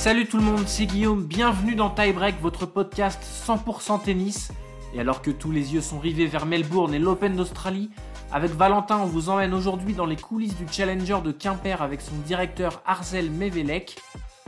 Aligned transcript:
Salut 0.00 0.24
tout 0.24 0.38
le 0.38 0.44
monde, 0.44 0.66
c'est 0.66 0.86
Guillaume, 0.86 1.26
bienvenue 1.26 1.74
dans 1.74 1.90
Tie 1.90 2.14
Break, 2.14 2.40
votre 2.40 2.64
podcast 2.64 3.22
100% 3.22 4.02
tennis. 4.02 4.50
Et 4.94 5.00
alors 5.00 5.20
que 5.20 5.30
tous 5.30 5.50
les 5.52 5.74
yeux 5.74 5.82
sont 5.82 5.98
rivés 5.98 6.26
vers 6.26 6.46
Melbourne 6.46 6.94
et 6.94 6.98
l'Open 6.98 7.36
d'Australie, 7.36 7.90
avec 8.32 8.50
Valentin, 8.52 8.96
on 8.96 9.04
vous 9.04 9.28
emmène 9.28 9.52
aujourd'hui 9.52 9.92
dans 9.92 10.06
les 10.06 10.16
coulisses 10.16 10.56
du 10.56 10.64
Challenger 10.72 11.18
de 11.22 11.32
Quimper 11.32 11.82
avec 11.82 12.00
son 12.00 12.14
directeur 12.24 12.82
Arzel 12.86 13.30
Mevelec. 13.30 13.98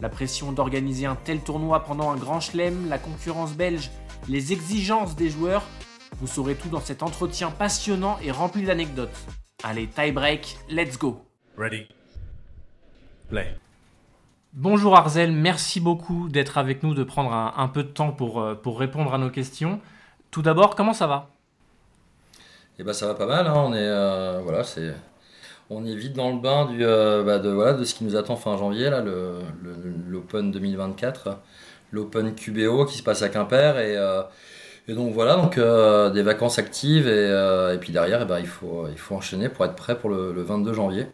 La 0.00 0.08
pression 0.08 0.52
d'organiser 0.52 1.04
un 1.04 1.16
tel 1.16 1.40
tournoi 1.40 1.80
pendant 1.80 2.11
un 2.11 2.16
grand 2.16 2.40
chelem, 2.40 2.89
la 2.89 2.96
concurrence 2.96 3.53
belge, 3.53 3.90
les 4.30 4.54
exigences 4.54 5.16
des 5.16 5.29
joueurs, 5.29 5.64
vous 6.18 6.29
saurez 6.29 6.54
tout 6.54 6.71
dans 6.71 6.80
cet 6.80 7.03
entretien 7.03 7.50
passionnant 7.50 8.16
et 8.25 8.30
rempli 8.30 8.62
d'anecdotes. 8.62 9.26
Allez, 9.64 9.86
tie 9.86 10.12
break, 10.12 10.57
let's 10.71 10.98
go 10.98 11.21
Ready? 11.58 11.89
Play. 13.29 13.54
Bonjour 14.54 14.94
Arzel, 14.94 15.32
merci 15.32 15.80
beaucoup 15.80 16.29
d'être 16.29 16.58
avec 16.58 16.82
nous, 16.82 16.93
de 16.93 17.04
prendre 17.04 17.32
un, 17.32 17.68
peu 17.68 17.82
de 17.82 17.88
temps 17.88 18.12
pour, 18.12 18.43
euh, 18.43 18.54
pour 18.54 18.79
répondre 18.79 19.14
à 19.14 19.16
nos 19.16 19.30
questions. 19.30 19.80
Tout 20.30 20.43
d'abord, 20.43 20.74
comment 20.74 20.93
ça 20.93 21.06
va? 21.06 21.30
Eh 22.79 22.84
ben 22.84 22.93
ça 22.93 23.07
va 23.07 23.14
pas 23.14 23.24
mal, 23.24 23.46
hein. 23.46 23.54
on 23.57 23.72
est 23.72 23.79
euh, 23.79 24.40
voilà, 24.44 24.62
c'est 24.62 24.93
on 25.70 25.86
est 25.86 25.94
vite 25.94 26.12
dans 26.12 26.30
le 26.30 26.38
bain 26.38 26.68
euh, 26.70 27.24
bah, 27.24 27.38
de 27.38 27.48
voilà 27.48 27.72
de 27.72 27.84
ce 27.84 27.94
qui 27.94 28.04
nous 28.04 28.14
attend 28.14 28.36
fin 28.36 28.58
janvier 28.58 28.90
là, 28.90 29.02
l'Open 30.07 30.50
2024, 30.50 31.38
l'Open 31.90 32.34
QBO 32.34 32.84
qui 32.84 32.98
se 32.98 33.02
passe 33.02 33.22
à 33.22 33.30
Quimper 33.30 33.78
et 33.78 33.96
et 34.88 34.94
donc 34.94 35.14
voilà 35.14 35.36
donc 35.36 35.58
des 36.12 36.22
vacances 36.22 36.58
actives 36.58 37.08
et, 37.08 37.72
et 37.74 37.78
puis 37.78 37.92
derrière 37.92 38.20
eh 38.22 38.27
ben, 38.27 38.38
il 38.38 38.46
faut 38.46 38.86
il 38.91 38.98
faut 38.98 39.14
enchaîner 39.14 39.48
pour 39.48 39.64
être 39.64 39.77
prêt 39.77 39.98
pour 39.98 40.10
le 40.10 40.42
22 40.42 40.74
janvier. 40.74 41.06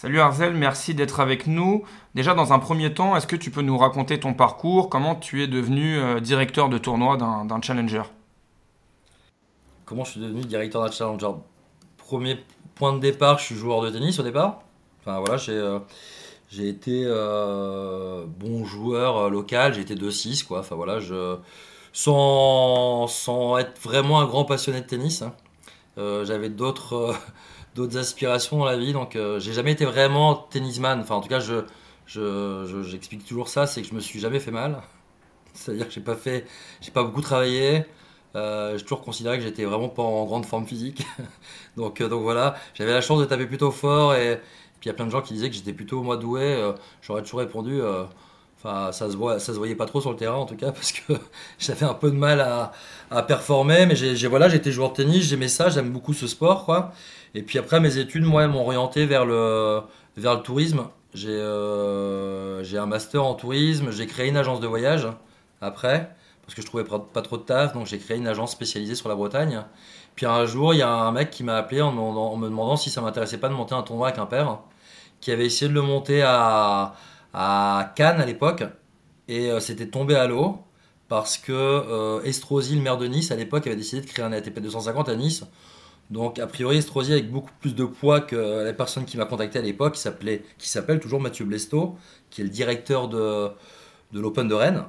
Salut 0.00 0.18
Arzel, 0.18 0.54
merci 0.54 0.94
d'être 0.94 1.20
avec 1.20 1.46
nous. 1.46 1.84
Déjà, 2.14 2.32
dans 2.32 2.54
un 2.54 2.58
premier 2.58 2.94
temps, 2.94 3.16
est-ce 3.16 3.26
que 3.26 3.36
tu 3.36 3.50
peux 3.50 3.60
nous 3.60 3.76
raconter 3.76 4.18
ton 4.18 4.32
parcours? 4.32 4.88
Comment 4.88 5.14
tu 5.14 5.42
es 5.42 5.46
devenu 5.46 5.98
euh, 5.98 6.20
directeur 6.20 6.70
de 6.70 6.78
tournoi 6.78 7.18
d'un 7.18 7.60
challenger? 7.60 8.04
Comment 9.84 10.04
je 10.04 10.12
suis 10.12 10.20
devenu 10.22 10.40
directeur 10.40 10.82
d'un 10.82 10.90
challenger? 10.90 11.32
Premier 11.98 12.38
point 12.76 12.94
de 12.94 12.98
départ, 12.98 13.40
je 13.40 13.44
suis 13.44 13.54
joueur 13.54 13.82
de 13.82 13.90
tennis 13.90 14.18
au 14.18 14.22
départ. 14.22 14.62
Euh, 15.06 15.78
j'ai 16.48 16.68
été 16.70 17.02
euh, 17.04 18.24
bon 18.26 18.64
joueur 18.64 19.28
local, 19.28 19.74
j'ai 19.74 19.82
été 19.82 19.96
2-6 19.96 20.46
quoi. 20.46 20.60
Enfin 20.60 20.76
sans 21.92 23.58
être 23.58 23.78
vraiment 23.82 24.18
un 24.20 24.24
grand 24.24 24.46
passionné 24.46 24.80
de 24.80 24.86
tennis. 24.86 25.20
hein. 25.20 25.34
Euh, 26.00 26.24
J'avais 26.26 26.50
d'autres 26.50 26.94
euh, 26.94 27.14
d'autres 27.76 27.98
aspirations 27.98 28.58
dans 28.58 28.66
la 28.66 28.78
vie, 28.78 28.92
donc 28.94 29.16
euh, 29.16 29.40
j'ai 29.40 29.52
jamais 29.54 29.72
été 29.72 29.84
vraiment 29.86 30.34
tennisman. 30.36 31.00
Enfin 31.00 31.16
en 31.16 31.20
tout 31.22 31.28
cas, 31.30 31.40
je 31.40 31.64
je- 32.06 32.64
je- 32.66 32.82
j'explique 32.82 33.24
toujours 33.26 33.48
ça, 33.48 33.66
c'est 33.68 33.82
que 33.82 33.88
je 33.88 33.94
me 33.94 34.00
suis 34.00 34.20
jamais 34.20 34.40
fait 34.40 34.50
mal. 34.52 34.82
C'est-à-dire 35.54 35.88
que 35.88 35.94
j'ai 35.94 36.00
pas 36.02 36.16
fait, 36.16 36.46
j'ai 36.82 36.90
pas 36.92 37.04
beaucoup 37.04 37.22
travaillé. 37.22 37.84
J'ai 38.34 38.82
toujours 38.82 39.02
considéré 39.02 39.38
que 39.38 39.44
j'étais 39.44 39.64
vraiment 39.64 39.88
pas 39.88 40.02
en 40.04 40.24
grande 40.26 40.46
forme 40.46 40.66
physique. 40.66 41.04
donc, 41.76 42.02
donc 42.02 42.22
voilà, 42.22 42.56
j'avais 42.74 42.92
la 42.92 43.00
chance 43.02 43.20
de 43.20 43.24
taper 43.26 43.46
plutôt 43.46 43.70
fort 43.72 44.14
et 44.14 44.36
puis 44.80 44.88
il 44.88 44.88
y 44.88 44.90
a 44.90 44.94
plein 44.94 45.06
de 45.06 45.10
gens 45.10 45.22
qui 45.22 45.34
disaient 45.34 45.50
que 45.50 45.56
j'étais 45.56 45.72
plutôt 45.74 46.02
moi 46.02 46.16
doué. 46.16 46.72
J'aurais 47.02 47.22
toujours 47.22 47.40
répondu, 47.40 47.80
enfin 48.62 48.92
ça 48.92 49.10
se 49.10 49.16
voit, 49.16 49.38
ça 49.38 49.52
se 49.52 49.58
voyait 49.58 49.74
pas 49.74 49.86
trop 49.86 50.00
sur 50.00 50.10
le 50.10 50.16
terrain 50.16 50.36
en 50.36 50.46
tout 50.46 50.56
cas 50.56 50.72
parce 50.72 50.92
que 50.92 51.14
j'avais 51.58 51.86
un 51.86 51.94
peu 51.94 52.10
de 52.10 52.16
mal 52.16 52.40
à, 52.40 53.22
performer. 53.22 53.86
Mais 53.86 53.96
j'ai 53.96 54.26
voilà, 54.28 54.48
j'étais 54.48 54.72
joueur 54.72 54.90
de 54.90 54.96
tennis, 54.96 55.24
j'aimais 55.24 55.48
ça, 55.48 55.68
j'aime 55.68 55.90
beaucoup 55.90 56.12
ce 56.12 56.26
sport 56.26 56.64
quoi. 56.64 56.92
Et 57.34 57.42
puis 57.42 57.58
après 57.58 57.80
mes 57.80 57.98
études, 57.98 58.24
moi, 58.24 58.46
m'ont 58.46 58.62
orienté 58.62 59.06
vers 59.06 59.24
le 59.24 59.82
tourisme. 60.42 60.88
J'ai 61.12 61.30
euh, 61.30 62.62
j'ai 62.62 62.78
un 62.78 62.86
master 62.86 63.24
en 63.24 63.34
tourisme, 63.34 63.90
j'ai 63.90 64.06
créé 64.06 64.28
une 64.28 64.36
agence 64.36 64.60
de 64.60 64.66
voyage 64.68 65.08
après 65.60 66.14
parce 66.50 66.54
que 66.54 66.62
je 66.62 66.66
trouvais 66.66 66.84
pas 66.84 67.22
trop 67.22 67.36
de 67.36 67.42
taf, 67.42 67.74
donc 67.74 67.86
j'ai 67.86 67.98
créé 67.98 68.16
une 68.16 68.26
agence 68.26 68.50
spécialisée 68.50 68.96
sur 68.96 69.08
la 69.08 69.14
Bretagne. 69.14 69.62
Puis 70.16 70.26
un 70.26 70.46
jour, 70.46 70.74
il 70.74 70.78
y 70.78 70.82
a 70.82 70.90
un 70.90 71.12
mec 71.12 71.30
qui 71.30 71.44
m'a 71.44 71.56
appelé 71.56 71.80
en 71.80 71.92
me 71.92 71.96
demandant, 71.96 72.32
en 72.32 72.36
me 72.36 72.48
demandant 72.48 72.76
si 72.76 72.90
ça 72.90 73.00
m'intéressait 73.00 73.38
pas 73.38 73.48
de 73.48 73.54
monter 73.54 73.74
un 73.76 73.82
tournoi 73.82 74.08
à 74.08 74.12
Quimper, 74.12 74.58
qui 75.20 75.30
avait 75.30 75.46
essayé 75.46 75.68
de 75.68 75.74
le 75.74 75.82
monter 75.82 76.22
à, 76.22 76.94
à 77.32 77.92
Cannes 77.96 78.20
à 78.20 78.26
l'époque, 78.26 78.64
et 79.30 79.50
euh, 79.50 79.60
c'était 79.60 79.86
tombé 79.86 80.16
à 80.16 80.26
l'eau 80.26 80.58
parce 81.08 81.38
que 81.38 81.52
euh, 81.52 82.22
Estrosi, 82.22 82.74
le 82.74 82.82
maire 82.82 82.98
de 82.98 83.06
Nice, 83.06 83.30
à 83.30 83.36
l'époque, 83.36 83.66
avait 83.66 83.76
décidé 83.76 84.02
de 84.02 84.06
créer 84.06 84.24
un 84.24 84.32
ATP 84.32 84.60
250 84.60 85.08
à 85.08 85.16
Nice. 85.16 85.44
Donc, 86.10 86.40
a 86.40 86.46
priori, 86.48 86.78
Estrosi 86.78 87.12
avec 87.12 87.30
beaucoup 87.30 87.50
plus 87.60 87.74
de 87.74 87.84
poids 87.84 88.20
que 88.20 88.64
la 88.64 88.72
personne 88.72 89.04
qui 89.04 89.16
m'a 89.16 89.26
contacté 89.26 89.60
à 89.60 89.62
l'époque, 89.62 89.94
qui 89.94 90.68
s'appelle 90.68 91.00
toujours 91.00 91.20
Mathieu 91.20 91.44
Blesto, 91.44 91.96
qui 92.30 92.40
est 92.40 92.44
le 92.44 92.50
directeur 92.50 93.08
de, 93.08 93.48
de 94.12 94.20
l'Open 94.20 94.48
de 94.48 94.54
Rennes. 94.54 94.84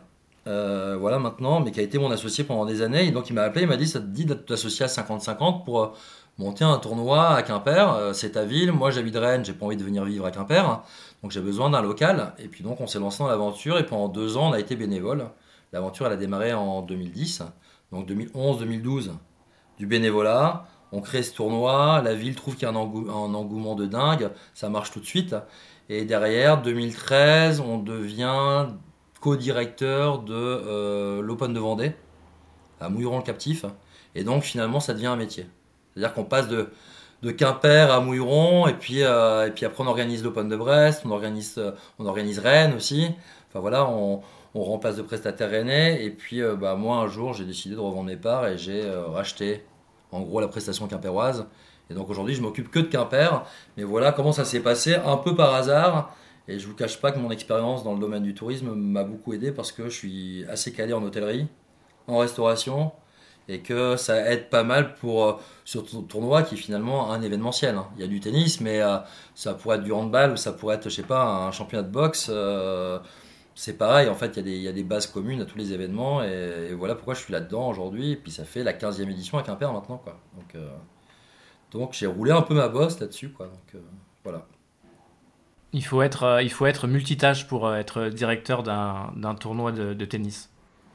Euh, 0.47 0.97
voilà 0.99 1.19
maintenant, 1.19 1.59
mais 1.59 1.71
qui 1.71 1.79
a 1.79 1.83
été 1.83 1.99
mon 1.99 2.09
associé 2.09 2.43
pendant 2.43 2.65
des 2.65 2.81
années. 2.81 3.05
Et 3.07 3.11
donc 3.11 3.29
il 3.29 3.33
m'a 3.33 3.43
appelé, 3.43 3.63
il 3.63 3.67
m'a 3.67 3.77
dit 3.77 3.87
ça 3.87 3.99
te 3.99 4.05
dit 4.05 4.25
de 4.25 4.33
t'associer 4.33 4.85
à 4.85 4.87
50-50 4.87 5.63
pour 5.63 5.95
monter 6.39 6.63
un 6.63 6.77
tournoi 6.77 7.29
à 7.29 7.43
Quimper. 7.43 8.11
C'est 8.13 8.31
ta 8.31 8.43
ville, 8.43 8.71
moi 8.71 8.89
j'habite 8.89 9.15
Rennes, 9.15 9.45
j'ai 9.45 9.53
pas 9.53 9.67
envie 9.67 9.77
de 9.77 9.83
venir 9.83 10.03
vivre 10.03 10.25
à 10.25 10.31
Quimper, 10.31 10.83
donc 11.21 11.31
j'ai 11.31 11.41
besoin 11.41 11.69
d'un 11.69 11.81
local. 11.81 12.33
Et 12.39 12.47
puis 12.47 12.63
donc 12.63 12.81
on 12.81 12.87
s'est 12.87 12.99
lancé 12.99 13.19
dans 13.19 13.29
l'aventure 13.29 13.77
et 13.77 13.85
pendant 13.85 14.07
deux 14.07 14.37
ans 14.37 14.49
on 14.49 14.53
a 14.53 14.59
été 14.59 14.75
bénévole. 14.75 15.29
L'aventure 15.73 16.07
elle 16.07 16.13
a 16.13 16.17
démarré 16.17 16.53
en 16.53 16.81
2010, 16.81 17.43
donc 17.91 18.09
2011-2012 18.09 19.11
du 19.77 19.85
bénévolat. 19.87 20.65
On 20.91 20.99
crée 21.01 21.23
ce 21.23 21.33
tournoi, 21.33 22.01
la 22.03 22.13
ville 22.13 22.35
trouve 22.35 22.55
qu'il 22.55 22.63
y 22.63 22.65
a 22.65 22.69
un, 22.69 22.75
engou- 22.75 23.09
un 23.09 23.33
engouement 23.33 23.75
de 23.75 23.85
dingue, 23.85 24.29
ça 24.53 24.67
marche 24.69 24.91
tout 24.91 24.99
de 24.99 25.05
suite. 25.05 25.35
Et 25.87 26.03
derrière, 26.05 26.61
2013, 26.61 27.61
on 27.61 27.77
devient 27.77 28.67
co-directeur 29.21 30.19
de 30.19 30.33
euh, 30.33 31.21
l'Open 31.21 31.53
de 31.53 31.59
Vendée 31.59 31.93
à 32.79 32.89
Mouilleron-le-Captif. 32.89 33.65
Et 34.15 34.23
donc 34.23 34.43
finalement, 34.43 34.79
ça 34.79 34.93
devient 34.93 35.07
un 35.07 35.15
métier. 35.15 35.47
C'est-à-dire 35.93 36.13
qu'on 36.13 36.25
passe 36.25 36.47
de, 36.47 36.69
de 37.21 37.31
Quimper 37.31 37.91
à 37.91 37.99
Mouilleron, 37.99 38.67
et 38.67 38.73
puis, 38.73 39.03
euh, 39.03 39.47
et 39.47 39.51
puis 39.51 39.65
après 39.65 39.83
on 39.83 39.87
organise 39.87 40.23
l'Open 40.23 40.49
de 40.49 40.55
Brest, 40.55 41.03
on 41.05 41.11
organise, 41.11 41.55
euh, 41.57 41.71
on 41.99 42.05
organise 42.05 42.39
Rennes 42.39 42.73
aussi. 42.75 43.09
Enfin 43.49 43.59
voilà, 43.59 43.87
on, 43.87 44.21
remplace 44.53 44.97
de 44.97 45.01
prestataires 45.01 45.49
rennais. 45.49 46.03
Et 46.03 46.09
puis 46.09 46.41
euh, 46.41 46.55
bah, 46.55 46.75
moi, 46.75 46.97
un 46.97 47.07
jour, 47.07 47.33
j'ai 47.33 47.45
décidé 47.45 47.75
de 47.75 47.79
revendre 47.79 48.05
mes 48.05 48.17
parts 48.17 48.47
et 48.47 48.57
j'ai 48.57 48.83
racheté 48.89 49.63
en 50.11 50.21
gros 50.21 50.41
la 50.41 50.47
prestation 50.47 50.87
quimpéroise. 50.87 51.45
Et 51.89 51.93
donc 51.93 52.09
aujourd'hui, 52.09 52.35
je 52.35 52.41
m'occupe 52.41 52.71
que 52.71 52.79
de 52.79 52.85
Quimper. 52.87 53.45
Mais 53.77 53.83
voilà 53.83 54.11
comment 54.11 54.31
ça 54.31 54.45
s'est 54.45 54.59
passé, 54.59 54.95
un 54.95 55.17
peu 55.17 55.35
par 55.35 55.53
hasard. 55.53 56.15
Et 56.47 56.59
je 56.59 56.67
vous 56.67 56.73
cache 56.73 56.99
pas 56.99 57.11
que 57.11 57.19
mon 57.19 57.31
expérience 57.31 57.83
dans 57.83 57.93
le 57.93 57.99
domaine 57.99 58.23
du 58.23 58.33
tourisme 58.33 58.73
m'a 58.73 59.03
beaucoup 59.03 59.33
aidé 59.33 59.51
parce 59.51 59.71
que 59.71 59.85
je 59.85 59.95
suis 59.95 60.45
assez 60.49 60.73
calé 60.73 60.91
en 60.91 61.03
hôtellerie, 61.03 61.47
en 62.07 62.17
restauration, 62.17 62.91
et 63.51 63.59
que 63.59 63.97
ça 63.97 64.31
aide 64.31 64.49
pas 64.49 64.63
mal 64.63 64.95
pour 64.95 65.25
euh, 65.25 65.33
ton 65.73 66.01
tournoi 66.03 66.43
qui 66.43 66.55
est 66.55 66.57
finalement 66.57 67.11
un 67.11 67.21
événementiel. 67.21 67.75
hein. 67.75 67.87
Il 67.95 68.01
y 68.01 68.03
a 68.03 68.07
du 68.07 68.21
tennis, 68.21 68.61
mais 68.61 68.81
euh, 68.81 68.97
ça 69.35 69.53
pourrait 69.53 69.77
être 69.77 69.83
du 69.83 69.91
handball 69.91 70.31
ou 70.31 70.37
ça 70.37 70.53
pourrait 70.53 70.75
être, 70.75 70.85
je 70.89 70.95
sais 70.95 71.03
pas, 71.03 71.23
un 71.23 71.51
championnat 71.51 71.83
de 71.83 71.91
boxe. 71.91 72.29
euh, 72.31 72.99
c'est 73.53 73.77
pareil, 73.77 74.07
en 74.07 74.15
fait, 74.15 74.37
il 74.37 74.47
y, 74.47 74.67
a 74.69 74.71
des, 74.71 74.83
bases 74.83 75.07
communes 75.07 75.41
à 75.41 75.45
tous 75.45 75.57
les 75.57 75.73
événements, 75.73 76.23
et, 76.23 76.73
voilà 76.73 76.95
pourquoi 76.95 77.13
je 77.13 77.19
suis 77.19 77.33
là-dedans 77.33 77.67
aujourd'hui. 77.67 78.13
Et 78.13 78.15
puis 78.15 78.31
ça 78.31 78.45
fait 78.45 78.63
la 78.63 78.73
15e 78.73 79.09
édition 79.09 79.37
à 79.37 79.43
Quimper 79.43 79.73
maintenant, 79.73 79.97
quoi. 79.97 80.17
Donc, 80.35 80.55
euh, 80.55 80.69
donc 81.71 81.93
j'ai 81.93 82.07
roulé 82.07 82.31
un 82.31 82.41
peu 82.41 82.55
ma 82.55 82.69
bosse 82.69 82.99
là-dessus, 83.01 83.29
quoi. 83.29 83.47
Donc 83.47 83.81
voilà. 84.23 84.47
il 85.73 85.83
faut, 85.83 86.01
être, 86.01 86.39
il 86.41 86.49
faut 86.49 86.65
être 86.65 86.87
multitâche 86.87 87.45
pour 87.47 87.73
être 87.75 88.07
directeur 88.07 88.63
d'un 88.63 89.35
tournoi 89.35 89.73
de 89.73 90.05
tennis. 90.05 90.50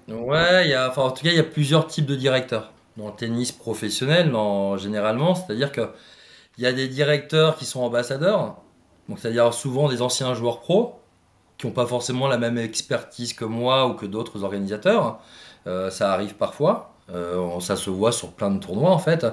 Ouais, 0.09 0.75
en 0.77 1.11
tout 1.11 1.25
cas, 1.25 1.31
il 1.31 1.37
y 1.37 1.39
a 1.41 1.43
plusieurs 1.43 1.87
types 1.89 2.07
de 2.07 2.15
directeurs. 2.15 2.73
Dans 2.97 3.09
le 3.09 3.13
tennis 3.15 3.53
professionnel, 3.53 4.31
dans- 4.31 4.77
généralement, 4.77 5.35
c'est-à-dire 5.35 5.73
que 5.73 5.91
il 6.59 6.65
y 6.65 6.67
a 6.67 6.73
des 6.73 6.89
directeurs 6.89 7.57
qui 7.57 7.65
sont 7.67 7.81
ambassadeurs, 7.83 8.57
c'est-à-dire 9.17 9.55
souvent 9.55 9.89
des 9.89 10.03
anciens 10.03 10.35
joueurs 10.35 10.61
pros, 10.61 10.97
qui 11.59 11.67
n'ont 11.67 11.73
pas 11.73 11.87
forcément 11.87 12.29
la 12.29 12.39
même 12.39 12.59
expertise 12.59 13.35
que 13.35 13.45
moi 13.47 13.87
ou 13.89 13.95
que 13.95 14.07
d'autres 14.07 14.45
organisateurs. 14.45 15.21
Euh, 15.67 15.91
ça 15.91 16.13
arrive 16.13 16.37
parfois. 16.37 16.93
Euh, 17.15 17.61
ça 17.61 17.77
se 17.77 17.91
voit 17.91 18.13
sur 18.13 18.33
plein 18.33 18.51
de 18.51 18.61
tournois 18.61 18.91
en 18.93 18.99
fait. 18.99 19.27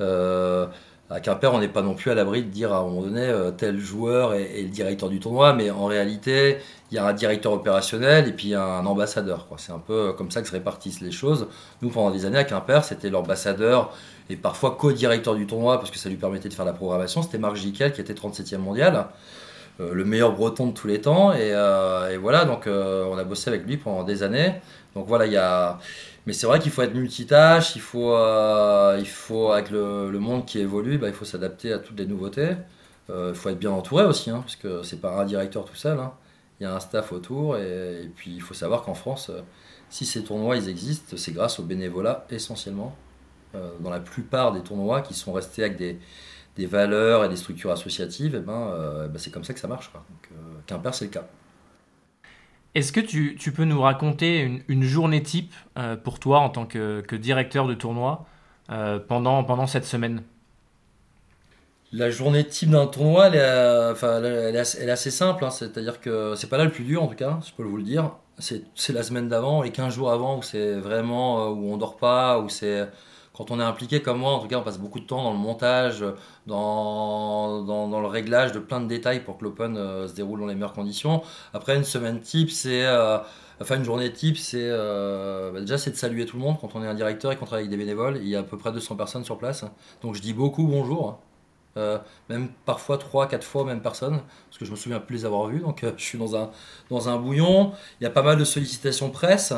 Euh, 0.00 0.66
à 1.10 1.20
Quimper, 1.20 1.52
on 1.54 1.58
n'est 1.60 1.68
pas 1.68 1.82
non 1.82 1.94
plus 1.94 2.10
à 2.10 2.14
l'abri 2.14 2.42
de 2.44 2.50
dire 2.50 2.72
à 2.72 2.78
un 2.78 2.82
moment 2.84 3.02
donné 3.02 3.22
euh, 3.22 3.50
tel 3.50 3.78
joueur 3.78 4.34
est 4.34 4.62
le 4.62 4.68
directeur 4.68 5.08
du 5.08 5.20
tournoi, 5.20 5.54
mais 5.54 5.70
en 5.70 5.86
réalité, 5.86 6.58
il 6.90 6.94
y 6.94 6.98
a 6.98 7.06
un 7.06 7.12
directeur 7.12 7.52
opérationnel 7.52 8.28
et 8.28 8.32
puis 8.32 8.54
un 8.54 8.84
ambassadeur. 8.86 9.46
C'est 9.58 9.72
un 9.72 9.78
peu 9.78 10.12
comme 10.14 10.30
ça 10.30 10.40
que 10.40 10.48
se 10.48 10.52
répartissent 10.52 11.00
les 11.00 11.10
choses. 11.10 11.48
Nous, 11.82 11.90
pendant 11.90 12.10
des 12.10 12.24
années 12.24 12.38
à 12.38 12.44
Quimper, 12.44 12.84
c'était 12.84 13.10
l'ambassadeur 13.10 13.92
et 14.30 14.36
parfois 14.36 14.76
co-directeur 14.78 15.34
du 15.34 15.46
tournoi 15.46 15.78
parce 15.78 15.90
que 15.90 15.98
ça 15.98 16.08
lui 16.08 16.16
permettait 16.16 16.48
de 16.48 16.54
faire 16.54 16.64
la 16.64 16.72
programmation. 16.72 17.22
C'était 17.22 17.38
Marc 17.38 17.56
Giquel 17.56 17.92
qui 17.92 18.00
était 18.00 18.14
37e 18.14 18.58
mondial, 18.58 19.06
euh, 19.80 19.92
le 19.92 20.04
meilleur 20.04 20.32
breton 20.32 20.68
de 20.68 20.72
tous 20.72 20.86
les 20.88 21.00
temps. 21.00 21.32
Et, 21.32 21.52
euh, 21.52 22.16
voilà, 22.20 22.44
donc 22.46 22.66
euh, 22.66 23.04
on 23.10 23.18
a 23.18 23.24
bossé 23.24 23.48
avec 23.50 23.66
lui 23.66 23.76
pendant 23.76 24.04
des 24.04 24.22
années. 24.22 24.54
Donc 24.94 25.06
voilà, 25.06 25.26
il 25.26 25.32
y 25.32 25.36
a. 25.36 25.78
Mais 26.26 26.32
c'est 26.34 26.46
vrai 26.46 26.58
qu'il 26.60 26.70
faut 26.72 26.82
être 26.82 26.94
multitâche, 26.94 27.74
il 27.74 27.80
faut, 27.80 28.12
euh, 28.14 28.96
il 28.98 29.08
faut 29.08 29.52
avec 29.52 29.70
le, 29.70 30.10
monde 30.18 30.44
qui 30.44 30.58
évolue, 30.58 30.98
bah, 30.98 31.08
il 31.08 31.14
faut 31.14 31.24
s'adapter 31.24 31.72
à 31.72 31.78
toutes 31.78 31.98
les 31.98 32.04
nouveautés. 32.06 32.50
Euh, 33.10 33.30
Il 33.32 33.38
faut 33.38 33.48
être 33.48 33.58
bien 33.58 33.70
entouré 33.70 34.04
aussi, 34.04 34.28
hein, 34.30 34.40
parce 34.42 34.56
que 34.56 34.82
c'est 34.82 35.00
pas 35.00 35.12
un 35.20 35.24
directeur 35.24 35.64
tout 35.64 35.74
seul. 35.74 35.98
hein. 35.98 36.12
Il 36.60 36.64
y 36.64 36.66
a 36.66 36.74
un 36.74 36.80
staff 36.80 37.12
autour. 37.12 37.56
Et, 37.56 38.10
puis 38.16 38.30
il 38.34 38.42
faut 38.42 38.54
savoir 38.54 38.82
qu'en 38.82 38.94
France, 38.94 39.30
si 39.90 40.06
ces 40.06 40.24
tournois 40.24 40.56
ils 40.56 40.68
existent, 40.68 41.16
c'est 41.16 41.32
grâce 41.32 41.58
au 41.58 41.62
bénévolat 41.62 42.26
essentiellement. 42.30 42.96
dans 43.54 43.90
la 43.90 44.00
plupart 44.00 44.52
des 44.52 44.60
tournois 44.60 45.00
qui 45.02 45.14
sont 45.14 45.32
restés 45.32 45.64
avec 45.64 45.76
des, 45.76 46.66
valeurs 46.66 47.24
et 47.24 47.28
des 47.28 47.36
structures 47.36 47.70
associatives, 47.70 48.34
eh 48.36 48.40
ben, 48.40 49.08
ben, 49.08 49.18
c'est 49.18 49.30
comme 49.30 49.44
ça 49.44 49.54
que 49.54 49.60
ça 49.60 49.68
marche. 49.68 49.90
Quimper, 50.66 50.94
c'est 50.94 51.06
le 51.06 51.10
cas. 51.10 51.26
Est-ce 52.74 52.92
que 52.92 53.00
tu, 53.00 53.52
peux 53.52 53.64
nous 53.64 53.80
raconter 53.80 54.40
une, 54.40 54.62
une 54.68 54.82
journée 54.82 55.22
type 55.22 55.54
pour 56.04 56.18
toi 56.18 56.40
en 56.40 56.50
tant 56.50 56.66
que, 56.66 57.00
que 57.00 57.16
directeur 57.16 57.66
de 57.66 57.74
tournoi 57.74 58.26
pendant, 59.08 59.44
pendant 59.44 59.66
cette 59.66 59.84
semaine? 59.84 60.22
La 61.92 62.10
journée 62.10 62.44
type 62.46 62.70
d'un 62.70 62.86
tournoi, 62.86 63.28
elle 63.28 63.36
est, 63.36 63.38
euh, 63.40 64.62
assez, 64.62 65.10
simple. 65.10 65.44
Hein. 65.44 65.50
C'est-à-dire 65.50 66.00
que 66.00 66.34
c'est 66.36 66.48
pas 66.48 66.58
là 66.58 66.64
le 66.64 66.70
plus 66.70 66.84
dur, 66.84 67.02
en 67.02 67.06
tout 67.06 67.16
cas, 67.16 67.38
je 67.46 67.52
peux 67.52 67.62
vous 67.62 67.76
le 67.76 67.82
dire. 67.82 68.12
C'est 68.38 68.92
la 68.92 69.02
semaine 69.02 69.28
d'avant 69.28 69.64
et 69.64 69.72
15 69.72 69.92
jours 69.94 70.12
avant 70.12 70.38
où 70.38 70.42
c'est 70.42 70.74
vraiment 70.74 71.46
euh, 71.46 71.48
où 71.48 71.72
on 71.72 71.76
dort 71.76 71.96
pas, 71.96 72.38
où 72.38 72.48
c'est 72.48 72.86
quand 73.32 73.50
on 73.50 73.58
est 73.58 73.64
impliqué 73.64 74.00
comme 74.00 74.18
moi, 74.18 74.32
en 74.32 74.38
tout 74.40 74.48
cas, 74.48 74.58
on 74.58 74.62
passe 74.62 74.78
beaucoup 74.78 75.00
de 75.00 75.06
temps 75.06 75.22
dans 75.24 75.32
le 75.32 75.38
montage, 75.38 76.04
dans, 76.46 77.64
le 77.66 78.06
réglage 78.06 78.52
de 78.52 78.58
plein 78.58 78.80
de 78.80 78.86
détails 78.86 79.24
pour 79.24 79.38
que 79.38 79.44
l'Open 79.44 79.76
euh, 79.76 80.08
se 80.08 80.14
déroule 80.14 80.40
dans 80.40 80.46
les 80.46 80.54
meilleures 80.54 80.72
conditions. 80.72 81.22
Après, 81.52 81.76
une 81.76 81.84
semaine 81.84 82.20
type, 82.20 82.50
c'est. 82.50 82.86
enfin, 83.60 83.76
une 83.76 83.84
journée 83.84 84.12
type, 84.12 84.36
c'est. 84.38 84.70
Bah, 84.70 85.60
déjà, 85.60 85.78
c'est 85.78 85.90
de 85.90 85.96
saluer 85.96 86.26
tout 86.26 86.36
le 86.36 86.42
monde 86.42 86.58
quand 86.60 86.76
on 86.76 86.82
est 86.82 86.88
un 86.88 86.94
directeur 86.94 87.32
et 87.32 87.36
qu'on 87.36 87.46
travaille 87.46 87.64
avec 87.64 87.70
des 87.70 87.76
bénévoles. 87.76 88.18
Il 88.18 88.28
y 88.28 88.36
a 88.36 88.40
à 88.40 88.44
peu 88.44 88.58
près 88.58 88.72
200 88.72 88.94
personnes 88.96 89.24
sur 89.24 89.38
place. 89.38 89.64
Donc, 90.02 90.14
je 90.14 90.20
dis 90.22 90.32
beaucoup 90.32 90.66
bonjour. 90.66 91.18
Euh, 91.78 91.98
même 92.28 92.48
parfois 92.66 92.98
3, 92.98 93.28
4 93.28 93.44
fois 93.44 93.64
même 93.64 93.80
personne, 93.80 94.20
parce 94.48 94.58
que 94.58 94.64
je 94.64 94.70
me 94.70 94.76
souviens 94.76 94.98
plus 95.00 95.16
les 95.16 95.24
avoir 95.24 95.46
vus, 95.46 95.60
donc 95.60 95.84
euh, 95.84 95.92
je 95.96 96.02
suis 96.02 96.18
dans 96.18 96.36
un, 96.36 96.50
dans 96.90 97.08
un 97.08 97.16
bouillon, 97.18 97.72
il 98.00 98.04
y 98.04 98.06
a 98.06 98.10
pas 98.10 98.22
mal 98.22 98.36
de 98.36 98.44
sollicitations 98.44 99.10
presse, 99.10 99.52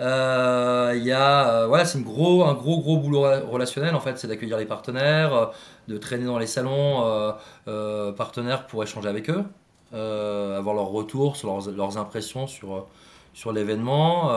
euh, 0.00 0.94
il 0.96 1.04
y 1.04 1.12
a, 1.12 1.66
voilà, 1.66 1.84
c'est 1.84 1.98
un 1.98 2.02
gros 2.02 2.54
gros 2.54 2.98
boulot 2.98 3.22
relationnel 3.50 3.94
en 3.94 4.00
fait, 4.00 4.18
c'est 4.18 4.28
d'accueillir 4.28 4.56
les 4.56 4.66
partenaires, 4.66 5.50
de 5.88 5.98
traîner 5.98 6.24
dans 6.24 6.38
les 6.38 6.46
salons 6.46 7.34
partenaires 8.16 8.66
pour 8.66 8.82
échanger 8.82 9.08
avec 9.08 9.28
eux, 9.30 9.44
avoir 9.92 10.74
leur 10.74 10.88
retour 10.88 11.36
sur 11.36 11.48
leurs, 11.48 11.70
leurs 11.70 11.98
impressions 11.98 12.46
sur 12.46 12.86
sur 13.34 13.52
l'événement, 13.52 14.32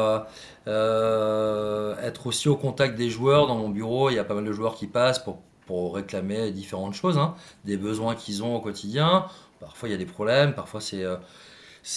être 0.68 2.28
aussi 2.28 2.50
au 2.50 2.56
contact 2.56 2.98
des 2.98 3.10
joueurs 3.10 3.48
dans 3.48 3.56
mon 3.56 3.70
bureau. 3.70 4.10
Il 4.10 4.16
y 4.16 4.20
a 4.20 4.24
pas 4.24 4.34
mal 4.36 4.46
de 4.46 4.52
joueurs 4.52 4.76
qui 4.76 4.88
passent 4.88 5.20
pour 5.20 5.38
pour 5.66 5.96
réclamer 5.96 6.52
différentes 6.52 6.94
choses, 6.94 7.18
hein. 7.18 7.36
des 7.66 7.78
besoins 7.78 8.16
qu'ils 8.16 8.44
ont 8.44 8.56
au 8.56 8.60
quotidien. 8.60 9.26
Parfois 9.60 9.90
il 9.90 9.92
y 9.92 9.96
a 9.96 9.98
des 9.98 10.06
problèmes, 10.06 10.54
parfois 10.54 10.82
c'est 10.82 11.06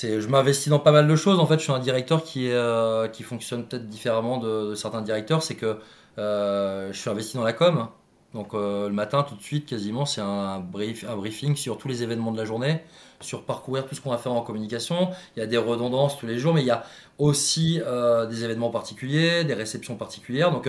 euh, 0.04 0.20
je 0.20 0.26
m'investis 0.28 0.68
dans 0.68 0.78
pas 0.78 0.92
mal 0.92 1.06
de 1.06 1.16
choses. 1.16 1.38
En 1.38 1.46
fait, 1.46 1.58
je 1.58 1.64
suis 1.64 1.72
un 1.72 1.78
directeur 1.78 2.24
qui, 2.24 2.50
euh, 2.50 3.08
qui 3.08 3.22
fonctionne 3.22 3.64
peut-être 3.64 3.88
différemment 3.88 4.38
de, 4.38 4.74
certains 4.74 5.02
directeurs. 5.02 5.42
C'est 5.42 5.56
que 5.56 5.78
euh, 6.18 6.92
je 6.92 6.98
suis 6.98 7.10
investi 7.10 7.36
dans 7.36 7.44
la 7.44 7.52
com. 7.52 7.88
Donc 8.34 8.52
le 8.54 8.90
matin, 8.90 9.22
tout 9.22 9.36
de 9.36 9.42
suite, 9.42 9.64
quasiment, 9.64 10.06
c'est 10.06 10.20
un 10.20 10.58
briefing 10.58 11.54
sur 11.54 11.78
tous 11.78 11.86
les 11.86 12.02
événements 12.02 12.32
de 12.32 12.36
la 12.36 12.44
journée, 12.44 12.80
sur 13.20 13.44
parcourir 13.44 13.86
tout 13.86 13.94
ce 13.94 14.00
qu'on 14.00 14.10
va 14.10 14.18
faire 14.18 14.32
en 14.32 14.40
communication. 14.40 15.10
Il 15.36 15.38
y 15.38 15.42
a 15.44 15.46
des 15.46 15.56
redondances 15.56 16.18
tous 16.18 16.26
les 16.26 16.36
jours, 16.36 16.52
mais 16.52 16.62
il 16.62 16.66
y 16.66 16.72
a 16.72 16.82
aussi 17.18 17.80
des 18.28 18.44
événements 18.44 18.70
particuliers, 18.70 19.44
des 19.44 19.54
réceptions 19.54 19.94
particulières. 19.94 20.50
Donc 20.50 20.68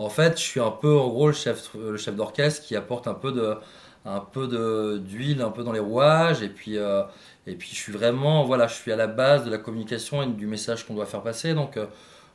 en 0.00 0.08
fait, 0.08 0.38
je 0.38 0.42
suis 0.42 0.60
un 0.60 0.70
peu, 0.70 0.98
en 0.98 1.08
gros, 1.08 1.26
le 1.26 1.34
chef, 1.34 1.74
d'orchestre 2.14 2.66
qui 2.66 2.74
apporte 2.74 3.06
un 3.06 3.12
peu 3.12 3.32
de, 3.32 4.96
d'huile, 4.96 5.42
un 5.42 5.50
peu 5.50 5.62
dans 5.62 5.72
les 5.72 5.80
rouages, 5.80 6.42
et 6.42 6.48
puis, 6.48 6.78
euh, 6.78 7.02
et 7.46 7.54
puis 7.54 7.68
je 7.68 7.74
suis 7.74 7.92
vraiment, 7.92 8.44
voilà, 8.44 8.66
je 8.66 8.74
suis 8.74 8.92
à 8.92 8.96
la 8.96 9.06
base 9.06 9.44
de 9.44 9.50
la 9.50 9.58
communication 9.58 10.22
et 10.22 10.26
du 10.26 10.46
message 10.46 10.86
qu'on 10.86 10.94
doit 10.94 11.04
faire 11.04 11.22
passer. 11.22 11.52
Donc, 11.52 11.76
euh, 11.76 11.84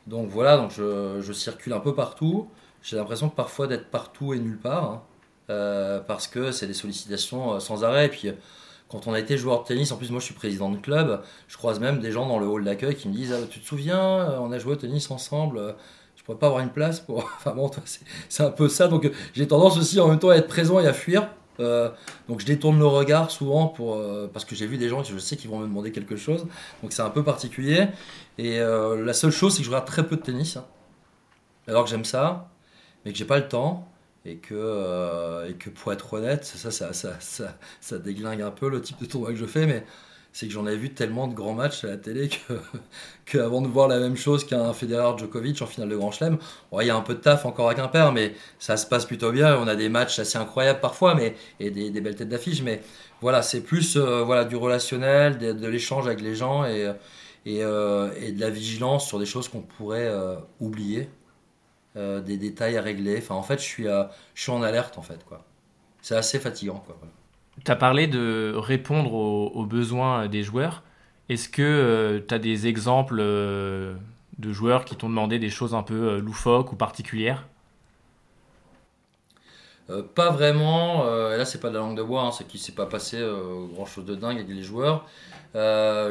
donc 0.05 0.29
voilà, 0.29 0.57
donc 0.57 0.71
je, 0.71 1.33
circule 1.33 1.73
un 1.73 1.79
peu 1.79 1.95
partout. 1.95 2.47
J'ai 2.83 2.97
l'impression 2.97 3.29
parfois 3.29 3.65
d'être 3.65 3.89
partout 3.89 4.35
et 4.35 4.39
nulle 4.39 4.59
part, 4.59 4.83
hein, 4.83 5.01
euh, 5.49 5.99
parce 6.01 6.27
que 6.27 6.51
c'est 6.51 6.67
des 6.67 6.75
sollicitations 6.75 7.59
sans 7.59 7.83
arrêt. 7.83 8.05
Et 8.05 8.09
puis 8.09 8.31
quand 8.89 9.07
on 9.07 9.13
a 9.13 9.19
été 9.19 9.37
joueur 9.39 9.63
de 9.63 9.67
tennis, 9.67 9.91
en 9.91 9.97
plus 9.97 10.11
moi 10.11 10.19
je 10.19 10.25
suis 10.25 10.35
président 10.35 10.69
de 10.69 10.77
club, 10.77 11.23
je 11.47 11.57
croise 11.57 11.79
même 11.79 11.99
des 11.99 12.11
gens 12.11 12.27
dans 12.27 12.37
le 12.37 12.45
hall 12.45 12.63
d'accueil 12.63 12.95
qui 12.95 13.07
me 13.07 13.13
disent 13.13 13.33
ah, 13.33 13.47
Tu 13.49 13.59
te 13.59 13.65
souviens, 13.65 14.39
on 14.39 14.51
a 14.51 14.59
joué 14.59 14.73
au 14.73 14.75
tennis 14.75 15.09
ensemble 15.09 15.75
pourrais 16.25 16.39
pas 16.39 16.47
avoir 16.47 16.61
une 16.61 16.71
place 16.71 16.99
pour. 16.99 17.17
Enfin 17.37 17.53
bon, 17.53 17.69
c'est 18.29 18.43
un 18.43 18.51
peu 18.51 18.67
ça. 18.67 18.87
Donc 18.87 19.09
j'ai 19.33 19.47
tendance 19.47 19.77
aussi 19.77 19.99
en 19.99 20.07
même 20.07 20.19
temps 20.19 20.29
à 20.29 20.35
être 20.35 20.47
présent 20.47 20.79
et 20.79 20.87
à 20.87 20.93
fuir. 20.93 21.29
Euh, 21.61 21.89
donc 22.27 22.41
je 22.41 22.45
détourne 22.45 22.77
le 22.77 22.85
regard 22.85 23.31
souvent 23.31 23.67
pour, 23.67 23.95
euh, 23.95 24.29
parce 24.31 24.43
que 24.43 24.55
j'ai 24.55 24.67
vu 24.67 24.77
des 24.77 24.89
gens 24.89 25.03
je 25.03 25.17
sais 25.17 25.37
qu'ils 25.37 25.49
vont 25.49 25.59
me 25.59 25.67
demander 25.67 25.91
quelque 25.91 26.15
chose. 26.15 26.47
Donc 26.81 26.91
c'est 26.91 27.01
un 27.01 27.09
peu 27.09 27.23
particulier. 27.23 27.87
Et 28.37 28.59
euh, 28.59 29.03
la 29.05 29.13
seule 29.13 29.31
chose, 29.31 29.53
c'est 29.53 29.59
que 29.59 29.65
je 29.65 29.69
regarde 29.69 29.87
très 29.87 30.05
peu 30.05 30.15
de 30.17 30.21
tennis. 30.21 30.57
Hein. 30.57 30.65
Alors 31.67 31.85
que 31.85 31.89
j'aime 31.89 32.05
ça, 32.05 32.49
mais 33.05 33.11
que 33.11 33.17
j'ai 33.17 33.25
pas 33.25 33.37
le 33.37 33.47
temps. 33.47 33.89
Et 34.27 34.37
que, 34.37 35.47
et 35.47 35.53
que 35.53 35.69
pour 35.69 35.93
être 35.93 36.13
honnête, 36.13 36.45
ça 36.45 36.71
ça, 36.71 36.93
ça, 36.93 37.13
ça, 37.19 37.57
ça, 37.79 37.97
déglingue 37.99 38.41
un 38.41 38.49
peu 38.49 38.69
le 38.69 38.81
type 38.81 38.99
de 38.99 39.05
tournoi 39.05 39.29
que 39.29 39.35
je 39.35 39.45
fais. 39.45 39.67
Mais 39.67 39.85
c'est 40.35 40.47
que 40.47 40.53
j'en 40.53 40.67
ai 40.67 40.75
vu 40.75 40.89
tellement 40.89 41.29
de 41.29 41.33
grands 41.33 41.53
matchs 41.53 41.85
à 41.85 41.87
la 41.87 41.95
télé 41.95 42.29
que, 43.25 43.37
avant 43.37 43.61
de 43.61 43.69
voir 43.69 43.87
la 43.87 43.99
même 43.99 44.17
chose 44.17 44.45
qu'un 44.45 44.73
Federer 44.73 45.17
Djokovic 45.17 45.61
en 45.61 45.65
finale 45.65 45.87
de 45.87 45.95
Grand 45.95 46.11
Chelem, 46.11 46.37
il 46.73 46.85
y 46.85 46.89
a 46.89 46.95
un 46.97 46.99
peu 46.99 47.15
de 47.15 47.21
taf 47.21 47.45
encore 47.45 47.69
à 47.69 47.73
Quimper, 47.73 48.11
mais 48.11 48.33
ça 48.59 48.75
se 48.75 48.85
passe 48.85 49.05
plutôt 49.05 49.31
bien. 49.31 49.57
On 49.57 49.65
a 49.65 49.77
des 49.77 49.87
matchs 49.87 50.19
assez 50.19 50.37
incroyables 50.37 50.81
parfois, 50.81 51.15
mais 51.15 51.37
et 51.61 51.71
des, 51.71 52.01
belles 52.01 52.17
têtes 52.17 52.27
d'affiche, 52.27 52.63
mais 52.63 52.81
voilà, 53.21 53.41
c'est 53.41 53.61
plus 53.61 53.95
euh, 53.95 54.23
voilà 54.25 54.43
du 54.43 54.57
relationnel, 54.57 55.37
de, 55.37 55.67
l'échange 55.67 56.05
avec 56.05 56.19
les 56.19 56.35
gens 56.35 56.65
et, 56.65 56.93
et, 57.45 57.63
euh, 57.63 58.11
et, 58.19 58.33
de 58.33 58.41
la 58.41 58.49
vigilance 58.49 59.07
sur 59.07 59.19
des 59.19 59.25
choses 59.25 59.47
qu'on 59.47 59.61
pourrait 59.61 60.09
euh, 60.09 60.35
oublier, 60.59 61.09
des 61.95 62.35
détails 62.35 62.75
à 62.75 62.81
régler. 62.81 63.19
Enfin, 63.19 63.35
en 63.35 63.43
fait, 63.43 63.59
je 63.59 63.63
suis, 63.63 63.85
je 63.85 64.41
suis 64.41 64.51
en 64.51 64.61
alerte 64.63 64.97
en 64.97 65.01
fait, 65.01 65.23
quoi. 65.23 65.45
C'est 66.01 66.17
assez 66.17 66.39
fatigant, 66.39 66.83
quoi. 66.85 66.97
Tu 67.63 67.71
as 67.71 67.75
parlé 67.75 68.07
de 68.07 68.53
répondre 68.55 69.13
aux, 69.13 69.65
besoins 69.65 70.27
des 70.27 70.43
joueurs. 70.43 70.83
Est-ce 71.29 71.49
que 71.49 71.61
euh, 71.61 72.19
tu 72.27 72.33
as 72.33 72.39
des 72.39 72.67
exemples 72.67 73.17
euh, 73.19 73.95
de 74.37 74.51
joueurs 74.51 74.85
qui 74.85 74.95
t'ont 74.95 75.09
demandé 75.09 75.39
des 75.39 75.49
choses 75.49 75.73
un 75.73 75.81
peu 75.81 76.09
euh, 76.09 76.19
loufoques 76.19 76.71
ou 76.73 76.75
particulières? 76.75 77.47
Pas 80.15 80.31
vraiment. 80.31 81.03
là, 81.05 81.45
c'est 81.45 81.59
pas 81.59 81.69
de 81.69 81.75
la 81.75 81.81
langue 81.81 81.95
de 81.95 82.01
bois, 82.01 82.23
hein, 82.23 82.31
c'est 82.31 82.47
qu'il 82.47 82.59
s'est 82.59 82.71
pas 82.71 82.87
passé 82.87 83.23
grand 83.75 83.85
chose 83.85 84.03
de 84.03 84.15
dingue 84.15 84.37
avec 84.37 84.49
les 84.49 84.63
joueurs. 84.63 85.05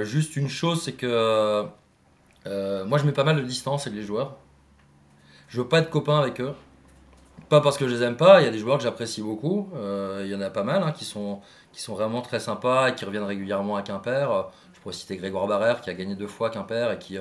juste 0.02 0.36
une 0.36 0.48
chose, 0.48 0.80
c'est 0.80 0.92
que 0.92 1.64
moi, 2.46 2.98
je 2.98 3.04
mets 3.04 3.12
pas 3.12 3.24
mal 3.24 3.34
de 3.34 3.42
distance 3.42 3.88
avec 3.88 3.98
les 3.98 4.06
joueurs. 4.06 4.36
Je 5.48 5.60
veux 5.60 5.66
pas 5.66 5.80
être 5.80 5.90
copain 5.90 6.20
avec 6.20 6.40
eux. 6.40 6.54
Pas 7.48 7.60
parce 7.60 7.76
que 7.76 7.86
je 7.86 7.94
les 7.94 8.02
aime 8.02 8.16
pas, 8.16 8.40
il 8.40 8.44
y 8.44 8.48
a 8.48 8.50
des 8.50 8.58
joueurs 8.58 8.78
que 8.78 8.84
j'apprécie 8.84 9.22
beaucoup. 9.22 9.70
Euh, 9.76 10.22
il 10.24 10.30
y 10.30 10.34
en 10.34 10.40
a 10.40 10.50
pas 10.50 10.62
mal 10.62 10.82
hein, 10.82 10.92
qui, 10.92 11.04
sont, 11.04 11.40
qui 11.72 11.80
sont 11.80 11.94
vraiment 11.94 12.22
très 12.22 12.40
sympas 12.40 12.88
et 12.88 12.94
qui 12.94 13.04
reviennent 13.04 13.24
régulièrement 13.24 13.76
à 13.76 13.82
Quimper. 13.82 14.50
Je 14.72 14.80
pourrais 14.80 14.94
citer 14.94 15.16
Grégoire 15.16 15.46
Barrère 15.46 15.80
qui 15.80 15.90
a 15.90 15.94
gagné 15.94 16.14
deux 16.14 16.26
fois 16.26 16.50
Quimper 16.50 16.92
et 16.92 16.98
qui, 16.98 17.18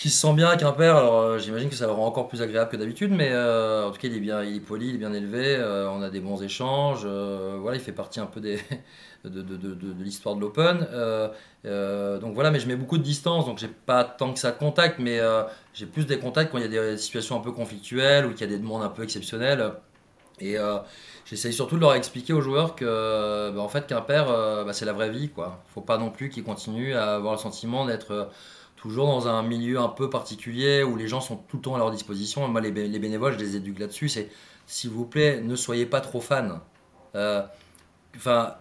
qui 0.00 0.08
se 0.08 0.18
sent 0.18 0.32
bien 0.32 0.48
à 0.48 0.56
Quimper. 0.56 0.96
Alors 0.96 1.20
euh, 1.20 1.38
j'imagine 1.38 1.68
que 1.68 1.74
ça 1.74 1.84
le 1.84 1.92
rend 1.92 2.06
encore 2.06 2.26
plus 2.26 2.40
agréable 2.40 2.70
que 2.70 2.76
d'habitude, 2.78 3.12
mais 3.12 3.28
euh, 3.32 3.86
en 3.86 3.90
tout 3.90 3.98
cas 3.98 4.08
il 4.08 4.16
est 4.16 4.20
bien, 4.20 4.42
il 4.42 4.56
est 4.56 4.60
poli, 4.60 4.88
il 4.88 4.94
est 4.94 4.98
bien 4.98 5.12
élevé. 5.12 5.58
on 5.92 6.00
a 6.00 6.08
des 6.08 6.20
bons 6.20 6.42
échanges. 6.42 7.04
voilà, 7.04 7.76
il 7.76 7.82
fait 7.82 7.92
partie 7.92 8.18
un 8.18 8.26
peu 8.26 8.40
de, 9.24 10.02
l'histoire 10.02 10.36
de 10.36 10.40
l'Open. 10.40 10.88
Euh, 10.90 11.28
euh, 11.66 12.18
donc 12.18 12.32
voilà, 12.32 12.50
mais 12.50 12.60
je 12.60 12.66
mets 12.66 12.76
beaucoup 12.76 12.96
de 12.96 13.02
distance, 13.02 13.44
donc 13.44 13.58
j'ai 13.58 13.68
pas 13.68 14.04
tant 14.04 14.32
que 14.32 14.38
ça 14.38 14.52
de 14.52 14.58
contact, 14.58 14.98
mais 14.98 15.20
euh, 15.20 15.42
j'ai 15.74 15.84
plus 15.84 16.06
des 16.06 16.18
contacts 16.18 16.50
quand 16.50 16.56
il 16.56 16.72
y 16.72 16.78
a 16.78 16.92
des 16.92 16.96
situations 16.96 17.36
un 17.36 17.40
peu 17.40 17.52
conflictuelles 17.52 18.24
ou 18.24 18.30
qu'il 18.30 18.40
y 18.40 18.44
a 18.44 18.46
des 18.46 18.58
demandes 18.58 18.82
un 18.82 18.88
peu 18.88 19.02
exceptionnelles. 19.02 19.72
Et 20.40 20.56
j'essaye 21.26 21.52
surtout 21.52 21.76
de 21.76 21.82
leur 21.82 21.92
expliquer 21.92 22.32
aux 22.32 22.40
joueurs 22.40 22.74
que, 22.74 23.50
bah, 23.50 23.60
en 23.60 23.68
fait, 23.68 23.86
qu'un 23.86 24.00
père, 24.00 24.28
bah, 24.64 24.72
c'est 24.72 24.86
la 24.86 24.94
vraie 24.94 25.10
vie, 25.10 25.28
quoi. 25.28 25.62
Faut 25.74 25.82
pas 25.82 25.98
non 25.98 26.08
plus 26.08 26.30
qu'ils 26.30 26.44
continuent 26.44 26.94
à 26.94 27.16
avoir 27.16 27.34
le 27.34 27.38
sentiment 27.38 27.84
d'être 27.84 28.30
toujours 28.80 29.06
dans 29.06 29.28
un 29.28 29.42
milieu 29.42 29.78
un 29.78 29.88
peu 29.88 30.08
particulier 30.10 30.82
où 30.82 30.96
les 30.96 31.08
gens 31.08 31.20
sont 31.20 31.36
tout 31.36 31.56
le 31.56 31.62
temps 31.62 31.74
à 31.74 31.78
leur 31.78 31.90
disposition. 31.90 32.46
Moi, 32.48 32.60
les, 32.60 32.70
les 32.70 32.98
bénévoles, 32.98 33.34
je 33.34 33.38
les 33.38 33.56
éduque 33.56 33.78
là-dessus. 33.78 34.08
C'est, 34.08 34.30
s'il 34.66 34.90
vous 34.90 35.06
plaît, 35.06 35.40
ne 35.40 35.56
soyez 35.56 35.86
pas 35.86 36.00
trop 36.00 36.20
fans. 36.20 36.60
Enfin, 38.16 38.54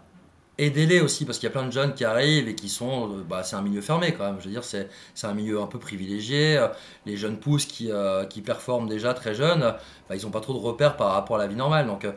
aidez-les 0.60 1.00
aussi 1.00 1.26
parce 1.26 1.40
qu'il 1.40 1.48
y 1.48 1.52
a 1.52 1.54
plein 1.54 1.66
de 1.66 1.72
jeunes 1.72 1.94
qui 1.94 2.04
arrivent 2.04 2.48
et 2.48 2.56
qui 2.56 2.70
sont 2.70 3.10
euh, 3.10 3.24
bah, 3.28 3.44
c'est 3.44 3.56
un 3.56 3.62
milieu 3.62 3.82
fermé 3.82 4.14
quand 4.14 4.26
même 4.26 4.40
je 4.40 4.46
veux 4.46 4.52
dire 4.52 4.64
c'est, 4.64 4.90
c'est 5.16 5.28
un 5.28 5.34
milieu 5.34 5.62
un 5.62 5.68
peu 5.68 5.80
privilégié 5.80 6.68
les 7.06 7.16
jeunes 7.16 7.40
pousses 7.40 7.66
qui, 7.66 7.92
euh, 7.92 8.26
qui 8.26 8.42
performent 8.42 8.88
déjà 8.88 9.14
très 9.14 9.34
jeunes 9.34 9.74
bah, 10.10 10.16
ils 10.16 10.24
n'ont 10.24 10.32
pas 10.32 10.42
trop 10.42 10.54
de 10.54 10.60
repères 10.60 10.98
par 10.98 11.14
rapport 11.14 11.38
à 11.38 11.40
la 11.40 11.48
vie 11.48 11.56
normale 11.56 11.88
donc 11.88 12.04
euh, 12.04 12.12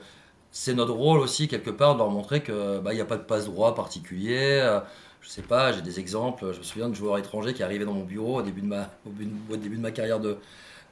c'est 0.50 0.74
notre 0.74 0.92
rôle 0.92 1.20
aussi 1.20 1.48
quelque 1.48 1.70
part 1.70 1.94
de 1.94 2.00
leur 2.00 2.10
montrer 2.10 2.42
que 2.42 2.80
bah, 2.80 2.92
il 2.92 2.96
n'y 2.96 3.02
a 3.02 3.06
pas 3.06 3.16
de 3.16 3.22
passe 3.22 3.46
droit 3.46 3.74
particulier 3.74 4.80
je 5.22 5.28
sais 5.28 5.42
pas 5.42 5.72
j'ai 5.72 5.82
des 5.82 6.00
exemples 6.00 6.52
je 6.52 6.58
me 6.58 6.64
souviens 6.64 6.88
de 6.88 6.94
joueurs 6.94 7.18
étrangers 7.18 7.54
qui 7.54 7.62
arrivaient 7.62 7.84
dans 7.84 7.94
mon 7.94 8.04
bureau 8.04 8.40
au 8.40 8.42
début 8.42 8.60
de 8.60 8.66
ma, 8.66 9.90
carrière 9.90 10.20
de, 10.20 10.36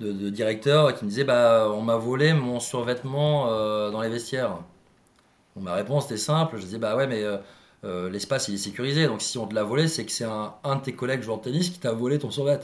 directeur 0.01 0.95
qui 0.95 1.05
me 1.05 1.11
disaient 1.11 1.25
bah 1.25 1.69
on 1.71 1.83
m'a 1.83 1.97
volé 1.97 2.33
mon 2.33 2.61
survêtement 2.61 3.47
dans 3.91 4.01
les 4.01 4.09
vestiaires 4.09 4.59
ma 5.57 5.75
réponse 5.75 6.07
était 6.07 6.17
simple. 6.17 6.57
Je 6.59 6.63
disais, 6.63 6.79
bah 6.79 6.97
ouais, 6.97 7.07
mais 7.07 7.23
euh, 7.23 7.37
euh, 7.85 8.11
l'espace 8.11 8.49
il 8.49 8.55
est 8.55 8.59
sécurisé. 8.59 9.07
Donc 9.07 9.23
si 9.23 9.39
on 9.39 9.47
te 9.47 9.55
l'a 9.55 9.63
volé, 9.63 9.89
c'est 9.89 10.05
que 10.05 10.13
c'est 10.13 10.25
un, 10.25 10.55
un, 10.65 10.77
de 10.77 10.83
tes 10.83 10.93
collègues 10.93 11.23
joueurs 11.23 11.39
de 11.39 11.45
tennis 11.45 11.71
qui 11.71 11.79
t'a 11.79 11.93
volé 11.93 12.19
ton 12.19 12.31
survêt. 12.31 12.61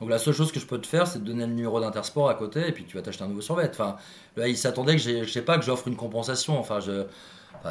Donc 0.00 0.10
la 0.10 0.18
seule 0.18 0.34
chose 0.34 0.52
que 0.52 0.60
je 0.60 0.66
peux 0.66 0.80
te 0.80 0.86
faire, 0.86 1.06
c'est 1.06 1.20
de 1.20 1.24
donner 1.24 1.46
le 1.46 1.52
numéro 1.52 1.80
d'Intersport 1.80 2.28
à 2.28 2.34
côté 2.34 2.66
et 2.66 2.72
puis 2.72 2.84
tu 2.84 2.96
vas 2.96 3.02
t'acheter 3.02 3.24
un 3.24 3.28
nouveau 3.28 3.40
survêt. 3.40 3.68
Enfin, 3.70 3.96
là, 4.36 4.48
il 4.48 4.56
s'attendait 4.56 4.96
que 4.96 5.02
je 5.02 5.30
sais 5.30 5.42
pas 5.42 5.58
que 5.58 5.64
j'offre 5.64 5.88
une 5.88 5.96
compensation. 5.96 6.58
Enfin, 6.58 6.80
je, 6.80 7.04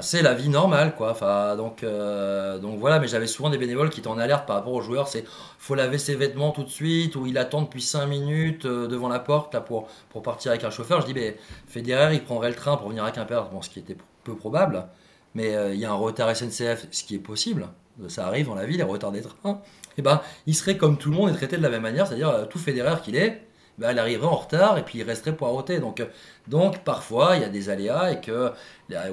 c'est 0.01 0.21
la 0.21 0.33
vie 0.33 0.49
normale, 0.49 0.95
quoi. 0.95 1.11
Enfin, 1.11 1.55
donc, 1.55 1.83
euh, 1.83 2.59
donc 2.59 2.79
voilà, 2.79 2.99
mais 2.99 3.07
j'avais 3.07 3.27
souvent 3.27 3.49
des 3.49 3.57
bénévoles 3.57 3.89
qui 3.89 3.99
étaient 3.99 4.09
en 4.09 4.19
alerte 4.19 4.45
par 4.45 4.57
rapport 4.57 4.73
aux 4.73 4.81
joueurs. 4.81 5.07
C'est 5.07 5.25
faut 5.57 5.75
laver 5.75 5.97
ses 5.97 6.15
vêtements 6.15 6.51
tout 6.51 6.63
de 6.63 6.69
suite, 6.69 7.15
ou 7.15 7.25
il 7.25 7.37
attend 7.37 7.63
depuis 7.63 7.81
5 7.81 8.05
minutes 8.05 8.65
euh, 8.65 8.87
devant 8.87 9.09
la 9.09 9.19
porte 9.19 9.53
là, 9.53 9.61
pour, 9.61 9.87
pour 10.09 10.21
partir 10.21 10.51
avec 10.51 10.63
un 10.63 10.69
chauffeur. 10.69 11.01
Je 11.01 11.07
dis, 11.07 11.13
mais 11.13 11.37
Federer, 11.67 12.13
il 12.13 12.23
prendrait 12.23 12.49
le 12.49 12.55
train 12.55 12.77
pour 12.77 12.89
venir 12.89 13.03
à 13.03 13.11
Quimper, 13.11 13.49
bon, 13.51 13.61
ce 13.61 13.69
qui 13.69 13.79
était 13.79 13.97
peu 14.23 14.35
probable. 14.35 14.85
Mais 15.33 15.55
euh, 15.55 15.73
il 15.73 15.79
y 15.79 15.85
a 15.85 15.91
un 15.91 15.95
retard 15.95 16.35
SNCF, 16.35 16.87
ce 16.91 17.03
qui 17.03 17.15
est 17.15 17.19
possible. 17.19 17.67
Ça 18.07 18.27
arrive 18.27 18.45
dans 18.45 18.55
la 18.55 18.65
vie, 18.65 18.77
les 18.77 18.83
retards 18.83 19.11
des 19.11 19.21
trains. 19.21 19.61
Et 19.97 19.99
eh 19.99 20.01
ben, 20.01 20.21
il 20.45 20.55
serait 20.55 20.77
comme 20.77 20.97
tout 20.97 21.09
le 21.09 21.17
monde 21.17 21.29
et 21.29 21.33
traité 21.33 21.57
de 21.57 21.63
la 21.63 21.69
même 21.69 21.81
manière, 21.81 22.07
c'est-à-dire 22.07 22.47
tout 22.49 22.59
Federer 22.59 23.01
qu'il 23.03 23.17
est, 23.17 23.48
ben, 23.79 23.91
elle 23.91 23.99
arriverait 23.99 24.27
en 24.27 24.35
retard 24.35 24.77
et 24.77 24.83
puis 24.83 24.99
il 24.99 25.03
resterait 25.03 25.35
poireauté. 25.35 25.79
Donc, 25.79 26.05
donc 26.47 26.83
parfois, 26.83 27.37
il 27.37 27.41
y 27.41 27.45
a 27.45 27.49
des 27.49 27.69
aléas 27.69 28.11
et 28.11 28.21
que 28.21 28.51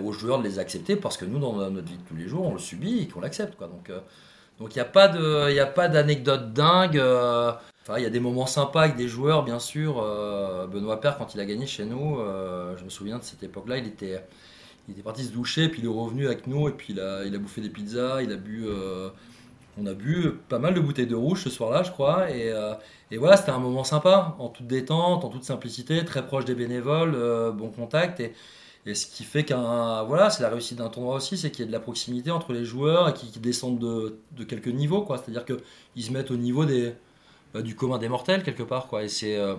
aux 0.02 0.12
joueurs 0.12 0.38
de 0.38 0.44
les 0.44 0.58
accepter 0.58 0.96
parce 0.96 1.16
que 1.16 1.24
nous, 1.24 1.38
dans 1.38 1.54
notre 1.70 1.86
vie 1.86 1.96
de 1.96 2.02
tous 2.02 2.16
les 2.16 2.26
jours, 2.26 2.46
on 2.46 2.52
le 2.52 2.58
subit 2.58 3.00
et 3.02 3.08
qu'on 3.08 3.20
l'accepte. 3.20 3.54
Euh, 3.62 4.00
donc 4.58 4.74
il 4.74 4.78
n'y 4.78 5.60
a 5.60 5.66
pas 5.66 5.88
d'anecdote 5.88 6.52
dingue. 6.52 6.98
Euh, 6.98 7.52
enfin, 7.82 7.98
il 7.98 8.02
y 8.02 8.06
a 8.06 8.10
des 8.10 8.20
moments 8.20 8.46
sympas 8.46 8.82
avec 8.82 8.96
des 8.96 9.06
joueurs, 9.08 9.44
bien 9.44 9.60
sûr. 9.60 10.02
Euh, 10.02 10.66
Benoît 10.66 11.00
Père, 11.00 11.16
quand 11.16 11.34
il 11.34 11.40
a 11.40 11.44
gagné 11.44 11.66
chez 11.66 11.84
nous, 11.84 12.18
je 12.76 12.84
me 12.84 12.90
souviens 12.90 13.18
de 13.18 13.24
cette 13.24 13.44
époque-là, 13.44 13.78
il 13.78 13.86
était, 13.86 14.20
il 14.88 14.92
était 14.92 15.02
parti 15.02 15.24
se 15.24 15.32
doucher, 15.32 15.68
puis 15.68 15.80
il 15.82 15.84
est 15.84 15.88
revenu 15.88 16.26
avec 16.26 16.48
nous 16.48 16.68
et 16.68 16.72
puis 16.72 16.94
il 16.94 17.00
a 17.00 17.38
bouffé 17.38 17.60
des 17.60 17.70
pizzas, 17.70 18.20
il 18.22 18.32
a 18.32 18.36
bu 18.36 18.66
on 19.78 19.86
a 19.86 19.94
bu 19.94 20.32
pas 20.48 20.58
mal 20.58 20.74
de 20.74 20.80
bouteilles 20.80 21.06
de 21.06 21.14
rouge 21.14 21.42
ce 21.42 21.50
soir-là, 21.50 21.82
je 21.82 21.90
crois. 21.90 22.30
Et, 22.30 22.52
et 23.10 23.18
voilà, 23.18 23.36
c'était 23.36 23.50
un 23.50 23.58
moment 23.58 23.84
sympa, 23.84 24.34
en 24.38 24.48
toute 24.48 24.66
détente, 24.66 25.24
en 25.24 25.28
toute 25.28 25.44
simplicité, 25.44 26.04
très 26.04 26.26
proche 26.26 26.44
des 26.44 26.54
bénévoles, 26.54 27.16
bon 27.52 27.70
contact. 27.70 28.20
Et, 28.20 28.32
ce 28.94 29.06
qui 29.06 29.24
fait 29.24 29.44
qu'un. 29.44 30.04
Voilà, 30.04 30.30
c'est 30.30 30.42
la 30.42 30.48
réussite 30.48 30.78
d'un 30.78 30.88
tournoi 30.88 31.16
aussi, 31.16 31.36
c'est 31.36 31.50
qu'il 31.50 31.64
y 31.64 31.64
a 31.64 31.66
de 31.68 31.72
la 31.72 31.80
proximité 31.80 32.30
entre 32.30 32.52
les 32.52 32.64
joueurs 32.64 33.08
et 33.08 33.14
qui, 33.14 33.38
descendent 33.40 33.78
de, 33.80 34.44
quelques 34.44 34.68
niveaux, 34.68 35.02
quoi. 35.02 35.18
C'est-à-dire 35.18 35.44
qu'ils 35.44 36.04
se 36.04 36.12
mettent 36.12 36.30
au 36.30 36.36
niveau 36.36 36.64
des, 36.64 36.94
bah, 37.52 37.62
du 37.62 37.74
commun 37.74 37.98
des 37.98 38.08
mortels, 38.08 38.42
quelque 38.42 38.62
part, 38.62 38.86
quoi. 38.86 39.02
Et 39.02 39.08
c'est 39.08 39.36
euh, 39.36 39.56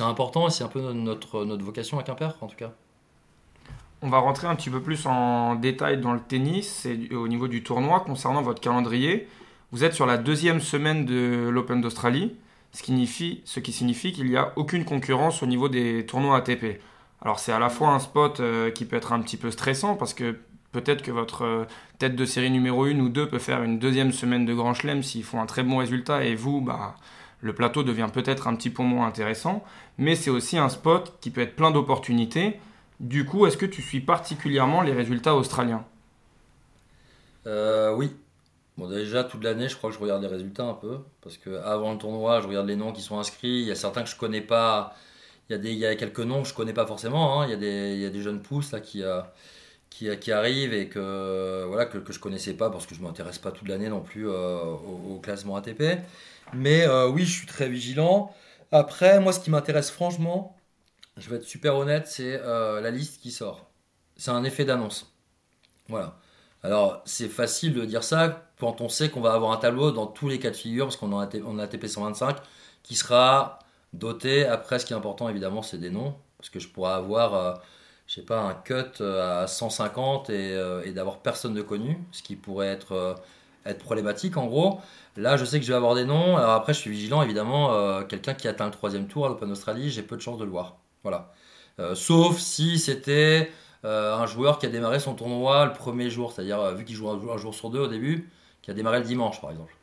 important 0.00 0.48
et 0.48 0.50
c'est 0.50 0.64
un 0.64 0.68
peu 0.68 0.80
notre, 0.92 1.44
notre 1.44 1.64
vocation 1.64 1.98
à 1.98 2.02
Quimper, 2.02 2.36
en 2.40 2.46
tout 2.46 2.56
cas. 2.56 2.72
On 4.00 4.10
va 4.10 4.18
rentrer 4.18 4.46
un 4.46 4.54
petit 4.54 4.70
peu 4.70 4.80
plus 4.80 5.06
en 5.06 5.56
détail 5.56 6.00
dans 6.00 6.12
le 6.12 6.20
tennis 6.20 6.86
et 6.86 7.12
au 7.14 7.26
niveau 7.26 7.48
du 7.48 7.64
tournoi 7.64 8.00
concernant 8.00 8.42
votre 8.42 8.60
calendrier. 8.60 9.26
Vous 9.72 9.82
êtes 9.82 9.92
sur 9.92 10.06
la 10.06 10.16
deuxième 10.16 10.60
semaine 10.60 11.04
de 11.04 11.48
l'Open 11.48 11.80
d'Australie, 11.80 12.36
ce, 12.70 12.82
qui 12.82 13.72
signifie 13.72 14.12
qu'il 14.12 14.26
n'y 14.26 14.36
a 14.36 14.52
aucune 14.54 14.84
concurrence 14.84 15.42
au 15.42 15.46
niveau 15.46 15.68
des 15.68 16.06
tournois 16.06 16.36
ATP. 16.36 16.80
Alors 17.22 17.40
c'est 17.40 17.50
à 17.50 17.58
la 17.58 17.70
fois 17.70 17.88
un 17.88 17.98
spot 17.98 18.38
euh, 18.38 18.70
qui 18.70 18.84
peut 18.84 18.94
être 18.94 19.12
un 19.12 19.20
petit 19.20 19.36
peu 19.36 19.50
stressant 19.50 19.96
parce 19.96 20.14
que 20.14 20.38
peut-être 20.70 21.02
que 21.02 21.10
votre 21.10 21.44
euh, 21.44 21.64
tête 21.98 22.14
de 22.14 22.24
série 22.24 22.52
numéro 22.52 22.84
1 22.84 23.00
ou 23.00 23.08
2 23.08 23.28
peut 23.28 23.40
faire 23.40 23.64
une 23.64 23.80
deuxième 23.80 24.12
semaine 24.12 24.46
de 24.46 24.54
Grand 24.54 24.74
Chelem 24.74 25.02
s'ils 25.02 25.24
font 25.24 25.40
un 25.40 25.46
très 25.46 25.64
bon 25.64 25.78
résultat 25.78 26.22
et 26.24 26.36
vous, 26.36 26.60
bah, 26.60 26.94
le 27.40 27.52
plateau 27.52 27.82
devient 27.82 28.08
peut-être 28.12 28.46
un 28.46 28.54
petit 28.54 28.70
peu 28.70 28.84
moins 28.84 29.08
intéressant. 29.08 29.64
Mais 29.98 30.14
c'est 30.14 30.30
aussi 30.30 30.56
un 30.56 30.68
spot 30.68 31.18
qui 31.20 31.30
peut 31.30 31.40
être 31.40 31.56
plein 31.56 31.72
d'opportunités. 31.72 32.60
Du 33.00 33.24
coup, 33.24 33.46
est-ce 33.46 33.56
que 33.56 33.66
tu 33.66 33.82
suis 33.82 34.00
particulièrement 34.00 34.82
les 34.82 34.92
résultats 34.92 35.34
australiens? 35.34 35.84
Euh, 37.46 37.94
Oui. 37.94 38.14
Bon, 38.76 38.88
déjà, 38.88 39.24
toute 39.24 39.42
l'année, 39.42 39.68
je 39.68 39.76
crois 39.76 39.90
que 39.90 39.96
je 39.96 40.00
regarde 40.00 40.22
les 40.22 40.28
résultats 40.28 40.64
un 40.64 40.74
peu. 40.74 40.98
Parce 41.20 41.36
que 41.36 41.56
avant 41.58 41.92
le 41.92 41.98
tournoi, 41.98 42.40
je 42.40 42.46
regarde 42.46 42.66
les 42.68 42.76
noms 42.76 42.92
qui 42.92 43.02
sont 43.02 43.18
inscrits. 43.18 43.60
Il 43.60 43.66
y 43.66 43.72
a 43.72 43.74
certains 43.74 44.02
que 44.04 44.08
je 44.08 44.16
connais 44.16 44.40
pas 44.40 44.94
il 45.48 45.52
y, 45.52 45.54
a 45.54 45.58
des, 45.58 45.72
il 45.72 45.78
y 45.78 45.86
a 45.86 45.94
quelques 45.96 46.20
noms 46.20 46.42
que 46.42 46.48
je 46.48 46.54
connais 46.54 46.74
pas 46.74 46.86
forcément. 46.86 47.40
Hein. 47.40 47.46
Il, 47.46 47.50
y 47.50 47.54
a 47.54 47.56
des, 47.56 47.94
il 47.94 48.00
y 48.00 48.06
a 48.06 48.10
des 48.10 48.20
jeunes 48.20 48.42
pousses 48.42 48.72
là, 48.72 48.80
qui, 48.80 49.02
euh, 49.02 49.20
qui, 49.88 50.14
qui, 50.18 50.30
arrivent 50.30 50.74
et 50.74 50.88
que, 50.88 51.64
voilà, 51.66 51.86
que, 51.86 52.12
je 52.12 52.18
connaissais 52.18 52.54
pas 52.54 52.70
parce 52.70 52.86
que 52.86 52.94
je 52.94 53.00
m'intéresse 53.00 53.38
pas 53.38 53.50
toute 53.50 53.66
l'année 53.68 53.88
non 53.88 54.00
plus 54.00 54.28
euh, 54.28 54.58
au, 54.62 55.18
classement 55.22 55.56
ATP. 55.56 55.82
Mais 56.52 56.82
euh, 56.86 57.08
oui, 57.08 57.24
je 57.24 57.32
suis 57.32 57.46
très 57.46 57.68
vigilant. 57.68 58.34
Après, 58.72 59.20
moi, 59.20 59.32
ce 59.32 59.40
qui 59.40 59.50
m'intéresse 59.50 59.90
franchement, 59.90 60.54
je 61.18 61.30
vais 61.30 61.36
être 61.36 61.44
super 61.44 61.76
honnête, 61.76 62.06
c'est 62.06 62.38
la 62.38 62.90
liste 62.90 63.20
qui 63.20 63.30
sort. 63.30 63.70
C'est 64.16 64.30
un 64.30 64.44
effet 64.44 64.64
d'annonce. 64.64 65.12
Voilà. 65.88 66.18
Alors, 66.62 67.02
c'est 67.04 67.28
facile 67.28 67.72
de 67.72 67.84
dire 67.84 68.02
ça 68.02 68.50
quand 68.58 68.80
on 68.80 68.88
sait 68.88 69.10
qu'on 69.10 69.20
va 69.20 69.32
avoir 69.32 69.52
un 69.52 69.56
tableau 69.56 69.92
dans 69.92 70.06
tous 70.06 70.28
les 70.28 70.38
cas 70.38 70.50
de 70.50 70.56
figure, 70.56 70.86
parce 70.86 70.96
qu'on 70.96 71.16
a 71.18 71.28
un 71.28 71.58
ATP 71.58 71.86
125 71.86 72.36
qui 72.82 72.96
sera 72.96 73.60
doté. 73.92 74.44
Après, 74.44 74.78
ce 74.78 74.86
qui 74.86 74.92
est 74.92 74.96
important, 74.96 75.28
évidemment, 75.28 75.62
c'est 75.62 75.78
des 75.78 75.90
noms. 75.90 76.14
Parce 76.38 76.50
que 76.50 76.60
je 76.60 76.68
pourrais 76.68 76.92
avoir, 76.92 77.34
euh, 77.34 77.54
je 78.06 78.14
sais 78.14 78.22
pas, 78.22 78.40
un 78.40 78.54
cut 78.54 79.00
euh, 79.00 79.44
à 79.44 79.46
150 79.46 80.30
euh, 80.30 80.82
et, 80.84 80.92
d'avoir 80.92 81.18
personne 81.20 81.54
de 81.54 81.62
connu, 81.62 81.98
ce 82.12 82.22
qui 82.22 82.36
pourrait 82.36 82.68
être, 82.68 83.16
être 83.64 83.78
problématique 83.84 84.36
en 84.36 84.46
gros. 84.46 84.80
Là, 85.16 85.36
je 85.36 85.44
sais 85.44 85.58
que 85.58 85.66
je 85.66 85.72
vais 85.72 85.76
avoir 85.76 85.94
des 85.94 86.04
noms. 86.04 86.36
Alors 86.36 86.52
après, 86.52 86.74
je 86.74 86.80
suis 86.80 86.90
vigilant, 86.90 87.22
évidemment. 87.22 88.04
quelqu'un 88.04 88.34
qui 88.34 88.48
atteint 88.48 88.66
le 88.66 88.72
troisième 88.72 89.08
tour 89.08 89.26
à 89.26 89.28
l'Open 89.28 89.50
Australie, 89.50 89.90
j'ai 89.90 90.02
peu 90.02 90.16
de 90.16 90.22
chances 90.22 90.38
de 90.38 90.44
le 90.44 90.50
voir. 90.50 90.76
Voilà. 91.02 91.32
sauf 91.94 92.38
si 92.38 92.78
c'était 92.78 93.50
un 93.84 94.26
joueur 94.26 94.58
qui 94.58 94.66
a 94.66 94.68
démarré 94.68 94.98
son 94.98 95.14
tournoi 95.14 95.66
le 95.66 95.72
premier 95.72 96.10
jour, 96.10 96.32
c'est-à-dire 96.32 96.74
vu 96.74 96.84
qu'il 96.84 96.96
joue 96.96 97.08
un 97.08 97.38
jour, 97.38 97.54
sur 97.54 97.70
deux 97.70 97.80
au 97.80 97.86
début, 97.86 98.28
qui 98.62 98.70
a 98.70 98.74
démarré 98.74 98.98
le 98.98 99.04
dimanche, 99.04 99.40
par 99.40 99.50
exemple. 99.50 99.74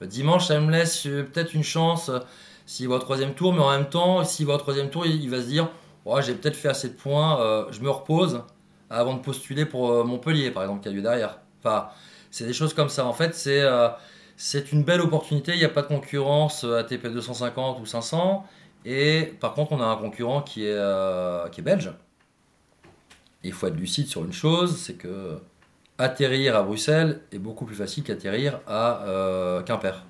Le 0.00 0.06
dimanche, 0.06 0.46
ça 0.46 0.58
me 0.58 0.72
laisse 0.72 1.02
peut-être 1.02 1.54
une 1.54 1.62
chance 1.62 2.10
s'il 2.66 2.88
va 2.88 2.96
au 2.96 2.98
troisième 2.98 3.34
tour, 3.34 3.52
mais 3.52 3.60
en 3.60 3.70
même 3.70 3.88
temps, 3.88 4.24
s'il 4.24 4.46
va 4.46 4.54
au 4.54 4.58
troisième 4.58 4.90
tour, 4.90 5.06
il, 5.06 5.28
va 5.30 5.40
se 5.40 5.46
dire 5.46 5.68
oh, 6.04 6.20
j'ai 6.20 6.34
peut-être 6.34 6.56
fait 6.56 6.68
assez 6.68 6.88
de 6.88 6.94
points, 6.94 7.40
euh, 7.40 7.66
je 7.70 7.80
me 7.80 7.90
repose 7.90 8.42
avant 8.90 9.14
de 9.14 9.20
postuler 9.20 9.66
pour 9.66 9.90
euh, 9.90 10.04
Montpellier, 10.04 10.50
par 10.50 10.62
exemple, 10.62 10.82
qui 10.82 10.88
a 10.88 10.92
lieu 10.92 11.02
derrière. 11.02 11.38
Enfin, 11.60 11.88
c'est 12.30 12.46
des 12.46 12.52
choses 12.52 12.74
comme 12.74 12.88
ça. 12.88 13.06
En 13.06 13.12
fait, 13.12 13.34
c'est 13.34 13.62
euh, 13.62 13.88
c'est 14.36 14.72
une 14.72 14.82
belle 14.82 15.00
opportunité. 15.00 15.52
Il 15.52 15.58
n'y 15.58 15.64
a 15.64 15.68
pas 15.68 15.82
de 15.82 15.86
concurrence 15.86 16.64
ATP 16.64 17.06
250 17.06 17.80
ou 17.80 17.86
500. 17.86 18.44
Et 18.84 19.34
par 19.40 19.54
contre, 19.54 19.72
on 19.72 19.80
a 19.80 19.86
un 19.86 19.96
concurrent 19.96 20.42
qui 20.42 20.66
est, 20.66 21.50
qui 21.50 21.60
est 21.60 21.64
belge. 21.64 21.92
il 23.42 23.52
faut 23.52 23.66
être 23.66 23.76
lucide 23.76 24.06
sur 24.06 24.24
une 24.24 24.32
chose 24.32 24.78
c'est 24.78 24.94
que 24.94 25.38
atterrir 25.98 26.56
à 26.56 26.62
Bruxelles 26.62 27.20
est 27.32 27.38
beaucoup 27.38 27.64
plus 27.64 27.76
facile 27.76 28.02
qu'atterrir 28.04 28.60
à 28.66 29.62
Quimper. 29.66 30.04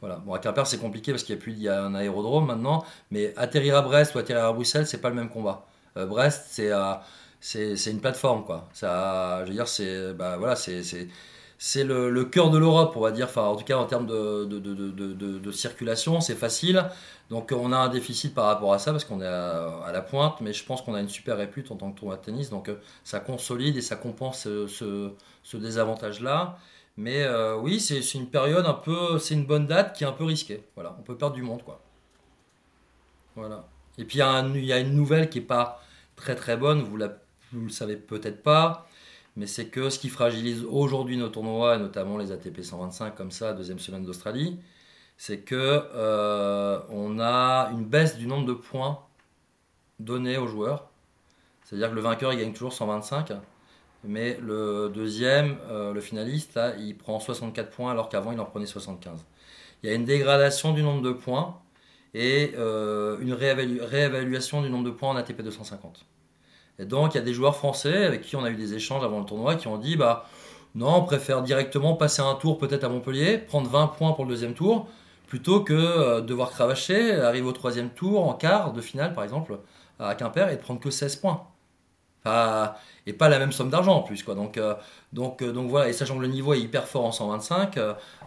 Voilà. 0.00 0.16
Bon, 0.24 0.34
à 0.34 0.38
Quimper, 0.38 0.66
c'est 0.66 0.78
compliqué 0.78 1.12
parce 1.12 1.22
qu'il 1.22 1.34
y 1.34 1.38
a 1.38 1.40
plus, 1.40 1.52
il 1.52 1.62
y 1.62 1.68
a 1.68 1.82
un 1.82 1.94
aérodrome 1.94 2.46
maintenant, 2.46 2.84
mais 3.10 3.32
atterrir 3.36 3.76
à 3.76 3.82
Brest 3.82 4.14
ou 4.14 4.18
atterrir 4.18 4.44
à 4.44 4.52
Bruxelles, 4.52 4.86
c'est 4.86 5.00
pas 5.00 5.08
le 5.08 5.14
même 5.14 5.30
combat. 5.30 5.66
Euh, 5.96 6.06
Brest, 6.06 6.46
c'est 6.50 6.70
c'est 7.40 7.90
une 7.90 8.00
plateforme, 8.00 8.44
quoi. 8.44 8.68
Ça, 8.72 9.42
je 9.44 9.48
veux 9.50 9.54
dire, 9.54 9.68
c'est 9.68 10.12
bah, 10.14 10.36
voilà, 10.36 10.56
c'est 10.56 10.82
c'est 11.58 11.84
le, 11.84 12.24
cœur 12.24 12.50
de 12.50 12.58
l'Europe, 12.58 12.92
on 12.96 13.00
va 13.00 13.10
dire. 13.12 13.26
Enfin, 13.26 13.42
en 13.42 13.56
tout 13.56 13.64
cas, 13.64 13.76
en 13.76 13.86
termes 13.86 14.06
de, 14.06 15.50
circulation, 15.52 16.20
c'est 16.20 16.34
facile. 16.34 16.84
Donc, 17.30 17.52
on 17.56 17.72
a 17.72 17.76
un 17.76 17.88
déficit 17.88 18.34
par 18.34 18.46
rapport 18.46 18.72
à 18.72 18.78
ça 18.78 18.92
parce 18.92 19.04
qu'on 19.04 19.20
est 19.20 19.26
à, 19.26 19.90
la 19.92 20.02
pointe, 20.02 20.40
mais 20.40 20.52
je 20.52 20.64
pense 20.64 20.82
qu'on 20.82 20.94
a 20.94 21.00
une 21.00 21.08
super 21.08 21.36
répute 21.36 21.70
en 21.70 21.76
tant 21.76 21.90
que 21.90 21.98
tournoi 21.98 22.16
de 22.16 22.22
tennis. 22.22 22.50
Donc, 22.50 22.68
euh, 22.68 22.76
ça 23.04 23.20
consolide 23.20 23.76
et 23.76 23.82
ça 23.82 23.96
compense 23.96 24.42
ce, 24.42 24.66
ce, 24.66 25.10
ce 25.42 25.56
désavantage-là. 25.56 26.58
Mais 26.96 27.24
euh, 27.24 27.56
oui, 27.56 27.80
c'est 27.80 28.00
une 28.14 28.28
période 28.28 28.66
un 28.66 28.74
peu. 28.74 29.18
C'est 29.18 29.34
une 29.34 29.46
bonne 29.46 29.66
date 29.66 29.96
qui 29.96 30.04
est 30.04 30.06
un 30.06 30.12
peu 30.12 30.24
risquée. 30.24 30.64
Voilà, 30.74 30.96
on 30.98 31.02
peut 31.02 31.16
perdre 31.16 31.34
du 31.34 31.42
monde, 31.42 31.62
quoi. 31.62 31.80
Voilà. 33.34 33.66
Et 33.98 34.04
puis 34.04 34.18
il 34.18 34.64
y, 34.64 34.72
a 34.72 34.78
une 34.78 34.94
nouvelle 34.94 35.28
qui 35.30 35.40
n'est 35.40 35.46
pas 35.46 35.80
très 36.16 36.34
très 36.34 36.56
bonne, 36.56 36.82
vous, 36.82 36.96
la, 36.96 37.18
vous 37.52 37.64
le 37.64 37.70
savez 37.70 37.96
peut-être 37.96 38.42
pas, 38.42 38.86
mais 39.36 39.46
c'est 39.46 39.66
que 39.66 39.90
ce 39.90 39.98
qui 39.98 40.08
fragilise 40.08 40.64
aujourd'hui 40.64 41.16
nos 41.16 41.28
tournois, 41.28 41.76
et 41.76 41.78
notamment 41.78 42.18
les 42.18 42.32
ATP 42.32 42.62
125 42.62 43.14
comme 43.14 43.30
ça, 43.30 43.52
deuxième 43.52 43.78
semaine 43.78 44.04
d'Australie, 44.04 44.58
c'est 45.16 45.40
que 45.40 45.82
euh, 45.94 46.80
on 46.90 47.18
a 47.20 47.70
une 47.72 47.84
baisse 47.84 48.16
du 48.16 48.26
nombre 48.26 48.46
de 48.46 48.54
points 48.54 49.00
donnés 50.00 50.36
aux 50.38 50.46
joueurs. 50.46 50.88
C'est-à-dire 51.64 51.90
que 51.90 51.94
le 51.94 52.00
vainqueur 52.00 52.32
il 52.32 52.38
gagne 52.38 52.52
toujours 52.52 52.72
125 52.72 53.32
mais 54.06 54.38
le 54.40 54.90
deuxième, 54.94 55.56
euh, 55.68 55.92
le 55.92 56.00
finaliste, 56.00 56.54
là, 56.54 56.74
il 56.76 56.96
prend 56.96 57.18
64 57.18 57.70
points 57.70 57.90
alors 57.90 58.08
qu'avant 58.08 58.32
il 58.32 58.40
en 58.40 58.44
prenait 58.44 58.66
75. 58.66 59.24
Il 59.82 59.90
y 59.90 59.92
a 59.92 59.96
une 59.96 60.04
dégradation 60.04 60.72
du 60.72 60.82
nombre 60.82 61.02
de 61.02 61.12
points 61.12 61.60
et 62.14 62.52
euh, 62.56 63.18
une 63.20 63.32
réévaluation 63.34 64.62
du 64.62 64.70
nombre 64.70 64.84
de 64.84 64.90
points 64.90 65.10
en 65.10 65.16
ATP 65.16 65.42
250. 65.42 66.04
Et 66.78 66.84
donc 66.84 67.14
il 67.14 67.18
y 67.18 67.20
a 67.20 67.24
des 67.24 67.34
joueurs 67.34 67.56
français 67.56 68.04
avec 68.04 68.22
qui 68.22 68.36
on 68.36 68.44
a 68.44 68.50
eu 68.50 68.56
des 68.56 68.74
échanges 68.74 69.02
avant 69.04 69.20
le 69.20 69.24
tournoi 69.24 69.54
qui 69.54 69.66
ont 69.66 69.78
dit 69.78 69.96
bah 69.96 70.26
non, 70.74 70.96
on 70.96 71.02
préfère 71.02 71.42
directement 71.42 71.94
passer 71.94 72.20
un 72.20 72.34
tour 72.34 72.58
peut-être 72.58 72.84
à 72.84 72.88
Montpellier, 72.90 73.38
prendre 73.38 73.68
20 73.68 73.88
points 73.88 74.12
pour 74.12 74.24
le 74.24 74.30
deuxième 74.30 74.52
tour, 74.52 74.88
plutôt 75.26 75.60
que 75.60 75.72
euh, 75.72 76.20
devoir 76.20 76.50
cravacher, 76.50 77.14
arriver 77.14 77.46
au 77.46 77.52
troisième 77.52 77.88
tour, 77.88 78.28
en 78.28 78.34
quart 78.34 78.74
de 78.74 78.82
finale 78.82 79.14
par 79.14 79.24
exemple, 79.24 79.58
à 79.98 80.14
Quimper, 80.14 80.50
et 80.50 80.56
de 80.56 80.60
prendre 80.60 80.80
que 80.80 80.90
16 80.90 81.16
points 81.16 81.46
Et 83.08 83.12
pas 83.12 83.28
la 83.28 83.38
même 83.38 83.52
somme 83.52 83.70
d'argent 83.70 83.94
en 83.94 84.02
plus. 84.02 84.24
Quoi. 84.24 84.34
Donc, 84.34 84.58
euh, 84.58 84.74
donc, 85.12 85.40
euh, 85.40 85.52
donc 85.52 85.70
voilà, 85.70 85.88
et 85.88 85.92
sachant 85.92 86.16
que 86.16 86.22
le 86.22 86.26
niveau 86.26 86.54
est 86.54 86.60
hyper 86.60 86.88
fort 86.88 87.04
en 87.04 87.12
125, 87.12 87.78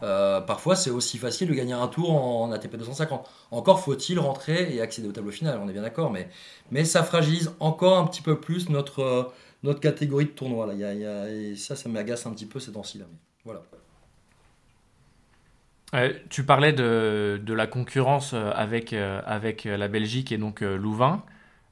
euh, 0.02 0.42
parfois 0.42 0.78
c'est 0.78 0.90
aussi 0.90 1.18
facile 1.18 1.50
de 1.50 1.54
gagner 1.54 1.74
un 1.74 1.88
tour 1.90 2.12
en, 2.12 2.50
ATP 2.54 2.78
250. 2.78 3.30
Encore 3.52 3.82
faut-il 3.82 4.20
rentrer 4.20 4.74
et 4.74 4.82
accéder 4.82 5.10
au 5.10 5.12
tableau 5.12 5.32
final, 5.32 5.60
on 5.62 5.68
est 5.68 5.74
bien 5.74 5.82
d'accord, 5.82 6.12
mais, 6.12 6.30
mais 6.72 6.86
ça 6.86 7.04
fragilise 7.04 7.52
encore 7.60 7.98
un 7.98 8.08
petit 8.08 8.22
peu 8.22 8.40
plus 8.40 8.70
notre, 8.70 9.34
notre 9.64 9.82
catégorie 9.82 10.26
de 10.26 10.32
tournoi. 10.32 10.74
Là. 10.74 10.94
Et 11.30 11.58
ça, 11.58 11.76
ça 11.76 11.90
m'agace 11.90 12.26
un 12.26 12.32
petit 12.32 12.46
peu 12.46 12.62
ces 12.62 12.72
temps-ci. 12.72 13.00
Là. 13.00 13.06
voilà. 13.44 13.62
tu 16.30 16.46
parlais 16.46 16.72
de, 16.72 17.42
de, 17.44 17.54
la 17.54 17.68
concurrence 17.68 18.34
avec, 18.34 18.94
avec 18.94 19.66
la 19.66 19.90
Belgique 19.90 20.32
et 20.32 20.38
donc 20.38 20.62
Louvain. 20.62 21.22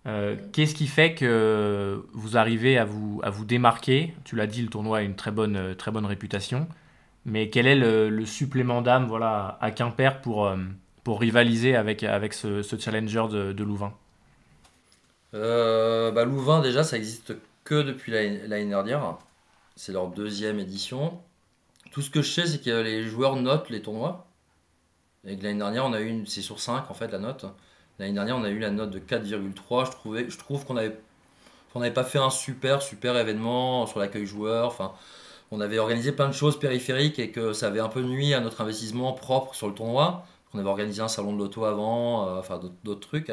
Euh, 0.07 0.37
qu'est-ce 0.53 0.73
qui 0.73 0.87
fait 0.87 1.13
que 1.15 2.05
vous 2.13 2.37
arrivez 2.37 2.77
à 2.77 2.85
vous, 2.85 3.19
à 3.23 3.29
vous 3.29 3.43
démarquer? 3.43 4.13
Tu 4.23 4.35
l'as 4.35 4.47
dit, 4.47 4.61
le 4.61 4.69
tournoi 4.69 4.99
a 4.99 5.01
une 5.01 5.15
très 5.15 5.31
bonne, 5.31 5.57
euh, 5.57 5.75
très 5.75 5.91
bonne 5.91 6.05
réputation. 6.05 6.67
Mais 7.25 7.49
quel 7.49 7.67
est 7.67 7.75
le, 7.75 8.25
supplément 8.25 8.81
d'âme 8.81 9.05
voilà, 9.05 9.57
à 9.59 9.71
Quimper 9.71 10.21
pour, 10.21 10.45
euh, 10.45 10.55
pour 11.03 11.19
rivaliser 11.19 11.75
avec, 11.75 12.03
avec 12.03 12.33
ce, 12.33 12.61
challenger 12.79 13.25
de, 13.29 13.63
Louvain? 13.63 13.93
Bah, 15.33 16.23
Louvain, 16.23 16.61
déjà, 16.61 16.83
ça 16.83 16.95
existe 16.97 17.33
que 17.65 17.81
depuis 17.81 18.13
l'année 18.13 18.69
dernière. 18.69 19.17
C'est 19.75 19.91
leur 19.91 20.07
deuxième 20.07 20.59
édition. 20.59 21.19
Tout 21.91 22.01
ce 22.01 22.09
que 22.09 22.21
je 22.21 22.31
sais, 22.31 22.47
c'est 22.47 22.63
que 22.63 22.81
les 22.81 23.03
joueurs 23.03 23.35
notent 23.35 23.69
les 23.69 23.81
tournois. 23.81 24.27
Et 25.25 25.35
l'année 25.35 25.59
dernière, 25.59 25.85
on 25.85 25.91
a 25.91 25.99
eu 25.99 26.07
une, 26.07 26.25
c'est 26.25 26.41
sur 26.41 26.61
5 26.61 26.89
en 26.89 26.93
fait 26.93 27.11
la 27.11 27.19
note. 27.19 27.45
L'année 27.99 28.13
dernière, 28.13 28.37
on 28.37 28.43
a 28.43 28.49
eu 28.49 28.59
la 28.59 28.69
note 28.69 28.91
de 28.91 28.99
4,3. 28.99 29.85
Je, 29.85 29.91
trouvais, 29.91 30.29
je 30.29 30.37
trouve 30.37 30.65
qu'on 30.65 30.75
n'avait 30.75 31.93
pas 31.93 32.03
fait 32.03 32.19
un 32.19 32.29
super, 32.29 32.81
super 32.81 33.17
événement 33.17 33.87
sur 33.87 33.99
l'accueil 33.99 34.25
joueur. 34.25 34.67
Enfin, 34.67 34.93
on 35.51 35.61
avait 35.61 35.79
organisé 35.79 36.11
plein 36.11 36.27
de 36.27 36.33
choses 36.33 36.59
périphériques 36.59 37.17
et 37.19 37.31
que 37.31 37.53
ça 37.53 37.67
avait 37.67 37.79
un 37.79 37.89
peu 37.89 38.01
nuit 38.01 38.33
à 38.33 38.39
notre 38.39 38.61
investissement 38.61 39.13
propre 39.13 39.55
sur 39.55 39.67
le 39.67 39.73
tournoi. 39.73 40.25
On 40.53 40.59
avait 40.59 40.69
organisé 40.69 41.01
un 41.01 41.07
salon 41.07 41.33
de 41.33 41.39
l'auto 41.39 41.65
avant, 41.65 42.27
euh, 42.27 42.39
enfin 42.39 42.59
d'autres 42.83 43.07
trucs. 43.07 43.31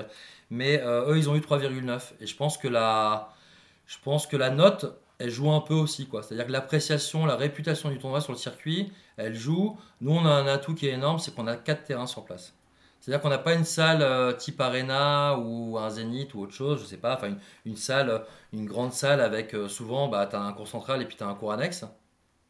Mais 0.50 0.80
euh, 0.80 1.12
eux, 1.12 1.18
ils 1.18 1.28
ont 1.28 1.37
eu 1.37 1.40
3,9. 1.40 2.12
Et 2.21 2.26
je 2.26 2.37
pense 2.37 2.56
que 2.56 2.68
la, 2.68 3.33
je 3.87 3.97
pense 4.02 4.26
que 4.26 4.37
la 4.37 4.50
note, 4.50 4.97
elle 5.18 5.30
joue 5.30 5.50
un 5.52 5.61
peu 5.61 5.75
aussi. 5.75 6.06
quoi. 6.06 6.23
C'est-à-dire 6.23 6.47
que 6.47 6.52
l'appréciation, 6.52 7.26
la 7.26 7.37
réputation 7.37 7.90
du 7.90 7.99
tournoi 7.99 8.21
sur 8.21 8.33
le 8.33 8.38
circuit, 8.38 8.92
elle 9.16 9.35
joue. 9.35 9.78
Nous, 10.00 10.12
on 10.12 10.25
a 10.25 10.30
un 10.30 10.47
atout 10.47 10.75
qui 10.75 10.87
est 10.87 10.92
énorme, 10.92 11.18
c'est 11.18 11.35
qu'on 11.35 11.47
a 11.47 11.56
4 11.56 11.85
terrains 11.85 12.06
sur 12.06 12.25
place. 12.25 12.54
C'est-à-dire 13.05 13.21
qu'on 13.21 13.29
n'a 13.29 13.37
pas 13.37 13.53
une 13.53 13.67
salle 13.67 14.01
euh, 14.01 14.33
type 14.33 14.59
arena 14.63 15.37
ou 15.37 15.77
un 15.77 15.91
zénith 15.91 16.33
ou 16.33 16.41
autre 16.41 16.55
chose, 16.55 16.81
je 16.81 16.87
sais 16.87 16.97
pas, 16.97 17.15
enfin 17.15 17.37
une, 17.67 17.77
salle, 17.77 18.09
euh, 18.09 18.19
une 18.55 18.65
grande 18.65 18.95
salle 18.95 19.21
avec 19.21 19.53
euh, 19.53 19.69
souvent, 19.69 20.09
bah, 20.09 20.27
tu 20.27 20.37
as 20.37 20.41
un 20.41 20.55
cours 20.55 20.69
central 20.69 21.03
et 21.03 21.05
puis 21.05 21.15
tu 21.15 21.23
as 21.23 21.27
un 21.27 21.35
cours 21.35 21.53
annexe 21.53 21.85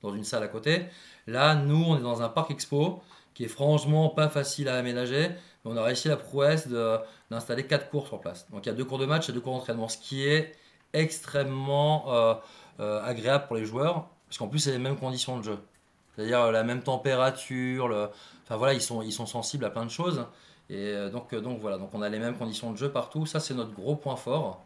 dans 0.00 0.14
une 0.14 0.22
salle 0.22 0.44
à 0.44 0.46
côté. 0.46 0.86
Là, 1.26 1.56
nous, 1.56 1.82
on 1.82 1.98
est 1.98 2.02
dans 2.02 2.22
un 2.22 2.28
parc 2.28 2.52
expo 2.52 3.02
qui 3.34 3.42
est 3.42 3.48
franchement 3.48 4.10
pas 4.10 4.28
facile 4.28 4.68
à 4.68 4.76
aménager, 4.76 5.30
mais 5.64 5.72
on 5.72 5.76
a 5.76 5.82
réussi 5.82 6.06
la 6.06 6.16
prouesse 6.16 6.68
d'installer 6.68 7.66
quatre 7.66 7.90
cours 7.90 8.06
sur 8.06 8.20
place. 8.20 8.48
Donc 8.52 8.64
il 8.64 8.68
y 8.68 8.72
a 8.72 8.76
deux 8.76 8.84
cours 8.84 8.98
de 8.98 9.06
match 9.06 9.28
et 9.28 9.32
deux 9.32 9.40
cours 9.40 9.54
d'entraînement, 9.54 9.88
ce 9.88 9.98
qui 9.98 10.24
est 10.24 10.52
extrêmement 10.92 12.38
agréable 12.78 13.48
pour 13.48 13.56
les 13.56 13.64
joueurs, 13.64 14.06
parce 14.28 14.38
qu'en 14.38 14.46
plus, 14.46 14.60
c'est 14.60 14.70
les 14.70 14.78
mêmes 14.78 14.98
conditions 14.98 15.36
de 15.36 15.42
jeu. 15.42 15.58
C'est-à-dire 16.16 16.52
la 16.52 16.62
même 16.62 16.82
température, 16.82 18.10
enfin 18.44 18.56
voilà, 18.56 18.74
ils 18.74 18.80
sont, 18.80 19.02
ils 19.02 19.12
sont 19.12 19.26
sensibles 19.26 19.64
à 19.64 19.70
plein 19.70 19.84
de 19.84 19.90
choses. 19.90 20.26
Et 20.70 20.76
euh, 20.76 21.10
donc, 21.10 21.32
euh, 21.32 21.40
donc 21.40 21.60
voilà, 21.60 21.78
donc 21.78 21.90
on 21.92 22.02
a 22.02 22.08
les 22.08 22.18
mêmes 22.18 22.36
conditions 22.36 22.72
de 22.72 22.78
jeu 22.78 22.90
partout. 22.90 23.26
Ça, 23.26 23.40
c'est 23.40 23.54
notre 23.54 23.72
gros 23.72 23.96
point 23.96 24.16
fort. 24.16 24.62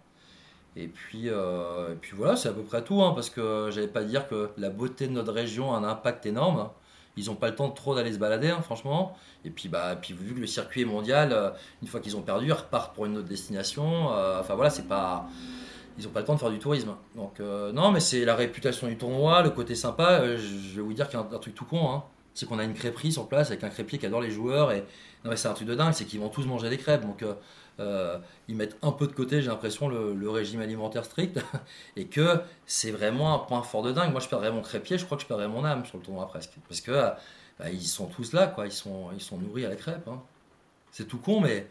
Et 0.77 0.87
puis, 0.87 1.29
euh, 1.29 1.93
et 1.93 1.97
puis 1.97 2.13
voilà, 2.17 2.37
c'est 2.37 2.49
à 2.49 2.53
peu 2.53 2.63
près 2.63 2.85
tout, 2.85 3.03
hein, 3.03 3.13
parce 3.15 3.31
que 3.31 3.71
j'allais 3.73 3.89
pas 3.89 4.05
dire 4.05 4.29
que 4.29 4.51
la 4.59 4.71
beauté 4.71 5.09
de 5.09 5.13
notre 5.13 5.33
région 5.33 5.75
a 5.75 5.79
un 5.79 5.85
impact 5.85 6.27
énorme. 6.27 6.71
Ils 7.17 7.27
n'ont 7.27 7.35
pas 7.35 7.49
le 7.49 7.57
temps 7.57 7.69
de 7.69 7.75
trop 7.75 7.97
d'aller 7.97 8.13
se 8.13 8.19
balader, 8.19 8.51
hein, 8.51 8.63
franchement. 8.63 9.17
Et 9.45 9.51
puis, 9.51 9.69
bah, 9.69 9.97
puis 10.01 10.15
vu 10.15 10.35
que 10.35 10.41
le 10.41 10.47
circuit 10.47 10.83
est 10.83 10.85
mondial, 10.85 11.53
une 11.83 11.89
fois 11.89 11.99
qu'ils 12.01 12.17
ont 12.17 12.23
perdu, 12.23 12.47
ils 12.47 12.53
repartent 12.53 12.95
pour 12.95 13.07
une 13.07 13.17
autre 13.17 13.27
destination. 13.27 14.09
enfin 14.09 14.55
voilà, 14.55 14.71
c'est 14.71 14.87
pas, 14.87 15.29
ils 15.99 16.05
n'ont 16.05 16.11
pas 16.11 16.21
le 16.21 16.27
temps 16.27 16.35
de 16.35 16.39
faire 16.39 16.51
du 16.51 16.59
tourisme. 16.59 16.95
Donc 17.17 17.41
non, 17.41 17.91
mais 17.91 18.01
c'est 18.01 18.25
la 18.25 18.37
réputation 18.37 18.87
du 18.87 18.97
tournoi, 18.97 19.43
le 19.43 19.51
côté 19.51 19.75
sympa. 19.75 20.37
je 20.37 20.77
vais 20.77 20.83
vous 20.83 20.93
dire 20.93 21.09
qu'il 21.09 21.19
y 21.19 21.23
a 21.23 21.27
un, 21.27 21.39
truc 21.39 21.55
tout 21.55 21.65
con, 21.65 21.91
hein. 21.91 22.05
c'est 22.35 22.47
qu'on 22.47 22.59
a 22.59 22.65
une 22.65 22.75
crêperie 22.75 23.13
sur 23.13 23.29
place 23.29 23.49
avec 23.49 23.65
un 23.65 23.69
crêpier 23.69 23.99
qui 23.99 24.07
adore 24.07 24.21
les 24.21 24.31
joueurs 24.31 24.73
et 24.73 24.85
non, 25.25 25.31
mais 25.31 25.37
c'est 25.37 25.49
un 25.49 25.55
truc 25.55 25.67
de 25.67 25.75
dingue, 25.75 25.93
c'est 25.93 26.05
qu'ils 26.05 26.21
vont 26.21 26.29
tous 26.29 26.47
manger 26.47 26.71
des 26.71 26.79
crêpes. 26.79 27.03
Donc, 27.03 27.23
euh, 27.23 27.35
euh, 27.81 28.19
ils 28.49 28.55
mettent 28.55 28.77
un 28.83 28.93
peu 28.93 29.07
de 29.07 29.13
côté, 29.13 29.43
j'ai 29.43 29.49
l'impression, 29.49 29.89
le, 29.89 30.31
régime 30.31 30.61
alimentaire 30.61 31.05
strict. 31.05 31.41
et 31.97 32.07
que 32.07 32.41
c'est 32.67 32.91
vraiment 32.91 33.35
un 33.35 33.39
point 33.39 33.63
fort 33.63 33.83
de 33.83 33.93
dingue. 33.93 34.13
Moi, 34.13 34.21
je 34.21 34.29
perdrais 34.29 34.53
mon 34.53 34.63
crépier, 34.63 34.99
je 34.99 35.05
crois 35.05 35.17
que 35.17 35.23
je 35.23 35.29
perdrais 35.29 35.49
mon 35.49 35.65
âme 35.65 35.85
sur 35.87 35.99
le 35.99 36.05
tournoi 36.05 36.27
presque. 36.29 36.53
Parce 36.69 36.81
que 36.81 36.93
bah, 37.59 37.71
ils 37.71 37.87
sont 37.87 38.07
tous 38.07 38.33
là, 38.33 38.47
quoi. 38.47 38.67
Ils 38.67 38.73
sont, 38.73 39.09
ils 39.15 39.21
sont 39.21 39.39
nourris 39.39 39.65
à 39.65 39.69
la 39.69 39.77
crêpe. 39.77 40.07
Hein. 40.07 40.21
C'est 40.93 41.07
tout 41.07 41.19
con, 41.19 41.41
mais 41.41 41.69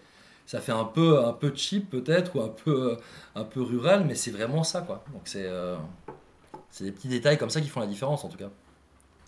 ça 0.48 0.60
fait 0.62 0.72
un 0.72 0.86
peu, 0.86 1.24
un 1.24 1.34
peu 1.34 1.54
cheap 1.54 1.92
peut-être, 1.92 2.36
ou 2.36 2.42
un 2.42 2.48
peu, 2.48 2.98
un 3.36 3.44
peu 3.44 3.62
rural, 3.62 4.06
mais 4.08 4.16
c'est 4.16 4.32
vraiment 4.32 4.64
ça, 4.64 4.82
quoi. 4.82 5.04
Donc, 5.14 5.22
c'est. 5.26 5.46
Euh, 5.46 5.76
des 6.80 6.92
petits 6.92 7.08
détails 7.08 7.38
comme 7.38 7.50
ça 7.50 7.62
qui 7.62 7.70
font 7.70 7.80
la 7.80 7.88
différence 7.88 8.24
en 8.24 8.30
tout 8.30 8.38
cas. 8.38 8.50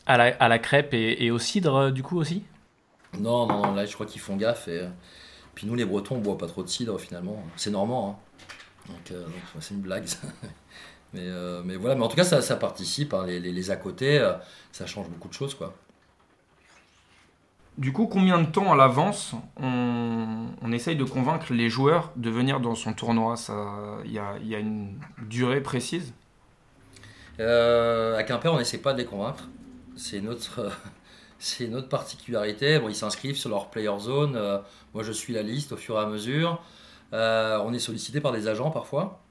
À 0.06 0.18
la, 0.18 0.26
à 0.26 0.48
la 0.48 0.60
crêpe 0.60 0.94
et, 0.94 1.26
et, 1.26 1.32
au 1.32 1.40
cidre 1.40 1.92
du 1.92 2.04
coup 2.04 2.18
aussi? 2.18 2.44
Non, 3.20 3.48
non, 3.48 3.74
là 3.74 3.86
je 3.86 3.94
crois 3.94 4.06
qu'ils 4.06 4.22
font 4.22 4.36
gaffe. 4.36 4.68
Et... 4.68 4.88
Puis 5.56 5.68
nous 5.68 5.76
les 5.76 5.86
Bretons 5.86 6.16
on 6.16 6.20
boit 6.20 6.38
pas 6.38 6.48
trop 6.48 6.64
de 6.64 6.70
cidre 6.70 7.00
finalement. 7.00 7.44
C'est 7.56 7.72
normand. 7.72 8.20
Hein. 8.88 8.94
Euh, 9.12 9.24
donc, 9.24 9.34
c'est 9.60 9.74
une 9.74 9.82
blague. 9.82 10.06
mais, 11.14 11.22
euh, 11.24 11.62
mais 11.64 11.76
voilà, 11.76 11.96
mais 11.96 12.04
en 12.04 12.08
tout 12.08 12.16
cas 12.16 12.24
ça, 12.24 12.42
ça 12.42 12.56
participe. 12.56 13.14
Hein. 13.14 13.26
Les, 13.26 13.40
les, 13.40 13.72
à 13.72 13.76
côté, 13.76 14.20
euh, 14.20 14.34
ça 14.72 14.86
change 14.86 15.10
beaucoup 15.10 15.28
de 15.28 15.34
choses 15.34 15.56
quoi. 15.56 15.76
Du 17.80 17.94
coup, 17.94 18.08
combien 18.08 18.42
de 18.42 18.46
temps 18.46 18.74
à 18.74 18.76
l'avance 18.76 19.36
on, 19.56 20.72
essaye 20.74 20.98
de 20.98 21.06
convaincre 21.06 21.54
les 21.54 21.70
joueurs 21.70 22.12
de 22.18 22.30
venir 22.30 22.60
dans 22.60 22.76
son 22.76 22.92
tournoi? 22.92 23.36
Il 24.04 24.12
y 24.12 24.20
a, 24.20 24.60
une 24.60 25.00
durée 25.30 25.62
précise? 25.62 26.14
À 27.40 28.22
Quimper, 28.24 28.54
on 28.54 28.58
n'essaie 28.58 28.80
pas 28.80 28.92
de 28.92 28.98
les 28.98 29.06
convaincre. 29.06 29.48
C'est 29.96 30.20
notre, 30.20 30.74
autre 31.74 31.88
particularité. 31.88 32.80
Bon, 32.80 32.90
ils 32.90 32.96
s'inscrivent 32.96 33.38
sur 33.38 33.50
leur 33.50 33.70
player 33.70 33.98
zone. 33.98 34.36
Euh, 34.36 34.58
moi, 34.94 35.04
je 35.04 35.14
suis 35.14 35.34
la 35.34 35.42
liste 35.42 35.72
au 35.72 35.78
fur 35.78 35.96
et 35.96 36.04
à 36.04 36.06
mesure. 36.06 36.62
Euh, 37.14 37.62
on 37.64 37.74
est 37.74 37.80
sollicité 37.80 38.20
par 38.20 38.34
des 38.34 38.50
agents 38.50 38.72
parfois. 38.72 39.22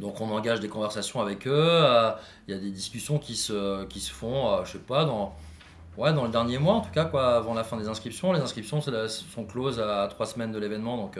Donc, 0.00 0.20
on 0.20 0.28
engage 0.32 0.58
des 0.58 0.68
conversations 0.68 1.20
avec 1.20 1.46
eux. 1.46 1.52
Euh, 1.54 2.10
il 2.48 2.54
y 2.54 2.58
a 2.58 2.60
des 2.60 2.72
discussions 2.72 3.20
qui 3.20 3.36
se, 3.36 3.84
qui 3.84 4.00
se 4.00 4.10
font, 4.10 4.64
je 4.64 4.72
sais 4.72 4.78
pas, 4.78 5.04
dans, 5.04 5.36
ouais, 5.98 6.12
dans 6.12 6.24
le 6.24 6.30
dernier 6.30 6.58
mois 6.58 6.74
en 6.74 6.80
tout 6.80 6.92
cas, 6.92 7.04
quoi, 7.04 7.36
avant 7.36 7.54
la 7.54 7.64
fin 7.64 7.76
des 7.76 7.88
inscriptions. 7.88 8.32
Les 8.32 8.40
inscriptions 8.40 8.80
sont 8.80 9.44
closes 9.44 9.80
à 9.80 10.06
trois 10.08 10.26
semaines 10.26 10.52
de 10.52 10.58
l'événement. 10.58 10.96
Donc, 10.96 11.18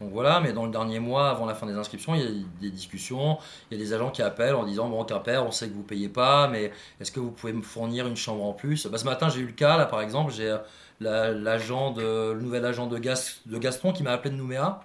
donc 0.00 0.12
voilà, 0.12 0.40
mais 0.40 0.52
dans 0.52 0.64
le 0.64 0.70
dernier 0.70 1.00
mois, 1.00 1.30
avant 1.30 1.44
la 1.44 1.54
fin 1.54 1.66
des 1.66 1.74
inscriptions, 1.74 2.14
il 2.14 2.20
y 2.20 2.24
a 2.24 2.30
des 2.60 2.70
discussions, 2.70 3.38
il 3.70 3.78
y 3.78 3.80
a 3.80 3.84
des 3.84 3.92
agents 3.92 4.10
qui 4.10 4.22
appellent 4.22 4.54
en 4.54 4.64
disant 4.64 4.88
Bon, 4.88 5.04
Quimper, 5.04 5.44
on 5.44 5.50
sait 5.50 5.68
que 5.68 5.72
vous 5.72 5.80
ne 5.80 5.86
payez 5.86 6.08
pas, 6.08 6.46
mais 6.46 6.70
est-ce 7.00 7.10
que 7.10 7.18
vous 7.18 7.32
pouvez 7.32 7.52
me 7.52 7.62
fournir 7.62 8.06
une 8.06 8.16
chambre 8.16 8.44
en 8.44 8.52
plus? 8.52 8.86
Bah, 8.86 8.98
Ce 8.98 9.04
matin, 9.04 9.28
j'ai 9.28 9.40
eu 9.40 9.46
le 9.46 9.52
cas, 9.52 9.76
là 9.76 9.86
par 9.86 10.00
exemple, 10.00 10.32
j'ai 10.32 10.50
euh, 10.50 11.34
de, 11.34 12.32
le 12.32 12.40
nouvel 12.40 12.64
agent 12.64 12.86
de, 12.86 12.98
Gaston 12.98 13.92
qui 13.92 14.04
m'a 14.04 14.12
appelé 14.12 14.30
de 14.30 14.36
Nouméa 14.36 14.80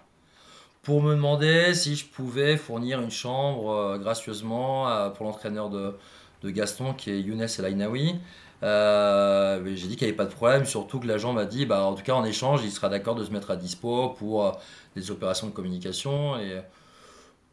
pour 0.81 1.01
me 1.01 1.13
demander 1.13 1.75
si 1.75 1.95
je 1.95 2.05
pouvais 2.05 2.57
fournir 2.57 2.99
une 2.99 3.11
chambre 3.11 3.71
euh, 3.71 3.97
gracieusement 3.99 4.89
euh, 4.89 5.09
pour 5.09 5.25
l'entraîneur 5.25 5.69
de, 5.69 5.95
de, 6.41 6.49
Gaston 6.49 6.93
qui 6.93 7.11
est 7.11 7.21
Younes 7.21 7.45
El 7.59 7.65
Ainaoui. 7.65 8.15
Euh, 8.63 9.61
j'ai 9.75 9.87
dit 9.87 9.97
qu'il 9.97 10.07
n'y 10.07 10.11
avait 10.11 10.17
pas 10.17 10.25
de 10.25 10.31
problème, 10.33 10.63
surtout 10.65 10.99
que 10.99 11.07
l'agent 11.07 11.33
m'a 11.33 11.45
dit, 11.45 11.65
bah, 11.65 11.83
en 11.83 11.95
tout 11.95 12.03
cas 12.03 12.13
en 12.13 12.23
échange, 12.23 12.61
il 12.63 12.71
sera 12.71 12.87
d'accord 12.87 13.15
de 13.15 13.23
se 13.25 13.31
mettre 13.31 13.51
à 13.51 13.57
dispo 13.57 14.09
pour 14.09 14.45
euh, 14.45 14.51
des 14.95 15.11
opérations 15.11 15.47
de 15.47 15.51
communication. 15.51 16.37
Et 16.39 16.61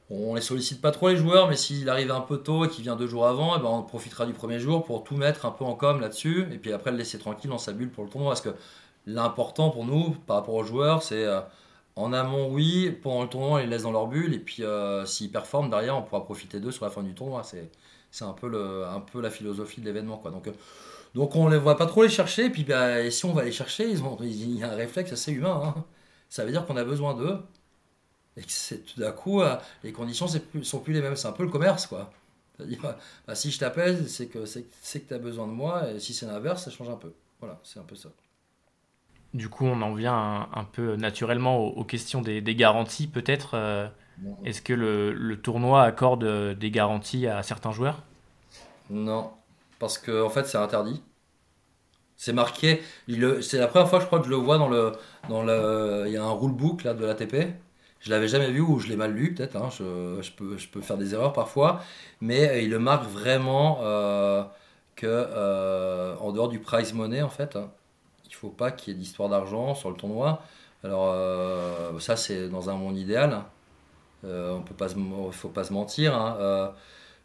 on 0.08 0.34
les 0.34 0.40
sollicite 0.40 0.80
pas 0.80 0.92
trop 0.92 1.08
les 1.08 1.16
joueurs, 1.16 1.48
mais 1.48 1.56
s'il 1.56 1.88
arrive 1.88 2.12
un 2.12 2.20
peu 2.20 2.38
tôt 2.38 2.64
et 2.64 2.68
qu'il 2.68 2.84
vient 2.84 2.96
deux 2.96 3.08
jours 3.08 3.26
avant, 3.26 3.56
eh 3.56 3.60
ben 3.60 3.68
on 3.68 3.82
profitera 3.82 4.24
du 4.24 4.32
premier 4.32 4.60
jour 4.60 4.84
pour 4.84 5.02
tout 5.02 5.16
mettre 5.16 5.46
un 5.46 5.50
peu 5.50 5.64
en 5.64 5.74
com 5.74 6.00
là-dessus, 6.00 6.46
et 6.52 6.58
puis 6.58 6.72
après 6.72 6.92
le 6.92 6.96
laisser 6.96 7.18
tranquille 7.18 7.50
dans 7.50 7.58
sa 7.58 7.72
bulle 7.72 7.90
pour 7.90 8.04
le 8.04 8.10
tournoi. 8.10 8.30
Parce 8.30 8.40
que 8.40 8.54
l'important 9.06 9.70
pour 9.70 9.84
nous, 9.84 10.10
par 10.26 10.36
rapport 10.36 10.54
aux 10.54 10.64
joueurs, 10.64 11.02
c'est 11.02 11.24
euh, 11.24 11.40
en 11.96 12.12
amont, 12.12 12.50
oui, 12.50 12.90
pendant 13.02 13.22
le 13.22 13.28
tournoi, 13.28 13.50
on 13.50 13.56
les 13.56 13.66
laisse 13.66 13.82
dans 13.82 13.92
leur 13.92 14.06
bulle, 14.06 14.32
et 14.32 14.38
puis 14.38 14.62
s'ils 15.06 15.32
performent 15.32 15.70
derrière, 15.70 15.96
on 15.96 16.02
pourra 16.02 16.24
profiter 16.24 16.60
d'eux 16.60 16.70
sur 16.70 16.84
la 16.84 16.90
fin 16.90 17.02
du 17.02 17.14
tournoi. 17.14 17.42
C'est 17.42 18.24
un 18.24 18.32
peu, 18.32 18.48
la 19.20 19.30
philosophie 19.30 19.80
de 19.80 19.86
l'événement. 19.86 20.22
Donc, 20.24 20.48
donc 21.14 21.34
on 21.34 21.48
ne 21.48 21.56
voit 21.56 21.76
pas 21.76 21.86
trop 21.86 22.02
les 22.02 22.08
chercher, 22.08 22.46
et 22.46 22.50
puis 22.50 22.64
bah, 22.64 23.10
si 23.10 23.24
on 23.24 23.32
va 23.32 23.44
les 23.44 23.52
chercher, 23.52 23.88
ils 23.88 24.02
ont, 24.02 24.16
il 24.20 24.58
y 24.58 24.62
a 24.62 24.70
un 24.70 24.76
réflexe 24.76 25.12
assez 25.12 25.32
humain. 25.32 25.74
Hein. 25.76 25.84
Ça 26.28 26.44
veut 26.44 26.52
dire 26.52 26.64
qu'on 26.66 26.76
a 26.76 26.84
besoin 26.84 27.14
d'eux, 27.14 27.38
et 28.36 28.42
que 28.42 28.74
tout 28.74 29.00
d'un 29.00 29.12
coup, 29.12 29.42
euh, 29.42 29.56
les 29.82 29.92
conditions 29.92 30.26
ne 30.54 30.62
sont 30.62 30.78
plus 30.78 30.92
les 30.92 31.02
mêmes. 31.02 31.16
C'est 31.16 31.28
un 31.28 31.32
peu 31.32 31.42
le 31.42 31.50
commerce, 31.50 31.86
quoi. 31.86 32.12
C'est-à-dire, 32.56 32.80
bah, 33.26 33.34
si 33.34 33.50
je 33.50 33.58
t'appelle, 33.58 34.08
c'est 34.08 34.28
que, 34.28 34.44
tu 34.46 35.14
as 35.14 35.18
besoin 35.18 35.46
de 35.46 35.52
moi, 35.52 35.90
et 35.90 35.98
si 35.98 36.14
c'est 36.14 36.26
l'inverse, 36.26 36.64
ça 36.64 36.70
change 36.70 36.90
un 36.90 36.96
peu. 36.96 37.12
Voilà, 37.40 37.58
c'est 37.64 37.80
un 37.80 37.84
peu 37.84 37.96
ça. 37.96 38.10
Du 39.34 39.48
coup, 39.48 39.64
on 39.64 39.80
en 39.82 39.94
vient 39.94 40.48
un, 40.52 40.64
peu 40.64 40.96
naturellement 40.96 41.58
aux, 41.58 41.84
questions 41.84 42.20
des, 42.20 42.42
garanties, 42.54 43.06
peut-être. 43.06 43.54
Euh, 43.54 43.88
Est-ce 44.44 44.60
que 44.60 44.72
le, 44.72 45.12
le 45.12 45.40
tournoi 45.40 45.82
accorde 45.82 46.24
euh, 46.24 46.54
des 46.54 46.70
garanties 46.70 47.26
à 47.26 47.42
certains 47.42 47.70
joueurs? 47.70 48.02
Non, 48.90 49.32
parce 49.80 49.98
que 49.98 50.22
en 50.22 50.30
fait 50.30 50.46
c'est 50.46 50.58
interdit. 50.58 51.02
C'est 52.16 52.32
marqué. 52.32 52.82
C'est 53.42 53.58
la 53.58 53.66
première 53.68 53.88
fois 53.88 54.00
je 54.00 54.06
crois 54.06 54.18
que 54.20 54.26
je 54.26 54.30
le 54.30 54.36
vois 54.36 54.58
dans 54.58 54.68
le 54.68 54.92
dans 55.28 55.42
le. 55.42 56.04
Il 56.06 56.12
y 56.12 56.16
a 56.16 56.24
un 56.24 56.32
rulebook 56.32 56.84
là 56.84 56.94
de 56.94 57.04
l'ATP. 57.04 57.54
Je 58.00 58.10
l'avais 58.10 58.28
jamais 58.28 58.50
vu 58.50 58.60
ou 58.60 58.78
je 58.78 58.88
l'ai 58.88 58.96
mal 58.96 59.12
lu 59.12 59.34
peut-être. 59.34 59.56
hein, 59.56 59.68
je, 59.70 60.18
je 60.22 60.32
peux 60.32 60.56
je 60.58 60.68
peux 60.68 60.80
faire 60.80 60.96
des 60.98 61.14
erreurs 61.14 61.32
parfois, 61.32 61.80
mais 62.20 62.48
euh, 62.48 62.60
il 62.60 62.70
le 62.70 62.78
marque 62.78 63.04
vraiment 63.08 63.78
euh, 63.82 64.42
que 64.96 65.06
euh, 65.06 66.16
en 66.18 66.32
dehors 66.32 66.48
du 66.48 66.60
prize 66.60 66.92
money 66.94 67.22
en 67.22 67.28
fait, 67.30 67.56
hein, 67.56 67.70
il 68.26 68.34
faut 68.34 68.50
pas 68.50 68.70
qu'il 68.72 68.94
y 68.94 68.96
ait 68.96 69.00
d'histoire 69.00 69.28
d'argent 69.30 69.74
sur 69.74 69.90
le 69.90 69.96
tournoi. 69.96 70.42
Alors 70.84 71.10
euh, 71.14 71.98
ça 72.00 72.16
c'est 72.16 72.48
dans 72.48 72.70
un 72.70 72.74
monde 72.76 72.98
idéal. 72.98 73.32
hein. 73.34 73.46
On 74.24 74.62
peut 74.62 74.74
pas 74.74 74.88
faut 75.32 75.48
pas 75.48 75.64
se 75.64 75.72
mentir. 75.72 76.14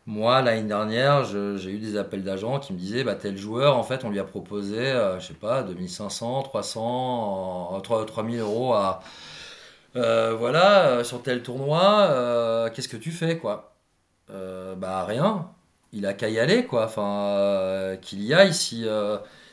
Moi, 0.07 0.41
l'année 0.41 0.67
dernière, 0.67 1.23
j'ai 1.25 1.71
eu 1.71 1.79
des 1.79 1.97
appels 1.97 2.23
d'agents 2.23 2.59
qui 2.59 2.73
me 2.73 2.77
disaient 2.77 3.03
bah, 3.03 3.15
tel 3.15 3.37
joueur, 3.37 3.77
en 3.77 3.83
fait, 3.83 4.03
on 4.05 4.09
lui 4.11 4.19
a 4.19 4.23
proposé, 4.23 4.77
euh, 4.79 5.19
je 5.19 5.27
sais 5.27 5.33
pas, 5.33 5.63
2500, 5.63 6.43
300, 6.43 7.75
euh, 7.77 7.79
3 7.81 8.05
3000 8.05 8.39
euros 8.39 8.73
à. 8.73 8.99
euh, 9.95 10.35
voilà, 10.35 10.87
euh, 10.87 11.03
sur 11.03 11.23
tel 11.23 11.43
tournoi, 11.43 12.07
euh, 12.11 12.69
qu'est-ce 12.71 12.89
que 12.89 12.97
tu 12.97 13.11
fais, 13.11 13.37
quoi? 13.39 13.75
Bah, 14.77 15.05
rien. 15.05 15.49
Il 15.93 16.05
a 16.05 16.13
qu'à 16.13 16.29
y 16.29 16.39
aller, 16.39 16.65
quoi. 16.65 16.85
Enfin, 16.85 17.97
qu'il 18.01 18.21
y 18.23 18.33
aille. 18.33 18.53
Si, 18.53 18.85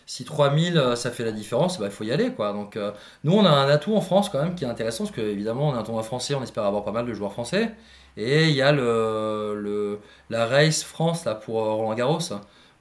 si 0.07 0.25
3000, 0.25 0.77
euh, 0.79 0.97
ça 0.97 1.11
fait 1.11 1.25
la 1.25 1.33
différence, 1.33 1.79
bah, 1.79 1.87
il 1.87 1.93
faut 1.93 2.05
y 2.05 2.12
aller, 2.12 2.33
quoi. 2.33 2.53
Donc, 2.53 2.79
nous, 3.25 3.33
on 3.33 3.45
a 3.45 3.51
un 3.51 3.69
atout 3.69 3.95
en 3.97 4.01
France, 4.01 4.29
quand 4.31 4.43
même, 4.43 4.55
qui 4.55 4.65
est 4.65 4.69
intéressant, 4.69 5.05
parce 5.05 5.17
que, 5.17 5.21
évidemment, 5.23 5.69
on 5.69 5.75
a 5.75 5.79
un 5.79 5.83
tournoi 5.83 6.03
français, 6.03 6.35
on 6.35 6.43
espère 6.43 6.65
avoir 6.65 6.85
pas 6.85 6.93
mal 6.93 7.07
de 7.07 7.15
joueurs 7.15 7.33
français. 7.33 7.73
Et 8.16 8.48
il 8.48 8.55
y 8.55 8.62
a 8.62 8.72
le, 8.72 9.98
la 10.31 10.46
Race 10.46 10.83
France 10.83 11.25
là, 11.25 11.35
pour 11.35 11.62
euh, 11.62 11.72
Roland 11.72 11.94
Garros, 11.94 12.18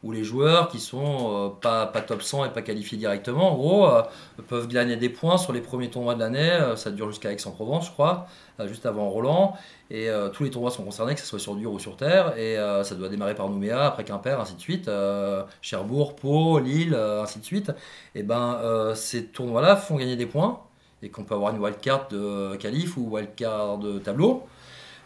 où 0.03 0.11
les 0.11 0.23
joueurs 0.23 0.67
qui 0.67 0.79
sont 0.79 1.47
euh, 1.47 1.49
pas, 1.49 1.85
pas 1.85 2.01
top 2.01 2.23
100 2.23 2.45
et 2.45 2.49
pas 2.49 2.61
qualifiés 2.61 2.97
directement, 2.97 3.53
en 3.53 3.55
gros, 3.55 3.87
euh, 3.87 4.01
peuvent 4.47 4.67
gagner 4.67 4.97
des 4.97 5.09
points 5.09 5.37
sur 5.37 5.53
les 5.53 5.61
premiers 5.61 5.89
tournois 5.89 6.15
de 6.15 6.19
l'année. 6.19 6.73
Ça 6.75 6.91
dure 6.91 7.07
jusqu'à 7.09 7.31
Aix-en-Provence, 7.31 7.87
je 7.87 7.91
crois, 7.91 8.27
juste 8.65 8.85
avant 8.85 9.09
Roland. 9.09 9.55
Et 9.89 10.07
tous 10.33 10.43
les 10.43 10.49
tournois 10.49 10.71
sont 10.71 10.83
concernés, 10.83 11.13
que 11.13 11.21
ce 11.21 11.27
soit 11.27 11.39
sur 11.39 11.55
dur 11.55 11.71
ou 11.73 11.79
sur 11.79 11.97
terre. 11.97 12.37
Et 12.37 12.55
ça 12.83 12.95
doit 12.95 13.09
démarrer 13.09 13.35
par 13.35 13.49
Nouméa, 13.49 13.85
après 13.85 14.03
Quimper, 14.03 14.39
ainsi 14.39 14.55
de 14.55 14.59
suite. 14.59 14.89
Cherbourg, 15.61 16.15
Pau, 16.15 16.59
Lille, 16.59 16.95
ainsi 16.95 17.39
de 17.39 17.45
suite. 17.45 17.71
Et 18.15 18.23
ben, 18.23 18.93
ces 18.95 19.25
tournois-là 19.25 19.75
font 19.75 19.97
gagner 19.97 20.15
des 20.15 20.25
points. 20.25 20.61
Et 21.03 21.09
qu'on 21.09 21.23
peut 21.23 21.35
avoir 21.35 21.53
une 21.53 21.61
wildcard 21.61 22.07
de 22.07 22.55
qualif 22.55 22.97
ou 22.97 23.07
wildcard 23.11 23.77
de 23.77 23.99
tableau. 23.99 24.47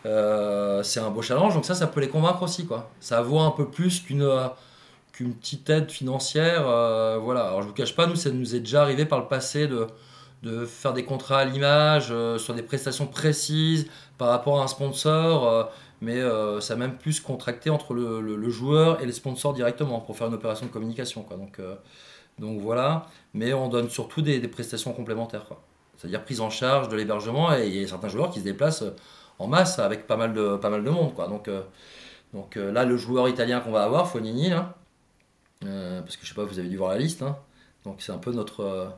Euh, 0.06 0.84
c'est 0.84 1.00
un 1.00 1.10
beau 1.10 1.22
challenge, 1.22 1.56
donc 1.56 1.66
ça, 1.66 1.74
ça 1.74 1.88
peut 1.88 2.00
les 2.00 2.10
convaincre 2.10 2.44
aussi, 2.44 2.66
quoi. 2.66 2.92
Ça 3.00 3.22
vaut 3.22 3.40
un 3.40 3.52
peu 3.52 3.68
plus 3.68 4.02
qu'une 4.02 4.22
euh, 4.22 4.48
qu'une 5.12 5.34
petite 5.34 5.70
aide 5.70 5.90
financière, 5.90 6.68
euh, 6.68 7.18
voilà. 7.18 7.48
Alors 7.48 7.64
je 7.64 7.68
vous 7.68 7.74
cache 7.74 7.96
pas, 7.96 8.06
nous, 8.06 8.16
ça 8.16 8.30
nous 8.30 8.56
est 8.56 8.60
déjà 8.60 8.84
arrivé 8.84 9.06
par 9.06 9.20
le 9.20 9.28
passé 9.28 9.68
de, 9.68 9.88
de 10.44 10.66
faire 10.66 10.94
des 10.94 11.06
contrats 11.06 11.40
à 11.40 11.46
l'image 11.46 12.14
sur 12.38 12.54
des 12.54 12.62
prestations 12.62 13.08
précises 13.08 13.88
par 14.18 14.30
rapport 14.30 14.60
à 14.60 14.64
un 14.64 14.68
sponsor, 14.68 15.70
mais 16.02 16.22
ça 16.60 16.74
a 16.74 16.78
même 16.78 16.98
plus 16.98 17.20
contracté 17.20 17.70
entre 17.70 17.94
le, 17.94 18.50
joueur 18.50 19.02
et 19.02 19.06
les 19.06 19.12
sponsors 19.14 19.54
directement 19.54 20.02
pour 20.02 20.18
faire 20.18 20.28
une 20.28 20.34
opération 20.34 20.66
de 20.68 20.72
communication, 20.72 21.24
quoi. 21.24 21.38
Donc, 21.38 21.60
donc 22.38 22.60
voilà, 22.60 23.08
mais 23.34 23.54
on 23.54 23.70
donne 23.70 23.90
surtout 23.90 24.22
des, 24.22 24.40
prestations 24.48 24.94
complémentaires. 24.94 25.46
C'est-à-dire 25.98 26.24
prise 26.24 26.42
en 26.42 26.50
charge 26.50 26.90
de 26.90 26.96
l'hébergement, 26.98 27.56
et 27.56 27.68
il 27.68 27.82
y 27.82 27.84
a 27.84 27.88
certains 27.88 28.10
joueurs 28.10 28.30
qui 28.30 28.40
se 28.40 28.44
déplacent 28.44 28.84
en 29.40 29.48
masse 29.48 29.80
avec 29.80 30.08
pas 30.08 30.18
mal 30.18 30.34
de, 30.34 30.58
pas 30.58 30.70
mal 30.70 30.84
de 30.84 30.90
monde. 30.90 31.14
Quoi. 31.14 31.28
Donc, 31.28 31.48
euh, 31.48 31.62
donc 32.34 32.58
euh, 32.58 32.72
là, 32.72 32.86
le 32.86 32.98
joueur 32.98 33.28
italien 33.30 33.60
qu'on 33.60 33.72
va 33.72 33.84
avoir, 33.84 34.10
Fonini, 34.10 34.52
euh, 35.66 36.02
parce 36.02 36.18
que 36.18 36.24
je 36.24 36.30
sais 36.30 36.36
pas, 36.36 36.44
vous 36.44 36.60
avez 36.60 36.70
dû 36.70 36.78
voir 36.78 36.92
la 36.92 36.98
liste, 36.98 37.22
hein. 37.22 37.38
donc 37.84 38.02
c'est 38.02 38.12
un 38.12 38.18
peu 38.18 38.32
notre, 38.32 38.94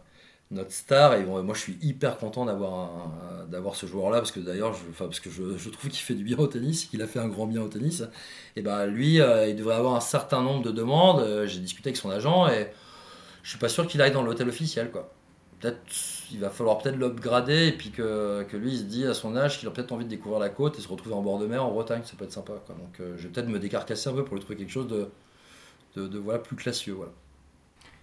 notre 0.52 0.72
star. 0.72 1.14
Et 1.16 1.24
moi, 1.24 1.44
je 1.54 1.60
suis 1.60 1.78
hyper 1.82 2.18
content 2.18 2.46
d'avoir, 2.46 3.76
ce 3.76 3.86
joueur-là, 3.86 4.20
parce 4.20 4.32
que 4.32 4.40
d'ailleurs, 4.40 4.74
je, 4.74 5.04
parce 5.04 5.20
que 5.20 5.30
je, 5.30 5.70
trouve 5.70 5.90
qu'il 5.90 6.02
fait 6.02 6.16
du 6.16 6.24
bien 6.24 6.38
au 6.38 6.48
tennis, 6.48 6.86
qu'il 6.86 7.02
a 7.02 7.08
fait 7.08 7.20
un 7.20 7.28
grand 7.28 7.48
bien 7.48 7.62
au 7.62 7.68
tennis. 7.68 8.04
Et 8.56 8.62
ben 8.62 8.86
lui, 8.86 9.16
il 9.16 9.56
devrait 9.56 9.76
avoir 9.76 9.96
un 9.96 10.02
certain 10.02 10.42
nombre 10.42 10.64
de 10.64 10.72
demandes. 10.72 11.46
J'ai 11.46 11.60
discuté 11.60 11.90
avec 11.90 11.98
son 11.98 12.10
agent 12.10 12.48
et 12.50 12.72
je 13.44 13.50
suis 13.50 13.60
pas 13.60 13.70
sûr 13.70 13.88
qu'il 13.88 14.02
aille 14.02 14.12
dans 14.12 14.24
l'hôtel 14.24 14.50
officiel, 14.50 14.92
quoi. 14.92 15.10
Peut-être, 15.60 15.80
il 16.32 16.40
va 16.40 16.50
falloir 16.50 16.78
peut-être 16.78 16.98
l'upgrader 16.98 17.68
et 17.68 17.72
puis 17.72 17.92
que, 17.92 18.44
que 18.44 18.58
lui 18.58 18.74
il 18.74 18.78
se 18.80 18.84
dit 18.84 19.06
à 19.06 19.14
son 19.14 19.36
âge 19.36 19.60
qu'il 19.60 19.68
a 19.68 19.72
peut-être 19.72 19.92
envie 19.92 20.06
de 20.06 20.10
découvrir 20.10 20.40
la 20.40 20.50
côte 20.50 20.78
et 20.78 20.82
se 20.82 20.88
retrouver 20.88 21.16
en 21.16 21.22
bord 21.22 21.40
de 21.40 21.48
mer 21.48 21.64
en 21.66 21.72
Bretagne, 21.72 22.02
ça 22.04 22.14
peut 22.18 22.26
être 22.26 22.32
sympa. 22.32 22.54
Quoi. 22.66 22.76
Donc 22.76 23.00
euh, 23.00 23.16
je 23.18 23.24
vais 23.24 23.30
peut-être 23.30 23.48
me 23.48 23.60
décarcasser 23.60 24.10
un 24.10 24.14
peu 24.14 24.24
pour 24.24 24.36
lui 24.36 24.42
trouver 24.42 24.58
quelque 24.58 24.72
chose 24.72 24.88
de, 24.88 25.10
de, 25.96 26.38
plus 26.38 26.56
classieux. 26.56 26.98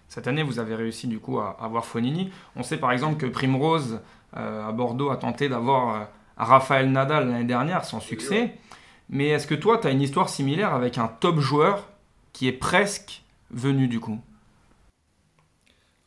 Cette 0.08 0.26
année, 0.26 0.42
vous 0.42 0.58
avez 0.58 0.74
réussi 0.74 1.06
du 1.06 1.18
coup 1.18 1.38
à 1.38 1.56
avoir 1.60 1.84
Fonini. 1.84 2.30
On 2.56 2.62
sait 2.62 2.76
par 2.76 2.92
exemple 2.92 3.16
que 3.16 3.26
Primrose 3.26 4.00
euh, 4.37 4.68
à 4.68 4.72
Bordeaux 4.72 5.10
a 5.10 5.16
tenté 5.16 5.48
d'avoir 5.48 5.94
euh, 5.94 6.04
Raphaël 6.37 6.90
Nadal 6.90 7.28
l'année 7.28 7.44
dernière 7.44 7.84
sans 7.84 8.00
succès. 8.00 8.54
Mais 9.08 9.28
est-ce 9.28 9.46
que 9.46 9.54
toi, 9.54 9.78
tu 9.78 9.87
as 9.87 9.90
une 9.90 10.02
histoire 10.02 10.28
similaire 10.28 10.74
avec 10.74 10.98
un 10.98 11.08
top 11.08 11.38
joueur 11.38 11.88
qui 12.32 12.48
est 12.48 12.52
presque 12.52 13.22
venu 13.50 13.87
du 13.87 14.00
coup? 14.00 14.18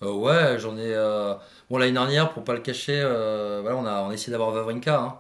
Euh, 0.04 0.12
ouais, 0.14 0.60
j'en 0.60 0.78
ai. 0.78 0.94
euh, 0.94 1.34
Bon, 1.70 1.78
l'année 1.78 1.92
dernière, 1.94 2.32
pour 2.34 2.44
pas 2.44 2.54
le 2.54 2.60
cacher, 2.62 3.00
euh, 3.04 3.60
voilà, 3.62 3.78
on 3.78 3.86
a, 3.86 4.02
on 4.04 4.10
a 4.10 4.14
essayé 4.14 4.32
d'avoir 4.32 4.54
Wawrinka. 4.54 5.00
Hein. 5.00 5.20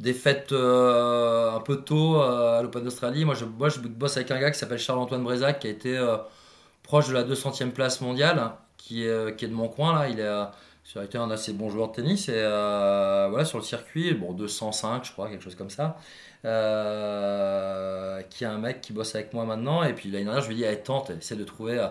Défaite 0.00 0.52
un 0.52 1.60
peu 1.64 1.78
tôt 1.84 2.20
à 2.22 2.62
l'Open 2.62 2.84
d'Australie. 2.84 3.24
Moi 3.24 3.34
je, 3.34 3.44
moi, 3.46 3.68
je 3.70 3.80
bosse 3.80 4.16
avec 4.16 4.30
un 4.32 4.40
gars 4.40 4.50
qui 4.52 4.58
s'appelle 4.58 4.78
Charles-Antoine 4.78 5.24
Brézac, 5.24 5.60
qui 5.60 5.68
a 5.68 5.70
été 5.70 5.98
proche 6.84 7.08
de 7.08 7.14
la 7.14 7.24
200e 7.24 7.72
place 7.72 8.00
mondiale, 8.02 8.52
qui 8.78 9.04
est, 9.06 9.36
qui 9.36 9.44
est 9.46 9.48
de 9.48 9.54
mon 9.54 9.68
coin. 9.68 9.94
Là. 9.98 10.08
Il, 10.08 10.20
euh, 10.20 10.44
il 10.94 10.98
a 11.00 11.04
été 11.04 11.18
un 11.18 11.30
assez 11.30 11.52
bon 11.54 11.70
joueur 11.70 11.90
de 11.90 11.94
tennis. 11.96 12.28
Et 12.30 12.34
voilà, 12.42 13.44
sur 13.46 13.58
le 13.58 13.64
circuit, 13.64 14.14
bon, 14.14 14.32
205, 14.34 15.04
je 15.06 15.12
crois, 15.12 15.28
quelque 15.30 15.44
chose 15.44 15.56
comme 15.56 15.70
ça. 15.70 15.98
Qui 18.30 18.44
est 18.44 18.46
un 18.46 18.58
mec 18.58 18.80
qui 18.80 18.92
bosse 18.92 19.14
avec 19.14 19.32
moi 19.32 19.44
maintenant. 19.44 19.82
Et 19.82 19.94
puis 19.94 20.10
l'année 20.10 20.24
dernière, 20.24 20.42
je 20.42 20.48
lui 20.48 20.54
ai 20.56 20.58
dit, 20.58 20.64
allez, 20.66 20.82
tente, 20.82 21.10
essaie 21.10 21.36
de 21.36 21.44
trouver. 21.44 21.88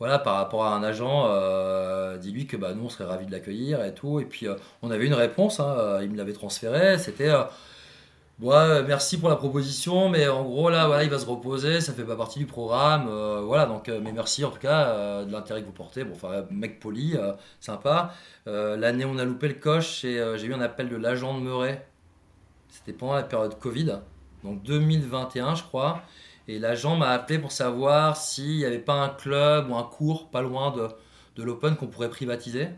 Voilà, 0.00 0.18
par 0.18 0.36
rapport 0.36 0.64
à 0.64 0.74
un 0.74 0.82
agent, 0.82 1.26
euh, 1.28 2.16
dis-lui 2.16 2.46
que 2.46 2.56
bah, 2.56 2.72
nous, 2.74 2.86
on 2.86 2.88
serait 2.88 3.04
ravis 3.04 3.26
de 3.26 3.30
l'accueillir 3.30 3.84
et 3.84 3.94
tout. 3.94 4.18
Et 4.18 4.24
puis, 4.24 4.48
euh, 4.48 4.54
on 4.80 4.90
avait 4.90 5.06
une 5.06 5.14
réponse, 5.14 5.60
hein, 5.60 5.76
euh, 5.78 6.00
il 6.02 6.10
me 6.10 6.16
l'avait 6.16 6.32
transféré. 6.32 6.96
C'était 6.96 7.28
euh, 7.28 8.82
merci 8.86 9.20
pour 9.20 9.28
la 9.28 9.36
proposition, 9.36 10.08
mais 10.08 10.26
en 10.26 10.42
gros, 10.42 10.70
là, 10.70 11.04
il 11.04 11.10
va 11.10 11.18
se 11.18 11.26
reposer, 11.26 11.82
ça 11.82 11.92
fait 11.92 12.04
pas 12.04 12.16
partie 12.16 12.38
du 12.38 12.46
programme. 12.46 13.10
voilà, 13.44 13.66
donc, 13.66 13.88
mais 13.88 14.12
merci 14.12 14.42
en 14.42 14.50
tout 14.50 14.58
cas 14.58 15.22
de 15.24 15.30
l'intérêt 15.30 15.60
que 15.60 15.66
vous 15.66 15.72
portez. 15.72 16.04
Bon, 16.04 16.14
enfin, 16.14 16.46
mec 16.50 16.80
poli, 16.80 17.16
sympa. 17.60 18.14
L'année 18.46 19.04
on 19.04 19.18
a 19.18 19.24
loupé 19.26 19.48
le 19.48 19.54
coche, 19.54 20.04
et 20.06 20.24
j'ai 20.36 20.46
eu 20.46 20.54
un 20.54 20.62
appel 20.62 20.88
de 20.88 20.96
l'agent 20.96 21.34
de 21.38 21.42
Murray. 21.42 21.86
C'était 22.70 22.94
pendant 22.94 23.14
la 23.14 23.24
période 23.24 23.58
Covid, 23.58 23.98
donc 24.42 24.62
2021, 24.62 25.56
je 25.56 25.64
crois. 25.64 26.02
Et 26.50 26.58
l'agent 26.58 26.96
m'a 26.96 27.10
appelé 27.10 27.38
pour 27.38 27.52
savoir 27.52 28.16
s'il 28.16 28.56
n'y 28.56 28.64
avait 28.64 28.80
pas 28.80 28.94
un 28.94 29.08
club 29.08 29.70
ou 29.70 29.76
un 29.76 29.84
cours 29.84 30.30
pas 30.30 30.42
loin 30.42 30.72
de, 30.72 30.88
de 31.36 31.44
l'Open 31.44 31.76
qu'on 31.76 31.86
pourrait 31.86 32.10
privatiser 32.10 32.70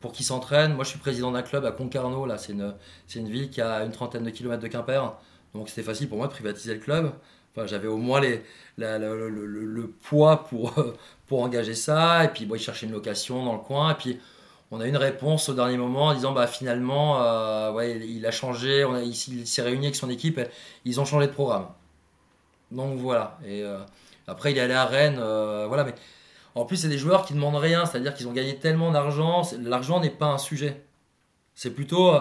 pour 0.00 0.12
qu'ils 0.12 0.24
s'entraînent. 0.24 0.72
Moi, 0.72 0.84
je 0.84 0.88
suis 0.88 0.98
président 0.98 1.30
d'un 1.30 1.42
club 1.42 1.66
à 1.66 1.72
Concarneau, 1.72 2.24
là, 2.24 2.38
c'est 2.38 2.52
une, 2.52 2.74
une 3.14 3.28
ville 3.28 3.50
qui 3.50 3.60
a 3.60 3.84
une 3.84 3.92
trentaine 3.92 4.24
de 4.24 4.30
kilomètres 4.30 4.62
de 4.62 4.68
Quimper. 4.68 5.14
Donc, 5.52 5.68
c'était 5.68 5.82
facile 5.82 6.08
pour 6.08 6.16
moi 6.16 6.26
de 6.26 6.32
privatiser 6.32 6.72
le 6.72 6.80
club. 6.80 7.12
Enfin, 7.54 7.66
j'avais 7.66 7.86
au 7.86 7.98
moins 7.98 8.18
les, 8.18 8.42
le 8.78 9.86
poids 10.02 10.44
pour, 10.44 10.72
pour 11.26 11.42
engager 11.42 11.74
ça. 11.74 12.24
Et 12.24 12.28
puis, 12.28 12.46
bon, 12.46 12.54
ils 12.54 12.60
cherchaient 12.60 12.86
une 12.86 12.92
location 12.92 13.44
dans 13.44 13.52
le 13.52 13.60
coin. 13.60 13.92
Et 13.92 13.96
puis, 13.96 14.18
on 14.70 14.80
a 14.80 14.86
eu 14.86 14.88
une 14.88 14.96
réponse 14.96 15.50
au 15.50 15.54
dernier 15.54 15.76
moment 15.76 16.06
en 16.06 16.14
disant 16.14 16.32
bah 16.32 16.46
finalement 16.46 17.22
euh, 17.22 17.72
ouais, 17.72 17.98
il 18.06 18.24
a 18.24 18.30
changé, 18.30 18.84
on 18.86 18.94
a, 18.94 19.02
il, 19.02 19.10
il 19.10 19.46
s'est 19.46 19.62
réuni 19.62 19.86
avec 19.86 19.96
son 19.96 20.08
équipe, 20.08 20.38
et 20.38 20.48
ils 20.86 20.98
ont 21.00 21.04
changé 21.04 21.26
de 21.26 21.32
programme. 21.32 21.66
Donc 22.70 22.98
voilà. 22.98 23.38
Et 23.44 23.62
euh, 23.64 23.78
après, 24.26 24.52
il 24.52 24.58
est 24.58 24.60
allé 24.60 24.74
à 24.74 24.84
Rennes. 24.86 25.18
euh, 25.20 25.66
voilà, 25.68 25.84
mais 25.84 25.94
en 26.54 26.64
plus, 26.64 26.76
c'est 26.78 26.88
des 26.88 26.98
joueurs 26.98 27.24
qui 27.26 27.34
demandent 27.34 27.56
rien, 27.56 27.86
c'est-à-dire 27.86 28.14
qu'ils 28.14 28.28
ont 28.28 28.32
gagné 28.32 28.56
tellement 28.58 28.90
d'argent. 28.92 29.42
L'argent 29.60 30.00
n'est 30.00 30.10
pas 30.10 30.26
un 30.26 30.38
sujet. 30.38 30.84
C'est 31.54 31.72
plutôt. 31.74 32.10
euh, 32.14 32.20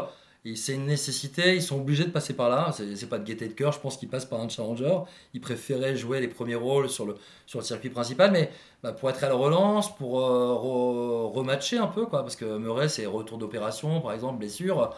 c'est 0.56 0.74
une 0.74 0.86
nécessité, 0.86 1.56
ils 1.56 1.62
sont 1.62 1.78
obligés 1.80 2.06
de 2.06 2.12
passer 2.12 2.34
par 2.34 2.50
là. 2.50 2.72
C'est 2.74 2.96
c'est 2.96 3.08
pas 3.10 3.20
de 3.20 3.26
gaieté 3.26 3.48
de 3.48 3.54
cœur, 3.54 3.72
je 3.74 3.80
pense 3.80 3.98
qu'ils 3.98 4.10
passent 4.10 4.26
par 4.26 4.40
un 4.42 4.50
challenger. 4.50 5.00
Ils 5.34 5.42
préféraient 5.42 5.96
jouer 5.98 6.22
les 6.22 6.28
premiers 6.30 6.56
rôles 6.56 6.90
sur 6.90 7.06
le, 7.06 7.16
sur 7.46 7.60
le 7.60 7.66
circuit 7.66 7.90
principal, 7.90 8.32
mais 8.32 8.50
bah, 8.84 8.94
pour 8.94 9.10
être 9.10 9.24
à 9.24 9.30
la 9.30 9.36
relance, 9.36 9.96
pour 9.98 10.20
re- 10.22 11.32
rematcher 11.34 11.78
un 11.78 11.88
peu, 11.88 12.06
quoi, 12.06 12.22
parce 12.24 12.36
que 12.36 12.58
Murray, 12.58 12.90
c'est 12.90 13.06
retour 13.06 13.38
d'opération, 13.38 14.02
par 14.02 14.14
exemple, 14.14 14.40
blessure. 14.40 14.94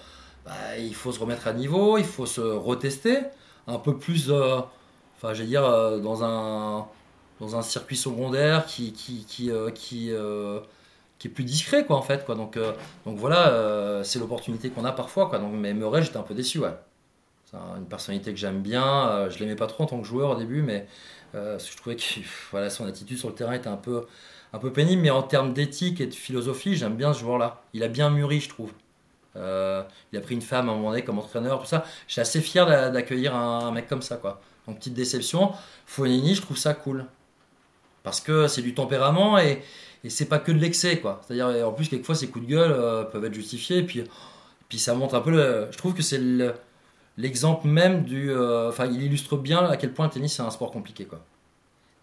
Bah, 0.45 0.77
il 0.79 0.95
faut 0.95 1.11
se 1.11 1.19
remettre 1.19 1.47
à 1.47 1.53
niveau, 1.53 1.97
il 1.97 2.05
faut 2.05 2.25
se 2.25 2.41
retester 2.41 3.17
un 3.67 3.77
peu 3.79 3.97
plus. 3.97 4.31
Enfin, 5.21 5.34
veux 5.34 5.45
dire, 5.45 5.65
euh, 5.65 5.99
dans 5.99 6.23
un, 6.23 6.88
dans 7.39 7.55
un 7.55 7.62
circuit 7.62 7.97
secondaire 7.97 8.65
qui, 8.65 8.93
qui, 8.93 9.25
qui, 9.25 9.51
euh, 9.51 9.69
qui, 9.71 10.12
euh, 10.12 10.60
qui 11.19 11.27
est 11.27 11.31
plus 11.31 11.43
discret, 11.43 11.86
quoi, 11.86 11.97
en 11.97 12.01
fait. 12.01 12.25
Quoi. 12.25 12.36
Donc, 12.36 12.57
donc 13.05 13.17
voilà, 13.17 14.01
c'est 14.03 14.19
l'opportunité 14.19 14.69
qu'on 14.69 14.86
a 14.86 14.91
parfois, 14.91 15.27
quoi. 15.27 15.39
Donc, 15.39 15.53
mais 15.53 15.73
Murray, 15.73 16.03
j'étais 16.03 16.17
un 16.17 16.23
peu 16.23 16.34
déçu, 16.34 16.60
ouais. 16.60 16.73
C'est 17.45 17.57
une 17.77 17.86
personnalité 17.86 18.31
que 18.31 18.39
j'aime 18.39 18.62
bien. 18.62 19.29
Je 19.29 19.38
l'aimais 19.39 19.55
pas 19.55 19.67
trop 19.67 19.84
en 19.84 19.88
tant 19.88 19.99
que 19.99 20.07
joueur 20.07 20.31
au 20.31 20.36
début, 20.36 20.62
mais 20.62 20.88
je 21.34 21.77
trouvais 21.77 21.95
que 21.95 22.03
voilà, 22.51 22.69
son 22.69 22.88
attitude 22.88 23.17
sur 23.17 23.29
le 23.29 23.36
terrain 23.36 23.53
était 23.53 23.67
un 23.67 23.77
peu, 23.77 24.05
un 24.53 24.60
peu 24.60 24.71
pénible. 24.71 25.01
Mais 25.01 25.10
en 25.12 25.21
termes 25.21 25.53
d'éthique 25.53 26.01
et 26.01 26.07
de 26.07 26.13
philosophie, 26.13 26.75
j'aime 26.75 26.95
bien 26.95 27.13
ce 27.13 27.19
joueur-là. 27.19 27.62
Il 27.73 27.84
a 27.84 27.88
bien 27.88 28.10
mûri, 28.10 28.39
je 28.39 28.49
trouve. 28.49 28.71
Il 29.36 29.39
a 29.41 30.21
pris 30.23 30.34
une 30.34 30.41
femme 30.41 30.69
à 30.69 30.71
un 30.71 30.75
moment 30.75 30.89
donné 30.89 31.03
comme 31.03 31.19
entraîneur, 31.19 31.60
tout 31.60 31.67
ça. 31.67 31.86
Je 32.07 32.13
suis 32.13 32.21
assez 32.21 32.41
fier 32.41 32.65
d'accueillir 32.91 33.36
un, 33.36 33.71
mec 33.71 33.88
comme 33.88 34.01
ça, 34.01 34.17
quoi. 34.17 34.41
Petite 34.73 34.93
déception. 34.93 35.51
Fonini, 35.86 36.36
je 36.36 36.41
trouve 36.41 36.57
ça 36.57 36.73
cool 36.73 37.05
parce 38.03 38.19
que 38.19 38.47
c'est 38.47 38.62
du 38.62 38.73
tempérament 38.73 39.38
et, 39.38 39.62
c'est 40.07 40.25
pas 40.25 40.39
que 40.39 40.51
de 40.51 40.57
l'excès, 40.57 40.99
quoi. 40.99 41.21
C'est-à-dire 41.23 41.67
en 41.67 41.71
plus 41.73 41.88
quelquefois 41.88 42.15
ces 42.15 42.27
coups 42.27 42.45
de 42.47 42.49
gueule 42.49 43.07
peuvent 43.12 43.23
être 43.23 43.36
justifiés. 43.36 43.77
Et 43.77 43.84
puis, 43.84 44.03
puis 44.67 44.79
ça 44.79 44.95
montre 44.95 45.13
un 45.13 45.21
peu. 45.21 45.29
Le, 45.29 45.67
je 45.69 45.77
trouve 45.77 45.93
que 45.93 46.01
c'est 46.01 46.17
le, 46.17 46.55
l'exemple 47.17 47.67
même 47.67 48.03
du. 48.03 48.31
Euh, 48.31 48.69
enfin, 48.69 48.86
il 48.86 49.01
illustre 49.01 49.38
bien 49.38 49.65
à 49.65 49.77
quel 49.77 49.93
point 49.93 50.05
le 50.05 50.12
tennis 50.12 50.34
c'est 50.36 50.41
un 50.41 50.49
sport 50.49 50.71
compliqué, 50.71 51.05
quoi. 51.05 51.19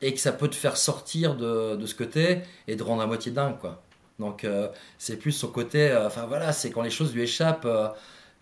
Et 0.01 0.15
que 0.15 0.21
ça 0.21 0.33
peut 0.33 0.49
te 0.49 0.55
faire 0.55 0.77
sortir 0.77 1.35
de, 1.35 1.77
de 1.77 1.87
ce 1.87 1.95
côté 1.95 2.43
et 2.69 2.77
de 2.77 2.83
rendre 2.83 3.03
à 3.03 3.07
moitié 3.07 3.33
dingue, 3.33 3.59
quoi. 3.59 3.83
Donc, 4.19 4.45
euh, 4.45 4.69
c'est 4.99 5.17
plus 5.17 5.33
son 5.33 5.49
côté. 5.49 5.91
Euh, 5.91 6.07
enfin, 6.07 6.27
voilà, 6.27 6.53
c'est 6.53 6.71
quand 6.71 6.83
les 6.83 6.91
choses 6.91 7.15
lui 7.15 7.23
échappent. 7.23 7.67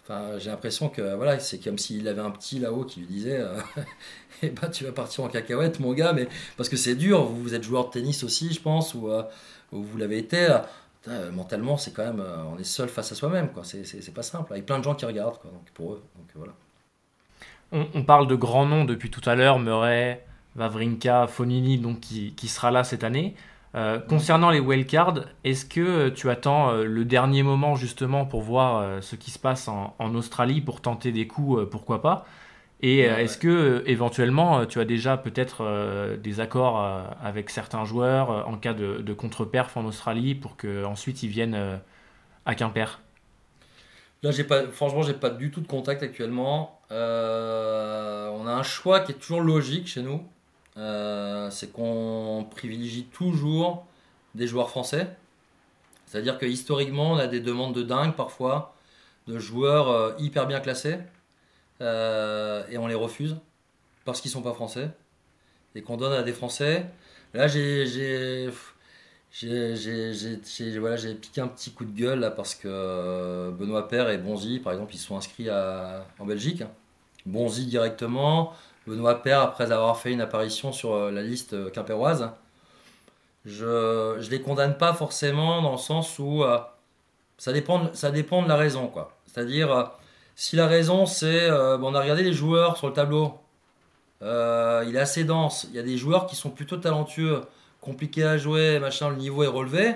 Enfin, 0.08 0.38
j'ai 0.38 0.50
l'impression 0.50 0.88
que 0.88 1.14
voilà, 1.16 1.40
c'est 1.40 1.58
comme 1.58 1.78
s'il 1.78 2.06
avait 2.06 2.20
un 2.20 2.30
petit 2.30 2.60
là-haut 2.60 2.84
qui 2.84 3.00
lui 3.00 3.06
disait 3.06 3.44
Eh 4.42 4.50
ben, 4.50 4.68
tu 4.68 4.84
vas 4.84 4.92
partir 4.92 5.24
en 5.24 5.28
cacahuète, 5.28 5.80
mon 5.80 5.92
gars, 5.94 6.12
mais 6.12 6.28
parce 6.56 6.68
que 6.68 6.76
c'est 6.76 6.94
dur. 6.94 7.24
Vous, 7.24 7.42
vous 7.42 7.54
êtes 7.54 7.64
joueur 7.64 7.86
de 7.86 7.90
tennis 7.90 8.22
aussi, 8.22 8.52
je 8.52 8.60
pense, 8.60 8.94
ou, 8.94 9.10
vous 9.72 9.98
l'avez 9.98 10.18
été. 10.18 10.58
mentalement, 11.32 11.76
c'est 11.76 11.92
quand 11.92 12.04
même, 12.04 12.22
on 12.54 12.58
est 12.58 12.64
seul 12.64 12.88
face 12.88 13.10
à 13.12 13.14
soi-même, 13.14 13.50
quoi. 13.50 13.64
C'est 13.64 14.14
pas 14.14 14.22
simple, 14.22 14.52
avec 14.52 14.66
plein 14.66 14.78
de 14.78 14.84
gens 14.84 14.94
qui 14.94 15.06
regardent, 15.06 15.38
quoi. 15.38 15.50
Donc 15.50 15.70
pour 15.74 15.94
eux, 15.94 16.02
donc 16.16 16.26
voilà. 16.34 16.52
On, 17.72 18.04
parle 18.04 18.28
de 18.28 18.36
grands 18.36 18.66
noms 18.66 18.84
depuis 18.84 19.10
tout 19.10 19.28
à 19.28 19.34
l'heure, 19.34 19.58
Murray, 19.58 20.24
Vavrinka, 20.54 21.26
Fonini, 21.26 21.78
donc 21.78 22.00
qui, 22.00 22.48
sera 22.48 22.70
là 22.70 22.84
cette 22.84 23.02
année. 23.02 23.34
Euh, 23.76 23.98
concernant 23.98 24.50
les 24.50 24.60
wildcards, 24.60 25.26
est-ce 25.44 25.66
que 25.66 26.08
tu 26.08 26.30
attends 26.30 26.70
euh, 26.70 26.84
le 26.84 27.04
dernier 27.04 27.42
moment 27.42 27.76
justement 27.76 28.24
pour 28.24 28.40
voir 28.40 28.78
euh, 28.78 29.00
ce 29.02 29.16
qui 29.16 29.30
se 29.30 29.38
passe 29.38 29.68
en, 29.68 29.94
Australie 30.14 30.62
pour 30.62 30.80
tenter 30.80 31.12
des 31.12 31.26
coups, 31.26 31.68
pourquoi 31.70 32.00
pas? 32.00 32.26
Et 32.80 33.00
est-ce 33.00 33.38
que 33.38 33.82
éventuellement 33.86 34.66
tu 34.66 34.80
as 34.80 34.84
déjà 34.84 35.16
peut-être 35.16 36.16
des 36.22 36.40
accords 36.40 36.78
avec 37.22 37.48
certains 37.48 37.86
joueurs 37.86 38.46
en 38.46 38.58
cas 38.58 38.74
de, 38.74 38.98
de 38.98 39.12
contre-perf 39.14 39.76
en 39.78 39.86
Australie 39.86 40.34
pour 40.34 40.58
qu'ensuite 40.58 41.22
ils 41.22 41.30
viennent 41.30 41.80
à 42.44 42.54
Quimper? 42.54 43.00
Là, 44.22 44.30
j'ai 44.30 44.44
pas, 44.44 44.66
franchement, 44.68 45.02
j'ai 45.02 45.14
pas 45.14 45.30
du 45.30 45.50
tout 45.50 45.60
de 45.60 45.66
contact 45.66 46.02
actuellement. 46.02 46.80
Euh, 46.90 48.28
on 48.30 48.46
a 48.46 48.52
un 48.52 48.62
choix 48.62 49.00
qui 49.00 49.12
est 49.12 49.16
toujours 49.16 49.40
logique 49.40 49.86
chez 49.86 50.02
nous. 50.02 50.22
Euh, 50.76 51.50
c'est 51.50 51.72
qu'on 51.72 52.46
privilégie 52.50 53.04
toujours 53.04 53.86
des 54.34 54.46
joueurs 54.46 54.70
français. 54.70 55.08
C'est-à-dire 56.06 56.38
que 56.38 56.46
historiquement, 56.46 57.12
on 57.12 57.16
a 57.16 57.26
des 57.26 57.40
demandes 57.40 57.74
de 57.74 57.82
dingue 57.82 58.14
parfois 58.14 58.74
de 59.26 59.38
joueurs 59.38 59.90
euh, 59.90 60.12
hyper 60.18 60.46
bien 60.46 60.60
classés 60.60 60.98
et 61.80 62.78
on 62.78 62.86
les 62.86 62.94
refuse 62.94 63.36
parce 64.06 64.22
qu'ils 64.22 64.30
sont 64.30 64.40
pas 64.40 64.54
français 64.54 64.88
et 65.74 65.82
qu'on 65.82 65.96
donne 65.96 66.12
à 66.12 66.22
des 66.22 66.32
français. 66.32 66.86
Là, 67.34 67.48
j'ai 67.48 67.86
j'ai 67.86 68.48
voilà, 70.78 70.96
piqué 71.20 71.42
un 71.42 71.48
petit 71.48 71.72
coup 71.72 71.84
de 71.84 71.96
gueule 71.96 72.20
là 72.20 72.30
parce 72.30 72.54
que 72.54 72.68
euh, 72.68 73.50
Benoît 73.50 73.88
Père 73.88 74.08
et 74.08 74.16
Bonzi, 74.16 74.58
par 74.58 74.72
exemple, 74.72 74.94
ils 74.94 74.98
sont 74.98 75.16
inscrits 75.16 75.50
à, 75.50 76.06
en 76.18 76.24
Belgique. 76.24 76.62
Bonzi 77.26 77.66
directement, 77.66 78.54
Benoît 78.86 79.22
Père 79.22 79.40
après 79.40 79.72
avoir 79.72 79.98
fait 79.98 80.12
une 80.12 80.20
apparition 80.20 80.72
sur 80.72 80.94
euh, 80.94 81.10
la 81.10 81.22
liste 81.22 81.54
euh, 81.54 81.70
quimpéroise. 81.70 82.30
Je 83.44 84.16
ne 84.16 84.30
les 84.30 84.40
condamne 84.40 84.76
pas 84.76 84.92
forcément 84.92 85.62
dans 85.62 85.72
le 85.72 85.78
sens 85.78 86.18
où 86.18 86.42
ça, 87.38 87.52
dépend 87.52 87.84
de, 87.84 87.90
ça 87.94 88.10
dépend 88.10 88.42
de 88.42 88.48
la 88.48 88.56
raison. 88.56 88.88
quoi. 88.88 89.16
C'est-à-dire, 89.26 89.92
si 90.34 90.56
la 90.56 90.66
raison 90.66 91.06
c'est, 91.06 91.48
bon, 91.78 91.92
on 91.92 91.94
a 91.94 92.00
regardé 92.00 92.24
les 92.24 92.32
joueurs 92.32 92.76
sur 92.76 92.88
le 92.88 92.92
tableau, 92.92 93.38
il 94.20 94.96
est 94.96 94.98
assez 94.98 95.22
dense, 95.22 95.68
il 95.70 95.76
y 95.76 95.78
a 95.78 95.84
des 95.84 95.96
joueurs 95.96 96.26
qui 96.26 96.34
sont 96.34 96.50
plutôt 96.50 96.76
talentueux 96.76 97.42
compliqué 97.80 98.24
à 98.24 98.36
jouer, 98.36 98.80
machin, 98.80 99.10
le 99.10 99.16
niveau 99.16 99.44
est 99.44 99.46
relevé. 99.46 99.94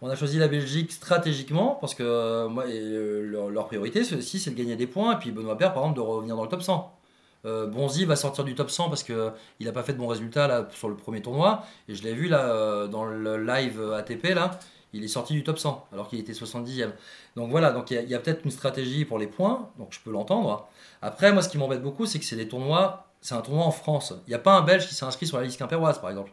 On 0.00 0.08
a 0.08 0.14
choisi 0.14 0.38
la 0.38 0.46
Belgique 0.46 0.92
stratégiquement 0.92 1.76
parce 1.80 1.94
que 1.94 2.04
euh, 2.04 2.48
moi, 2.48 2.64
euh, 2.68 3.50
leur, 3.50 3.66
priorité, 3.66 4.00
aussi, 4.00 4.38
c'est 4.38 4.50
de 4.50 4.56
gagner 4.56 4.76
des 4.76 4.86
points. 4.86 5.14
Et 5.14 5.18
puis 5.18 5.32
Benoît 5.32 5.58
Père, 5.58 5.74
par 5.74 5.82
exemple, 5.82 5.96
de 5.96 6.04
revenir 6.04 6.36
dans 6.36 6.44
le 6.44 6.48
top 6.48 6.62
100. 6.62 6.94
Euh, 7.44 7.66
Bonzi 7.66 8.04
va 8.04 8.16
sortir 8.16 8.44
du 8.44 8.54
top 8.54 8.70
100 8.70 8.88
parce 8.88 9.02
qu'il 9.02 9.32
n'a 9.60 9.72
pas 9.72 9.82
fait 9.82 9.92
de 9.92 9.98
bons 9.98 10.08
résultats 10.08 10.48
là, 10.48 10.68
sur 10.72 10.88
le 10.88 10.96
premier 10.96 11.22
tournoi. 11.22 11.64
Et 11.88 11.94
je 11.94 12.02
l'ai 12.02 12.14
vu 12.14 12.28
là 12.28 12.86
dans 12.88 13.04
le 13.04 13.36
live 13.44 13.80
ATP, 13.96 14.34
là, 14.34 14.58
il 14.92 15.04
est 15.04 15.08
sorti 15.08 15.34
du 15.34 15.44
top 15.44 15.58
100 15.58 15.86
alors 15.92 16.08
qu'il 16.08 16.18
était 16.18 16.32
70e. 16.32 16.90
Donc 17.36 17.50
voilà, 17.50 17.72
donc 17.72 17.90
il 17.90 18.08
y 18.08 18.14
a, 18.14 18.18
peut-être 18.18 18.44
une 18.44 18.50
stratégie 18.50 19.04
pour 19.04 19.18
les 19.18 19.26
points, 19.26 19.70
donc 19.78 19.88
je 19.90 20.00
peux 20.00 20.10
l'entendre. 20.10 20.68
Après, 21.02 21.32
moi, 21.32 21.42
ce 21.42 21.48
qui 21.48 21.58
m'embête 21.58 21.82
beaucoup, 21.82 22.06
c'est 22.06 22.18
que 22.18 22.24
c'est 22.24 22.36
des 22.36 22.48
tournois, 22.48 23.06
c'est 23.20 23.34
un 23.34 23.40
tournoi 23.40 23.64
en 23.64 23.70
France. 23.70 24.14
Il 24.26 24.30
n'y 24.30 24.34
a 24.34 24.40
pas 24.40 24.52
un 24.52 24.62
Belge 24.62 24.88
qui 24.88 24.94
s'est 24.94 25.04
inscrit 25.04 25.26
sur 25.26 25.38
la 25.38 25.44
liste 25.44 25.58
quimpéroise, 25.58 26.00
par 26.00 26.10
exemple. 26.10 26.32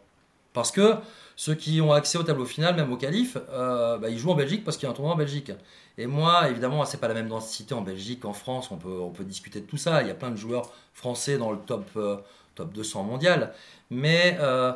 Parce 0.55 0.71
que 0.71 0.95
ceux 1.35 1.53
qui 1.53 1.81
ont 1.81 1.91
accès 1.91 2.17
au 2.17 2.23
tableau 2.23 2.45
final, 2.45 2.75
même 2.75 2.91
au 2.91 2.97
qualif, 2.97 3.37
euh, 3.49 3.97
bah, 3.97 4.09
ils 4.09 4.17
jouent 4.17 4.31
en 4.31 4.35
Belgique 4.35 4.63
parce 4.63 4.77
qu'il 4.77 4.85
y 4.85 4.89
a 4.89 4.91
un 4.91 4.95
tournoi 4.95 5.13
en 5.13 5.17
Belgique. 5.17 5.51
Et 5.97 6.07
moi, 6.07 6.49
évidemment, 6.49 6.83
c'est 6.85 6.97
pas 6.97 7.09
la 7.09 7.13
même 7.13 7.27
densité 7.27 7.73
en 7.73 7.81
Belgique 7.81 8.21
qu'en 8.21 8.33
France. 8.33 8.71
On 8.71 8.77
peut, 8.77 9.23
discuter 9.25 9.59
de 9.59 9.65
tout 9.65 9.77
ça. 9.77 10.01
Il 10.01 10.07
y 10.07 10.11
a 10.11 10.15
plein 10.15 10.31
de 10.31 10.37
joueurs 10.37 10.71
français 10.93 11.37
dans 11.37 11.51
le 11.51 11.57
top, 11.57 11.87
euh, 11.97 12.17
top 12.55 12.73
200 12.73 13.03
mondial. 13.03 13.53
Mais 13.89 14.37
euh, 14.39 14.71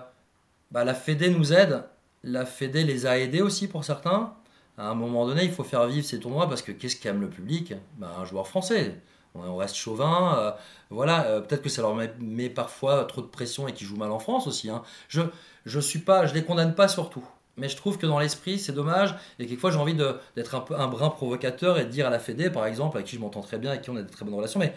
bah, 0.71 0.83
la 0.83 0.93
Fédé 0.93 1.29
nous 1.29 1.53
aide. 1.53 1.83
La 2.23 2.45
Fédé 2.45 2.83
les 2.83 3.05
a 3.05 3.17
aidés 3.17 3.41
aussi 3.41 3.67
pour 3.69 3.85
certains. 3.85 4.33
À 4.77 4.89
un 4.89 4.95
moment 4.95 5.25
donné, 5.25 5.45
il 5.45 5.51
faut 5.51 5.63
faire 5.63 5.85
vivre 5.87 6.05
ces 6.05 6.19
tournois 6.19 6.47
parce 6.49 6.61
que 6.61 6.73
qu'est-ce 6.73 6.97
qui 6.97 7.07
aime 7.07 7.21
le 7.21 7.29
public? 7.29 7.73
Bah, 7.97 8.13
Un 8.19 8.25
joueur 8.25 8.47
français 8.47 8.95
on 9.35 9.55
reste 9.57 9.75
chauvin. 9.75 10.37
Euh, 10.37 10.51
voilà, 10.89 11.41
peut-être 11.41 11.61
que 11.61 11.69
ça 11.69 11.83
leur 11.83 11.95
met, 11.95 12.49
parfois 12.49 13.05
trop 13.05 13.21
de 13.21 13.27
pression 13.27 13.67
et 13.67 13.73
qu'ils 13.73 13.87
jouent 13.87 13.95
mal 13.95 14.11
en 14.11 14.19
France 14.19 14.47
aussi. 14.47 14.69
Hein. 14.69 14.81
Je 15.07 15.21
je 15.69 15.79
suis 15.79 15.99
pas, 15.99 16.25
je 16.25 16.33
les 16.33 16.43
condamne 16.43 16.75
pas 16.75 16.87
surtout. 16.87 17.25
Mais 17.57 17.69
je 17.69 17.75
trouve 17.75 17.97
que 17.97 18.05
dans 18.05 18.19
l'esprit, 18.19 18.57
c'est 18.57 18.71
dommage. 18.71 19.15
Et 19.37 19.45
quelquefois, 19.45 19.71
j'ai 19.71 19.77
envie 19.77 19.93
d'être 19.93 20.55
un 20.55 20.61
peu 20.61 20.75
brin 20.75 21.09
provocateur 21.09 21.77
et 21.77 21.85
de 21.85 21.89
dire 21.89 22.07
à 22.07 22.09
la 22.09 22.19
Fédé, 22.19 22.49
par 22.49 22.65
exemple, 22.65 22.97
avec 22.97 23.07
qui 23.07 23.15
je 23.15 23.21
m'entends 23.21 23.41
très 23.41 23.57
bien 23.57 23.71
avec 23.71 23.83
qui 23.83 23.89
on 23.89 23.95
a 23.97 24.01
de 24.01 24.09
très 24.09 24.23
bonnes 24.23 24.33
relations, 24.33 24.59
mais 24.59 24.73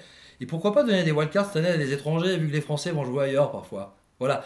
pourquoi 0.46 0.72
pas 0.72 0.82
donner 0.82 1.04
des 1.04 1.12
wildcards 1.12 1.46
cette 1.46 1.56
année 1.56 1.68
à 1.68 1.76
des 1.76 1.92
étrangers, 1.92 2.36
vu 2.36 2.48
que 2.48 2.52
les 2.52 2.60
Français 2.60 2.90
vont 2.90 3.04
jouer 3.04 3.24
ailleurs 3.24 3.50
parfois. 3.50 3.94
Voilà. 4.18 4.44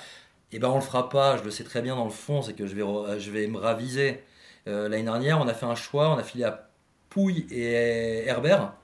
Et 0.52 0.56
eh 0.56 0.58
ben 0.58 0.68
on 0.68 0.76
le 0.76 0.80
fera 0.80 1.08
pas, 1.08 1.36
je 1.36 1.42
le 1.42 1.50
sais 1.50 1.64
très 1.64 1.82
bien 1.82 1.96
dans 1.96 2.04
le 2.04 2.10
fond, 2.10 2.40
c'est 2.40 2.52
que 2.52 2.66
je 2.66 2.74
vais, 2.74 3.46
me 3.46 3.58
raviser. 3.58 4.22
Euh, 4.68 4.88
l'année 4.88 5.02
dernière, 5.02 5.40
on 5.40 5.48
a 5.48 5.54
fait 5.54 5.66
un 5.66 5.74
choix, 5.74 6.10
on 6.10 6.18
a 6.18 6.22
filé 6.22 6.44
à 6.44 6.70
Pouille 7.10 7.46
et 7.50 8.26
Herbert 8.26 8.74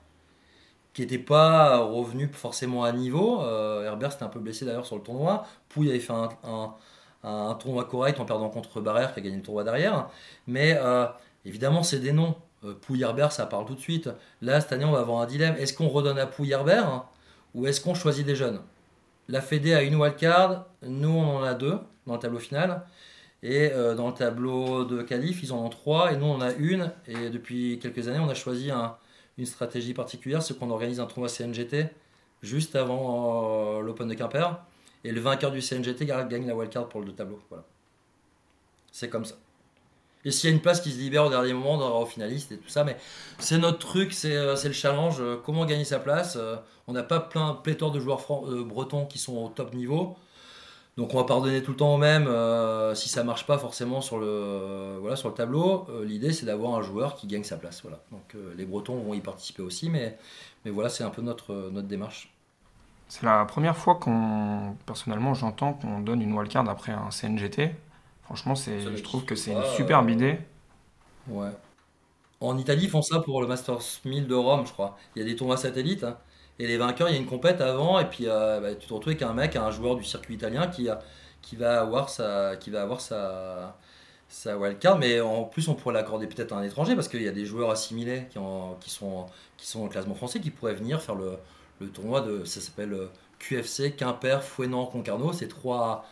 qui 0.93 1.01
n'était 1.01 1.17
pas 1.17 1.79
revenu 1.79 2.29
forcément 2.31 2.83
à 2.83 2.91
niveau. 2.91 3.41
Euh, 3.41 3.83
Herbert 3.85 4.11
s'était 4.11 4.25
un 4.25 4.29
peu 4.29 4.39
blessé 4.39 4.65
d'ailleurs 4.65 4.85
sur 4.85 4.95
le 4.95 5.01
tournoi. 5.01 5.47
Pouille 5.69 5.89
avait 5.89 5.99
fait 5.99 6.13
un, 6.13 6.75
tournoi 7.59 7.85
correct 7.85 8.19
en 8.19 8.25
perdant 8.25 8.49
contre 8.49 8.81
Barrère 8.81 9.13
qui 9.13 9.19
a 9.19 9.23
gagné 9.23 9.37
le 9.37 9.41
tournoi 9.41 9.63
derrière. 9.63 10.09
Mais 10.47 10.77
euh, 10.81 11.05
évidemment, 11.45 11.83
c'est 11.83 11.99
des 11.99 12.11
noms. 12.11 12.35
Euh, 12.63 12.73
Pouille 12.73 13.01
Herbert, 13.01 13.31
ça 13.31 13.45
parle 13.45 13.65
tout 13.65 13.75
de 13.75 13.79
suite. 13.79 14.09
Là, 14.41 14.61
cette 14.61 14.71
année, 14.71 14.85
on 14.85 14.91
va 14.91 14.99
avoir 14.99 15.21
un 15.21 15.25
dilemme. 15.25 15.55
Est-ce 15.57 15.73
qu'on 15.73 15.89
redonne 15.89 16.19
à 16.19 16.25
Pouille 16.25 16.51
Herbert 16.51 16.87
hein, 16.87 17.05
ou 17.53 17.67
est-ce 17.67 17.81
qu'on 17.81 17.93
choisit 17.93 18.25
des 18.25 18.35
jeunes? 18.35 18.59
La 19.29 19.41
Fédé 19.41 19.73
a 19.73 19.83
une 19.83 19.95
wildcard, 19.95 20.65
nous 20.81 21.09
on 21.09 21.37
en 21.37 21.43
a 21.43 21.53
deux 21.53 21.79
dans 22.07 22.13
le 22.13 22.19
tableau 22.19 22.39
final. 22.39 22.83
Et 23.41 23.69
dans 23.69 24.07
le 24.07 24.13
tableau 24.13 24.85
de 24.85 25.01
qualif, 25.01 25.43
ils 25.43 25.51
en 25.51 25.65
ont 25.65 25.69
trois 25.69 26.13
et 26.13 26.17
nous 26.17 26.25
on 26.25 26.35
en 26.35 26.41
a 26.41 26.53
une. 26.53 26.91
Et 27.07 27.29
depuis 27.29 27.79
quelques 27.79 28.07
années, 28.07 28.19
on 28.19 28.29
a 28.29 28.33
choisi 28.33 28.71
un, 28.71 28.95
une 29.37 29.45
stratégie 29.45 29.93
particulière, 29.93 30.41
c'est 30.41 30.57
qu'on 30.57 30.69
organise 30.69 30.99
un 30.99 31.05
tournoi 31.05 31.29
CNGT 31.29 31.89
juste 32.41 32.75
avant 32.75 33.77
euh, 33.77 33.81
l'Open 33.81 34.07
de 34.07 34.13
Quimper. 34.13 34.59
Et 35.03 35.11
le 35.11 35.19
vainqueur 35.19 35.51
du 35.51 35.61
CNGT 35.61 36.05
gagne 36.05 36.47
la 36.47 36.55
wildcard 36.55 36.89
pour 36.89 37.01
le 37.01 37.11
tableau. 37.13 37.39
Voilà. 37.49 37.65
C'est 38.91 39.09
comme 39.09 39.25
ça. 39.25 39.35
Et 40.25 40.31
s'il 40.31 40.49
y 40.49 40.53
a 40.53 40.55
une 40.55 40.61
place 40.61 40.79
qui 40.79 40.91
se 40.91 40.97
libère 40.97 41.25
au 41.25 41.29
dernier 41.29 41.51
moment, 41.51 41.73
on 41.73 41.81
aura 41.81 41.99
au 41.99 42.05
finaliste 42.05 42.53
et 42.53 42.57
tout 42.57 42.69
ça. 42.69 42.85
Mais 42.85 42.95
c'est 43.39 43.57
notre 43.57 43.79
truc, 43.79 44.13
c'est 44.13 44.35
euh, 44.35 44.55
le 44.63 44.71
challenge. 44.71 45.17
Euh, 45.19 45.35
comment 45.43 45.65
gagner 45.65 45.83
sa 45.83 45.99
place 45.99 46.37
On 46.87 46.93
n'a 46.93 47.03
pas 47.03 47.19
plein 47.19 47.53
pléthore 47.55 47.91
de 47.91 47.99
joueurs 47.99 48.21
bretons 48.65 49.05
qui 49.05 49.19
sont 49.19 49.35
au 49.37 49.49
top 49.49 49.73
niveau. 49.73 50.15
Donc 50.95 51.15
on 51.15 51.17
va 51.17 51.23
pardonner 51.23 51.63
tout 51.63 51.71
le 51.71 51.77
temps 51.77 51.95
au 51.95 51.97
même 51.97 52.27
euh, 52.27 52.93
si 52.93 53.09
ça 53.09 53.23
marche 53.23 53.47
pas 53.47 53.57
forcément 53.57 53.99
sur 54.01 54.19
le, 54.19 54.97
voilà, 55.01 55.15
sur 55.15 55.29
le 55.29 55.33
tableau. 55.33 55.87
Euh, 55.89 56.05
l'idée 56.05 56.31
c'est 56.31 56.45
d'avoir 56.45 56.75
un 56.75 56.83
joueur 56.83 57.15
qui 57.15 57.25
gagne 57.25 57.43
sa 57.43 57.57
place. 57.57 57.81
Voilà. 57.81 58.03
Donc 58.11 58.35
euh, 58.35 58.53
les 58.55 58.65
Bretons 58.65 58.97
vont 58.97 59.15
y 59.15 59.19
participer 59.19 59.63
aussi, 59.63 59.89
mais, 59.89 60.17
voilà, 60.65 60.89
c'est 60.89 61.03
un 61.03 61.09
peu 61.09 61.21
notre 61.21 61.71
démarche. 61.81 62.31
C'est 63.13 63.27
la 63.27 63.45
première 63.45 63.77
fois 63.77 63.93
qu'on, 63.93 64.75
personnellement, 64.87 65.35
j'entends 65.35 65.73
qu'on 65.73 65.99
donne 65.99 66.19
une 66.23 66.33
wildcard 66.33 66.67
après 66.67 66.93
un 66.93 67.11
CNGT. 67.11 67.75
Franchement, 68.23 68.55
c'est, 68.55 68.79
je 68.81 69.03
trouve 69.03 69.23
que 69.23 69.35
c'est 69.35 69.51
une 69.51 69.63
superbe 69.75 70.09
idée. 70.09 70.39
Ouais. 71.27 71.51
En 72.41 72.57
Italie, 72.57 72.85
ils 72.85 72.89
font 72.89 73.01
ça 73.03 73.19
pour 73.19 73.41
le 73.41 73.47
Masters 73.47 73.79
1000 74.05 74.27
de 74.27 74.35
Rome, 74.35 74.65
je 74.67 74.73
crois. 74.73 74.97
Il 75.15 75.21
y 75.21 75.25
a 75.25 75.29
des 75.29 75.35
tournois 75.35 75.57
satellites. 75.57 76.03
Hein. 76.03 76.17
Et 76.59 76.67
les 76.67 76.77
vainqueurs, 76.77 77.09
il 77.09 77.13
y 77.13 77.17
a 77.17 77.19
une 77.21 77.27
compète 77.27 77.61
avant, 77.61 77.99
et 77.99 78.05
puis 78.05 78.25
euh, 78.27 78.61
bah, 78.61 78.75
tu 78.75 78.87
te 78.87 78.93
retrouves 78.93 79.11
avec 79.13 79.21
un 79.23 79.33
mec, 79.33 79.55
un 79.55 79.71
joueur 79.71 79.95
du 79.95 80.03
circuit 80.03 80.35
italien 80.35 80.67
qui, 80.67 80.89
a, 80.89 80.99
qui 81.41 81.55
va 81.55 81.81
avoir 81.81 82.09
sa, 82.09 82.57
qui 82.57 82.71
va 82.71 82.81
avoir 82.83 83.01
sa, 83.01 83.77
sa 84.29 84.57
wildcard. 84.57 84.97
Mais 84.99 85.21
en 85.21 85.43
plus, 85.45 85.67
on 85.69 85.75
pourrait 85.75 85.95
l'accorder 85.95 86.27
peut-être 86.27 86.53
à 86.53 86.57
un 86.57 86.63
étranger, 86.63 86.95
parce 86.95 87.09
qu'il 87.09 87.23
y 87.23 87.27
a 87.29 87.31
des 87.33 87.45
joueurs 87.45 87.71
assimilés 87.71 88.27
qui, 88.31 88.39
en- 88.39 88.75
qui, 88.81 88.89
sont, 88.91 89.27
qui 89.57 89.67
sont 89.67 89.85
au 89.85 89.89
classement 89.89 90.15
français 90.15 90.39
qui 90.41 90.51
pourraient 90.51 90.75
venir 90.75 91.01
faire 91.01 91.15
le, 91.15 91.37
le 91.83 91.89
tournoi 91.89 92.21
de. 92.21 92.43
Ça 92.45 92.61
s'appelle 92.61 92.93
euh, 92.93 93.07
QFC, 93.39 93.93
Quimper, 93.95 94.43
Fouenan, 94.43 94.85
Concarneau. 94.85 95.33
C'est 95.33 95.47
trois, 95.47 96.05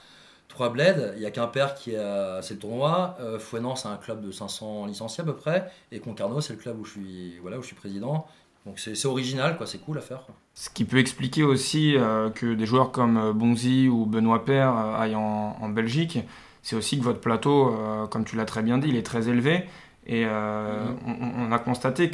trois 0.48 0.70
bleds. 0.70 1.14
Il 1.16 1.22
y 1.22 1.26
a 1.26 1.32
Quimper 1.32 1.76
qui 1.76 1.92
est, 1.92 1.98
euh, 1.98 2.42
c'est 2.42 2.56
le 2.56 2.60
tournoi. 2.60 3.16
Euh, 3.22 3.40
Fouenan, 3.40 3.76
c'est 3.76 3.88
un 3.88 3.98
club 3.98 4.22
de 4.22 4.32
500 4.32 4.86
licenciés 4.88 5.22
à 5.24 5.26
peu 5.26 5.36
près. 5.36 5.72
Et 5.92 6.00
Concarneau, 6.00 6.42
c'est 6.42 6.54
le 6.54 6.60
club 6.60 6.80
où 6.80 6.86
je 6.86 6.92
suis, 6.92 7.38
voilà, 7.42 7.58
où 7.58 7.62
je 7.62 7.68
suis 7.68 7.76
président. 7.76 8.26
Donc 8.66 8.78
c'est 8.80 8.94
c'est 8.96 9.08
original, 9.08 9.58
quoi. 9.58 9.66
C'est 9.66 9.80
cool 9.80 9.98
à 9.98 10.02
faire. 10.02 10.24
quoi. 10.26 10.36
Ce 10.54 10.70
qui 10.70 10.86
peut 10.86 11.00
expliquer 11.00 11.44
aussi 11.44 11.96
euh, 11.98 12.30
que 12.30 12.54
des 12.54 12.66
joueurs 12.68 12.92
comme 12.92 13.32
Bonzi 13.34 13.88
ou 13.90 14.06
Benoît 14.06 14.44
euh, 14.50 14.96
aillent 14.96 15.16
en, 15.16 15.58
en 15.60 15.70
Belgique, 15.70 16.20
c'est 16.62 16.76
aussi 16.76 17.00
que 17.00 17.04
votre 17.04 17.20
plateau, 17.22 17.74
euh, 17.74 18.06
comme 18.08 18.24
tu 18.24 18.36
l'as 18.36 18.46
très 18.46 18.62
bien 18.62 18.78
dit, 18.78 18.90
il 18.90 18.96
est 18.98 19.04
très 19.06 19.30
élevé. 19.30 19.66
Et 20.06 20.26
euh, 20.26 20.86
Mhm. 21.08 21.18
on, 21.48 21.48
on 21.48 21.52
a 21.52 21.60
constaté 21.60 22.10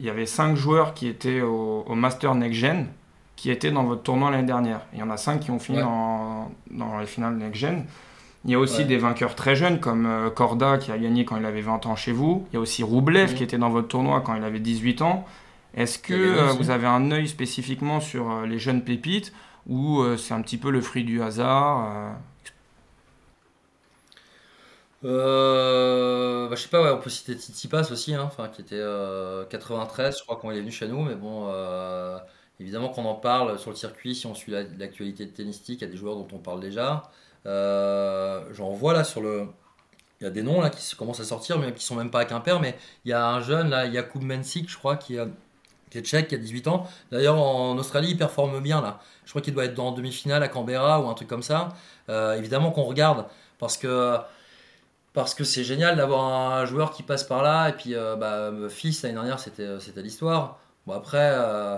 qu'il 0.00 0.06
y 0.06 0.10
avait 0.10 0.26
5 0.26 0.56
joueurs 0.56 0.94
qui 0.94 1.06
étaient 1.08 1.42
au, 1.42 1.84
au 1.86 1.94
Master 1.94 2.34
Next 2.34 2.58
Gen, 2.58 2.86
qui 3.36 3.50
étaient 3.50 3.70
dans 3.70 3.84
votre 3.84 4.02
tournoi 4.02 4.30
l'année 4.30 4.46
dernière. 4.46 4.80
Il 4.94 4.98
y 4.98 5.02
en 5.02 5.10
a 5.10 5.16
5 5.18 5.40
qui 5.40 5.50
ont 5.50 5.58
fini 5.58 5.78
Ouais. 5.78 5.84
dans, 5.84 6.50
dans 6.70 6.98
les 6.98 7.06
finales 7.06 7.36
Next 7.36 7.60
Gen. 7.60 7.84
Il 8.46 8.50
y 8.50 8.54
a 8.54 8.58
aussi 8.58 8.78
Ouais. 8.78 8.84
des 8.86 8.96
vainqueurs 8.96 9.34
très 9.34 9.54
jeunes 9.54 9.78
comme 9.80 10.06
euh, 10.06 10.30
Korda 10.30 10.78
qui 10.78 10.90
a 10.90 10.96
gagné 10.98 11.26
quand 11.26 11.36
il 11.36 11.44
avait 11.44 11.60
20 11.60 11.84
ans 11.84 11.96
chez 11.96 12.12
vous. 12.12 12.46
Il 12.50 12.54
y 12.54 12.56
a 12.56 12.60
aussi 12.60 12.82
Roublev 12.82 13.30
Mhm. 13.32 13.36
qui 13.36 13.44
était 13.44 13.58
dans 13.58 13.68
votre 13.68 13.88
tournoi 13.88 14.22
quand 14.22 14.34
il 14.34 14.42
avait 14.44 14.58
18 14.60 15.02
ans. 15.02 15.26
Est-ce 15.74 15.98
que 15.98 16.14
Il 16.14 16.20
euh, 16.38 16.52
vous 16.58 16.70
avez 16.70 16.86
un 16.86 17.10
œil 17.10 17.28
spécifiquement 17.28 18.00
sur 18.00 18.30
euh, 18.30 18.46
les 18.46 18.58
jeunes 18.58 18.82
pépites 18.82 19.32
ou 19.68 20.00
euh, 20.00 20.16
c'est 20.16 20.32
un 20.32 20.40
petit 20.40 20.56
peu 20.56 20.70
le 20.70 20.80
fruit 20.80 21.04
du 21.04 21.22
hasard 21.22 21.86
euh, 25.04 26.48
bah, 26.48 26.56
je 26.56 26.62
sais 26.62 26.68
pas, 26.68 26.94
on 26.94 26.98
peut 27.00 27.10
citer 27.10 27.34
Tsitsipas 27.34 27.90
aussi, 27.90 28.14
hein, 28.14 28.30
qui 28.54 28.60
était 28.62 28.74
euh, 28.78 29.44
93, 29.46 30.18
je 30.18 30.22
crois, 30.24 30.36
quand 30.40 30.50
il 30.50 30.56
est 30.58 30.60
venu 30.60 30.70
chez 30.72 30.88
nous. 30.88 31.02
Mais 31.02 31.14
bon, 31.14 31.46
euh, 31.50 32.18
évidemment 32.60 32.90
qu'on 32.90 33.04
en 33.06 33.14
parle 33.14 33.58
sur 33.58 33.70
le 33.70 33.76
circuit, 33.76 34.14
si 34.14 34.26
on 34.26 34.34
suit 34.34 34.52
la- 34.52 34.62
l'actualité 34.64 35.24
de 35.26 35.30
tennistique, 35.32 35.80
il 35.80 35.84
y 35.86 35.88
a 35.88 35.90
des 35.90 35.96
joueurs 35.96 36.16
dont 36.16 36.28
on 36.32 36.38
parle 36.38 36.60
déjà. 36.60 37.10
Euh, 37.46 38.44
J'en 38.52 38.70
vois 38.70 38.92
là 38.92 39.04
sur 39.04 39.20
le. 39.22 39.46
Il 40.20 40.24
y 40.24 40.26
a 40.26 40.30
des 40.30 40.42
noms 40.42 40.60
là 40.60 40.70
qui 40.70 40.96
commencent 40.96 41.20
à 41.20 41.24
sortir, 41.24 41.58
mais 41.58 41.72
qui 41.74 41.84
sont 41.84 41.96
même 41.96 42.10
pas 42.10 42.20
à 42.20 42.24
Quimper. 42.26 42.60
Mais 42.60 42.76
il 43.04 43.10
y 43.10 43.14
a 43.14 43.26
un 43.28 43.40
jeune 43.42 43.70
là, 43.70 43.90
Jakub 43.90 44.22
Mensik, 44.22 44.68
je 44.70 44.76
crois, 44.78 44.96
qui, 44.96 45.16
est- 45.16 46.02
tchèque, 46.02 46.28
qui 46.28 46.34
a 46.34 46.38
18 46.38 46.66
ans. 46.68 46.86
D'ailleurs, 47.10 47.38
en 47.40 47.76
Australie, 47.78 48.10
il 48.10 48.18
performe 48.18 48.60
bien 48.60 48.80
là. 48.80 49.00
Je 49.24 49.30
crois 49.30 49.42
qu'il 49.42 49.54
doit 49.54 49.64
être 49.64 49.74
dans 49.74 49.92
demi-finale 49.92 50.42
à 50.42 50.48
Canberra 50.48 51.00
ou 51.00 51.08
un 51.08 51.14
truc 51.14 51.28
comme 51.28 51.42
ça. 51.42 51.70
Euh, 52.08 52.34
évidemment 52.36 52.70
qu'on 52.70 52.84
regarde 52.84 53.26
parce 53.58 53.76
que 53.76 54.16
parce 55.12 55.34
que 55.34 55.44
c'est 55.44 55.64
génial 55.64 55.96
d'avoir 55.96 56.24
un 56.54 56.64
joueur 56.66 56.92
qui 56.92 57.02
passe 57.02 57.24
par 57.24 57.42
là. 57.42 57.68
Et 57.70 57.72
puis, 57.72 57.94
euh, 57.94 58.16
bah, 58.16 58.52
fils, 58.68 59.02
l'année 59.02 59.14
dernière, 59.14 59.38
c'était, 59.40 59.78
c'était 59.80 60.02
l'histoire. 60.02 60.60
Bon, 60.86 60.94
après, 60.94 61.32
euh, 61.34 61.76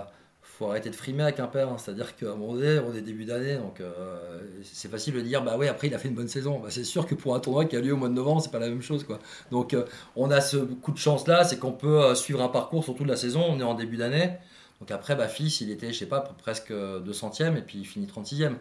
faut 0.53 0.69
arrêter 0.69 0.89
de 0.89 0.95
frimer 0.95 1.23
à 1.23 1.31
Quimper. 1.31 1.67
hein. 1.67 1.77
C'est-à-dire 1.77 2.15
qu'à 2.15 2.27
un 2.27 2.39
on 2.39 2.93
est 2.93 3.01
début 3.01 3.25
d'année. 3.25 3.55
Donc, 3.55 3.81
euh, 3.81 4.39
c'est 4.63 4.89
facile 4.89 5.15
de 5.15 5.21
dire, 5.21 5.43
bah 5.43 5.55
oui, 5.57 5.67
après, 5.67 5.87
il 5.87 5.95
a 5.95 5.97
fait 5.97 6.09
une 6.09 6.15
bonne 6.15 6.27
saison. 6.27 6.59
Bah, 6.59 6.67
c'est 6.69 6.83
sûr 6.83 7.07
que 7.07 7.15
pour 7.15 7.35
un 7.35 7.39
tournoi 7.39 7.65
qui 7.65 7.75
a 7.75 7.81
lieu 7.81 7.93
au 7.93 7.97
mois 7.97 8.09
de 8.09 8.13
novembre, 8.13 8.41
c'est 8.41 8.51
pas 8.51 8.59
la 8.59 8.69
même 8.69 8.81
chose. 8.81 9.03
Quoi. 9.03 9.19
Donc, 9.51 9.73
euh, 9.73 9.85
on 10.15 10.29
a 10.31 10.41
ce 10.41 10.57
coup 10.57 10.91
de 10.91 10.97
chance-là. 10.97 11.43
C'est 11.43 11.57
qu'on 11.59 11.71
peut 11.71 12.03
euh, 12.03 12.15
suivre 12.15 12.41
un 12.41 12.49
parcours 12.49 12.83
sur 12.83 12.95
toute 12.95 13.07
la 13.07 13.15
saison. 13.15 13.43
On 13.49 13.59
est 13.59 13.63
en 13.63 13.73
début 13.73 13.97
d'année. 13.97 14.33
Donc, 14.79 14.91
après, 14.91 15.15
bah, 15.15 15.27
fils, 15.27 15.61
il 15.61 15.71
était, 15.71 15.91
je 15.91 15.97
sais 15.99 16.05
pas, 16.05 16.21
presque 16.21 16.71
200ème. 16.71 17.57
Et 17.57 17.61
puis, 17.61 17.79
il 17.79 17.85
finit 17.85 18.05
36ème. 18.05 18.55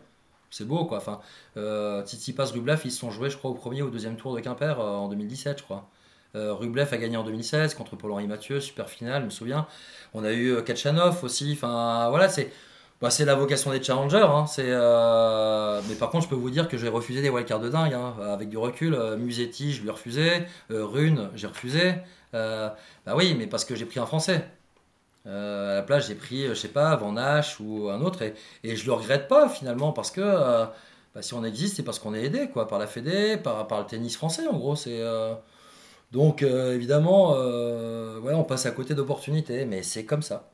C'est 0.53 0.67
beau, 0.67 0.85
quoi. 0.85 0.99
Enfin, 0.99 1.21
euh, 1.57 2.05
Tsitsipas, 2.05 2.45
Rublev, 2.53 2.81
ils 2.85 2.93
se 2.93 2.99
sont 3.01 3.11
joués, 3.11 3.31
je 3.31 3.39
crois, 3.39 3.51
au 3.51 3.55
premier 3.55 3.83
ou 3.83 3.87
au 3.87 3.91
deuxième 3.91 4.17
tour 4.17 4.35
de 4.35 4.41
Quimper 4.41 4.79
euh, 4.81 4.85
en 4.97 5.09
2017, 5.09 5.59
je 5.59 5.65
crois. 5.65 5.89
Euh, 6.37 6.55
Rublev 6.55 6.89
a 6.93 6.97
gagné 6.99 7.17
en 7.17 7.25
2016 7.25 7.75
contre 7.75 7.97
Paul-Henri 7.97 8.27
Mathieu, 8.27 8.61
super 8.61 8.89
finale, 8.89 9.23
je 9.23 9.27
me 9.27 9.31
souviens. 9.31 9.67
On 10.15 10.25
a 10.25 10.33
eu 10.33 10.53
euh, 10.53 10.63
Kachanov 10.63 11.25
aussi. 11.25 11.53
Enfin, 11.55 12.09
voilà, 12.11 12.29
c'est 12.29 12.53
bah, 13.01 13.09
la 13.21 13.35
vocation 13.35 13.71
des 13.73 13.83
challengers. 13.83 14.19
hein. 14.29 14.45
Euh, 14.59 15.81
Mais 15.89 15.95
par 15.97 16.11
contre, 16.11 16.25
je 16.25 16.29
peux 16.31 16.35
vous 16.37 16.51
dire 16.51 16.69
que 16.69 16.79
j'ai 16.79 16.89
refusé 16.89 17.23
des 17.23 17.31
wildcards 17.31 17.61
de 17.61 17.69
dingue. 17.71 17.95
hein. 17.95 18.15
Avec 18.23 18.49
du 18.51 18.59
recul, 18.59 18.97
Musetti, 19.19 19.73
je 19.73 19.81
lui 19.83 19.89
ai 19.89 19.91
refusé. 19.91 20.45
Rune, 20.71 21.31
j'ai 21.35 21.47
refusé. 21.47 21.95
Bah 22.33 22.77
oui, 23.17 23.35
mais 23.39 23.47
parce 23.47 23.65
que 23.65 23.75
j'ai 23.75 23.87
pris 23.87 24.01
un 24.01 24.07
Français. 24.07 24.47
Euh, 25.27 25.73
à 25.73 25.75
la 25.77 25.83
place, 25.83 26.09
j'ai 26.09 26.15
pris, 26.15 26.45
euh, 26.45 26.51
je 26.51 26.61
sais 26.61 26.69
pas, 26.69 26.97
Van 26.97 27.17
Hache 27.17 27.61
ou 27.61 27.89
un 27.91 28.01
autre. 28.01 28.23
Et, 28.23 28.77
je 28.77 28.87
le 28.87 28.93
regrette 28.93 29.29
pas 29.29 29.49
finalement 29.49 29.93
parce 29.93 30.11
que 30.11 30.21
euh, 30.21 30.67
bah, 31.15 31.23
si 31.23 31.35
on 31.35 31.45
existe, 31.45 31.77
c'est 31.77 31.83
parce 31.85 31.99
qu'on 31.99 32.15
est 32.15 32.25
aidé 32.25 32.49
quoi, 32.51 32.67
par 32.69 32.79
la 32.79 32.87
Fédé, 32.87 33.37
par, 33.37 33.67
le 33.71 33.87
tennis 33.87 34.17
français 34.17 34.47
en 34.49 34.57
gros. 34.59 34.77
C'est, 34.77 35.03
Donc 36.13 36.43
évidemment, 36.43 37.33
ouais, 37.33 38.35
on 38.35 38.45
passe 38.45 38.67
à 38.67 38.71
côté 38.73 38.95
d'opportunités, 38.95 39.65
mais 39.65 39.83
c'est 39.83 40.05
comme 40.05 40.23
ça. 40.23 40.51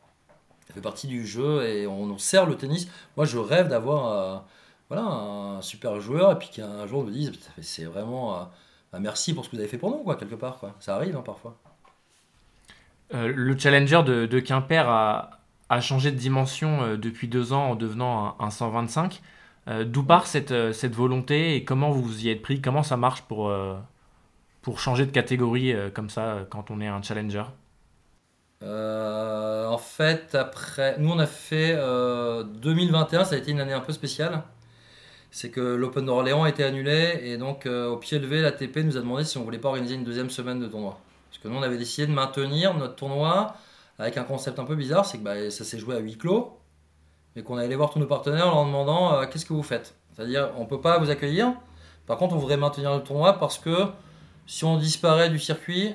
Ça 0.69 0.75
fait 0.75 0.81
partie 0.83 1.07
du 1.07 1.27
jeu 1.27 1.65
et 1.65 1.87
on, 1.87 2.19
sert 2.19 2.47
le 2.47 2.57
tennis. 2.57 2.89
Moi, 3.17 3.27
je 3.27 3.39
rêve 3.39 3.69
d'avoir 3.69 4.47
voilà, 4.89 5.05
un 5.05 5.63
super 5.63 6.01
joueur 6.01 6.33
et 6.33 6.39
puis 6.39 6.51
qu'un 6.51 6.87
jour 6.87 7.01
on 7.01 7.05
me 7.05 7.13
dise 7.13 7.33
c'est 7.63 7.85
vraiment 7.85 8.49
bah, 8.93 8.99
merci 9.01 9.35
pour 9.35 9.45
ce 9.45 9.51
que 9.51 9.57
vous 9.57 9.61
avez 9.61 9.69
fait 9.69 9.79
pour 9.79 9.91
nous, 9.91 10.03
quoi, 10.03 10.17
quelque 10.17 10.35
part. 10.35 10.59
Quoi. 10.59 10.75
Ça 10.81 10.97
arrive 10.97 11.17
hein, 11.17 11.23
parfois. 11.25 11.57
Euh, 13.15 13.33
le 13.35 13.57
challenger 13.59 14.03
de, 14.05 14.41
Quimper 14.41 14.89
a, 14.89 15.81
changé 15.81 16.11
de 16.11 16.17
dimension 16.17 16.83
euh, 16.83 16.97
depuis 16.97 17.29
deux 17.29 17.53
ans 17.53 17.71
en 17.71 17.75
devenant 17.75 18.37
un, 18.39 18.47
un 18.47 18.51
125. 18.51 19.23
Euh, 19.69 19.85
D'où 19.85 20.03
part 20.03 20.27
cette, 20.27 20.53
volonté 20.95 21.55
et 21.57 21.65
comment 21.65 21.91
vous 21.91 22.03
vous 22.03 22.27
y 22.27 22.31
êtes 22.31 22.43
pris? 22.43 22.61
Comment 22.61 22.83
ça 22.83 22.97
marche 22.97 23.23
pour, 23.23 23.51
changer 24.77 25.07
de 25.07 25.11
catégorie 25.11 25.75
comme 25.95 26.11
ça 26.11 26.47
quand 26.51 26.71
on 26.71 26.81
est 26.81 26.87
un 26.87 27.03
challenger? 27.03 27.45
En 28.63 29.79
fait, 29.79 30.35
après, 30.35 30.97
nous 30.99 31.11
on 31.11 31.19
a 31.19 31.27
fait 31.27 31.73
euh, 31.77 32.43
2021, 32.43 33.25
ça 33.25 33.37
a 33.37 33.39
été 33.39 33.53
une 33.53 33.61
année 33.61 33.73
un 33.73 33.81
peu 33.81 33.93
spéciale. 33.93 34.43
C'est 35.31 35.51
que 35.51 35.61
l'Open 35.61 36.07
d'Orléans 36.07 36.43
a 36.43 36.49
été 36.49 36.65
annulé 36.65 37.21
et 37.23 37.37
donc 37.37 37.67
au 37.67 37.97
pied 37.99 38.19
levé, 38.19 38.41
l'ATP 38.41 38.79
nous 38.79 38.97
a 38.97 39.01
demandé 39.01 39.25
si 39.25 39.39
on 39.39 39.45
voulait 39.45 39.59
pas 39.59 39.69
organiser 39.69 39.95
une 39.95 40.05
deuxième 40.05 40.31
semaine 40.31 40.59
de 40.61 40.67
tournoi. 40.67 40.99
Parce 41.39 41.45
que 41.45 41.49
nous 41.49 41.61
on 41.61 41.63
avait 41.63 41.79
décidé 41.79 42.09
de 42.09 42.13
maintenir 42.13 42.75
notre 42.77 42.97
tournoi 42.97 43.55
avec 43.99 44.17
un 44.17 44.25
concept 44.25 44.59
un 44.59 44.65
peu 44.65 44.75
bizarre, 44.75 45.07
c'est 45.07 45.19
que 45.19 45.23
bah, 45.23 45.51
ça 45.51 45.65
s'est 45.65 45.79
joué 45.79 45.95
à 45.95 45.99
huis 45.99 46.17
clos, 46.17 46.59
mais 47.37 47.43
qu'on 47.43 47.57
allait 47.57 47.77
voir 47.77 47.91
tous 47.91 48.01
nos 48.01 48.07
partenaires 48.07 48.49
en 48.49 48.57
leur 48.57 48.65
demandant 48.67 49.15
euh, 49.15 49.27
qu'est-ce 49.27 49.47
que 49.47 49.53
vous 49.53 49.63
faites? 49.63 49.95
C'est-à-dire 50.15 50.51
on 50.57 50.67
peut 50.67 50.81
pas 50.81 50.99
vous 50.99 51.11
accueillir, 51.11 51.53
par 52.07 52.17
contre 52.17 52.35
on 52.35 52.39
voudrait 52.39 52.57
maintenir 52.57 52.93
le 52.97 53.03
tournoi 53.03 53.35
parce 53.35 53.59
que 53.59 53.87
si 54.47 54.65
on 54.65 54.79
disparaît 54.79 55.31
du 55.31 55.39
circuit, 55.39 55.95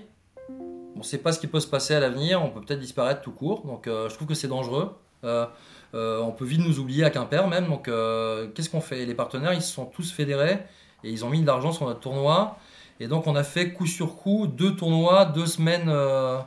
on 0.96 1.00
ne 1.00 1.04
sait 1.04 1.18
pas 1.18 1.34
ce 1.34 1.40
qui 1.40 1.48
peut 1.48 1.60
se 1.60 1.68
passer 1.68 1.94
à 1.94 2.00
l'avenir, 2.00 2.42
on 2.42 2.50
peut 2.50 2.62
peut-être 2.62 2.80
disparaître 2.80 3.22
tout 3.22 3.32
court, 3.32 3.66
donc 3.66 3.88
euh, 3.88 4.08
je 4.08 4.16
trouve 4.16 4.28
que 4.28 4.36
c'est 4.36 4.48
dangereux. 4.48 4.96
Euh, 5.26 5.48
on 5.94 6.32
peut 6.32 6.46
vite 6.46 6.60
nous 6.60 6.80
oublier 6.80 7.04
à 7.04 7.10
Quimper 7.10 7.48
même, 7.48 7.68
donc 7.68 7.84
qu'est-ce 7.86 8.70
qu'on 8.70 8.82
fait? 8.82 9.06
Les 9.06 9.14
partenaires, 9.14 9.54
ils 9.54 9.62
se 9.62 9.72
sont 9.72 9.86
tous 9.86 10.12
fédérés 10.12 10.60
et 11.04 11.12
ils 11.12 11.24
ont 11.24 11.30
mis 11.30 11.42
de 11.42 11.46
l'argent 11.46 11.72
sur 11.72 11.86
notre 11.86 12.00
tournoi, 12.00 12.58
et 13.00 13.08
donc 13.08 13.28
on 13.28 13.36
a 13.36 13.44
fait 13.44 13.74
coup 13.74 13.88
sur 13.88 14.16
coup 14.16 14.48
deux 14.48 14.76
tournois, 14.76 15.26
deux 15.26 15.46
semaines, 15.46 15.90
euh, 15.90 16.40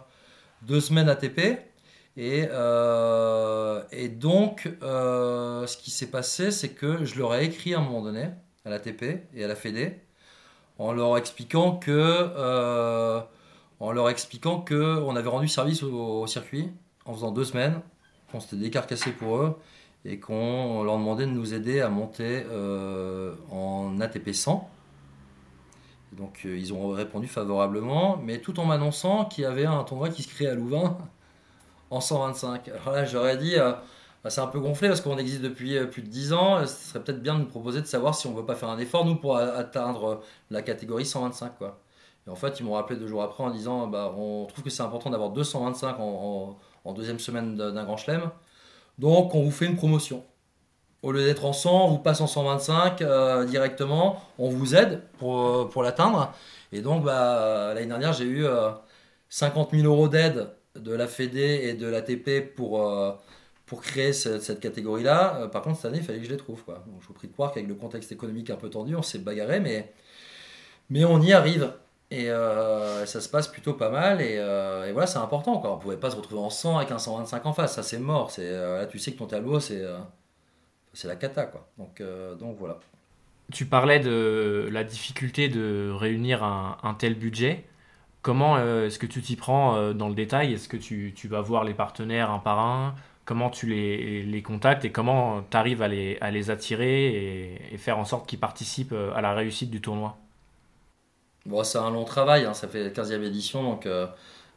deux 0.62 0.80
semaines 0.80 1.08
ATP, 1.08 1.58
et, 2.18 2.48
euh, 2.50 3.82
et 3.92 4.08
donc 4.08 4.70
euh, 4.82 5.66
ce 5.66 5.76
qui 5.76 5.90
s'est 5.90 6.10
passé, 6.10 6.50
c'est 6.50 6.70
que 6.70 7.04
je 7.04 7.18
leur 7.18 7.34
ai 7.34 7.44
écrit 7.44 7.74
à 7.74 7.78
un 7.78 7.82
moment 7.82 8.02
donné, 8.02 8.30
à 8.64 8.70
l'ATP 8.70 9.22
et 9.34 9.44
à 9.44 9.48
la 9.48 9.54
Fédé, 9.54 10.00
en 10.78 10.92
leur 10.92 11.16
expliquant 11.18 11.76
que... 11.76 13.22
en 13.80 13.92
leur 13.92 14.08
expliquant 14.08 14.64
avait 15.16 15.28
rendu 15.28 15.48
service 15.48 15.82
au, 15.82 16.26
circuit 16.26 16.70
en 17.04 17.14
faisant 17.14 17.30
deux 17.32 17.44
semaines, 17.44 17.80
qu'on 18.30 18.40
s'était 18.40 18.56
décarcassé 18.56 19.12
pour 19.12 19.36
eux 19.38 19.58
et 20.04 20.18
qu'on 20.18 20.82
leur 20.84 20.98
demandait 20.98 21.26
de 21.26 21.30
nous 21.30 21.54
aider 21.54 21.80
à 21.80 21.88
monter 21.88 22.44
en 23.50 24.00
ATP 24.00 24.32
100. 24.32 24.70
Donc 26.16 26.42
euh, 26.46 26.56
ils 26.56 26.72
ont 26.72 26.88
répondu 26.88 27.26
favorablement, 27.26 28.16
mais 28.16 28.40
tout 28.40 28.58
en 28.58 28.64
m'annonçant 28.64 29.26
qu'il 29.26 29.44
y 29.44 29.46
avait 29.46 29.66
un 29.66 29.84
tournoi 29.84 30.08
qui 30.08 30.22
se 30.22 30.28
créait 30.28 30.48
à 30.48 30.54
Louvain 30.54 30.96
en 31.90 32.00
125. 32.00 32.68
Alors 32.68 32.92
là 32.92 33.04
j'aurais 33.04 33.36
dit, 33.36 33.56
euh, 33.56 33.72
bah, 34.24 34.30
c'est 34.30 34.40
un 34.40 34.46
peu 34.46 34.58
gonflé 34.60 34.88
parce 34.88 35.02
qu'on 35.02 35.18
existe 35.18 35.42
depuis 35.42 35.76
euh, 35.76 35.86
plus 35.86 36.02
de 36.02 36.08
10 36.08 36.32
ans, 36.32 36.66
ce 36.66 36.90
serait 36.90 37.04
peut-être 37.04 37.22
bien 37.22 37.34
de 37.34 37.40
nous 37.40 37.46
proposer 37.46 37.82
de 37.82 37.86
savoir 37.86 38.14
si 38.14 38.26
on 38.26 38.34
veut 38.34 38.46
pas 38.46 38.54
faire 38.54 38.70
un 38.70 38.78
effort 38.78 39.04
nous 39.04 39.16
pour 39.16 39.36
atteindre 39.36 40.22
la 40.50 40.62
catégorie 40.62 41.04
125 41.06 41.58
quoi. 41.58 41.80
Et 42.26 42.30
en 42.30 42.34
fait, 42.36 42.58
ils 42.58 42.64
m'ont 42.64 42.72
rappelé 42.72 42.98
deux 42.98 43.06
jours 43.06 43.22
après 43.22 43.44
en 43.44 43.50
disant 43.50 43.86
bah, 43.86 44.12
on 44.16 44.46
trouve 44.46 44.64
que 44.64 44.70
c'est 44.70 44.82
important 44.82 45.10
d'avoir 45.10 45.30
225 45.30 45.96
en, 46.00 46.56
deuxième 46.94 47.18
semaine 47.18 47.56
d'un 47.56 47.84
grand 47.84 47.96
chelem. 47.96 48.30
Donc, 48.98 49.34
on 49.34 49.42
vous 49.42 49.50
fait 49.50 49.66
une 49.66 49.76
promotion. 49.76 50.24
Au 51.06 51.12
lieu 51.12 51.24
d'être 51.24 51.44
en 51.44 51.52
100, 51.52 51.84
on 51.84 51.88
vous 51.88 51.98
passe 51.98 52.20
en 52.20 52.26
125 52.26 53.00
euh, 53.00 53.44
directement. 53.44 54.20
On 54.38 54.48
vous 54.48 54.74
aide 54.74 55.02
pour, 55.18 55.38
euh, 55.38 55.68
pour 55.68 55.84
l'atteindre. 55.84 56.34
Et 56.72 56.80
donc, 56.80 57.04
bah, 57.04 57.72
l'année 57.74 57.86
dernière, 57.86 58.12
j'ai 58.12 58.24
eu 58.24 58.44
euh, 58.44 58.70
50 59.28 59.70
000 59.70 59.86
euros 59.86 60.08
d'aide 60.08 60.48
de 60.74 60.92
la 60.92 61.06
Fédé 61.06 61.60
et 61.62 61.74
de 61.74 61.86
l'ATP 61.86 62.54
pour, 62.56 62.82
euh, 62.82 63.12
pour 63.66 63.82
créer 63.82 64.12
cette, 64.12 64.58
catégorie-là. 64.58 65.42
Euh, 65.42 65.46
par 65.46 65.62
contre, 65.62 65.76
cette 65.76 65.86
année, 65.86 65.98
il 65.98 66.04
fallait 66.04 66.18
que 66.18 66.24
je 66.24 66.30
les 66.32 66.36
trouve. 66.36 66.64
Quoi. 66.64 66.82
Donc, 66.88 67.00
je 67.02 67.06
vous 67.06 67.14
prie 67.14 67.28
de 67.28 67.32
croire 67.32 67.52
qu'avec 67.52 67.68
le 67.68 67.76
contexte 67.76 68.10
économique 68.10 68.50
un 68.50 68.56
peu 68.56 68.68
tendu, 68.68 68.96
on 68.96 69.02
s'est 69.02 69.20
bagarré, 69.20 69.60
mais, 69.60 69.92
mais 70.90 71.04
on 71.04 71.20
y 71.20 71.32
arrive. 71.32 71.72
Et 72.10 72.30
euh, 72.30 73.04
ça 73.06 73.20
se 73.20 73.28
passe 73.28 73.48
plutôt 73.48 73.74
pas 73.74 73.90
mal. 73.90 74.20
Et, 74.20 74.36
euh, 74.38 74.90
voilà, 74.92 75.06
c'est 75.06 75.18
important. 75.18 75.58
Quoi. 75.58 75.72
On 75.72 75.76
ne 75.76 75.80
pouvait 75.80 75.96
pas 75.96 76.10
se 76.10 76.16
retrouver 76.16 76.40
en 76.40 76.50
100 76.50 76.78
avec 76.78 76.90
un 76.92 76.98
125 76.98 77.46
en 77.46 77.52
face. 77.52 77.74
Ça, 77.74 77.82
c'est 77.82 77.98
mort. 77.98 78.32
Euh, 78.38 78.78
là, 78.80 78.86
tu 78.86 78.98
sais 78.98 79.12
que 79.12 79.18
ton 79.18 79.26
tableau, 79.26 79.60
c'est, 79.60 79.82
euh, 79.82 79.98
c'est 80.96 81.08
la 81.08 81.16
cata. 81.16 81.46
Quoi. 81.46 81.68
Donc, 81.78 82.00
euh, 82.00 82.34
donc 82.34 82.56
voilà. 82.58 82.80
Tu 83.52 83.64
parlais 83.66 84.00
de 84.00 84.68
la 84.72 84.82
difficulté 84.84 85.48
de 85.48 85.90
réunir 85.94 86.42
un, 86.42 86.78
un 86.82 86.94
tel 86.94 87.14
budget. 87.14 87.64
Comment 88.22 88.56
euh, 88.58 88.86
est-ce 88.86 88.98
que 88.98 89.06
tu 89.06 89.22
t'y 89.22 89.36
prends 89.36 89.76
euh, 89.76 89.92
dans 89.94 90.08
le 90.08 90.14
détail? 90.14 90.54
Est-ce 90.54 90.68
que 90.68 90.76
tu, 90.78 91.12
tu 91.16 91.28
vas 91.28 91.42
voir 91.42 91.64
les 91.64 91.74
partenaires 91.74 92.30
un 92.30 92.40
par 92.40 92.60
un? 92.60 92.96
Comment 93.26 93.50
tu 93.50 93.66
les, 93.68 94.22
les 94.24 94.42
contactes 94.42 94.84
et 94.86 94.92
comment 94.92 95.42
tu 95.50 95.56
arrives 95.56 95.82
à 95.82 95.88
les, 95.88 96.18
à 96.22 96.30
les 96.32 96.50
attirer 96.50 97.08
et, 97.08 97.74
et 97.74 97.78
faire 97.78 97.98
en 97.98 98.04
sorte 98.06 98.28
qu'ils 98.28 98.40
participent 98.40 98.94
à 99.14 99.20
la 99.22 99.34
réussite 99.34 99.70
du 99.70 99.80
tournoi? 99.82 100.18
Bon, 101.44 101.62
c'est 101.62 101.78
un 101.78 101.90
long 101.90 102.04
travail, 102.04 102.44
hein, 102.44 102.54
ça 102.54 102.66
fait 102.68 102.82
la 102.82 102.90
15e 102.90 103.22
édition, 103.22 103.62
donc 103.62 103.86
euh, 103.86 104.06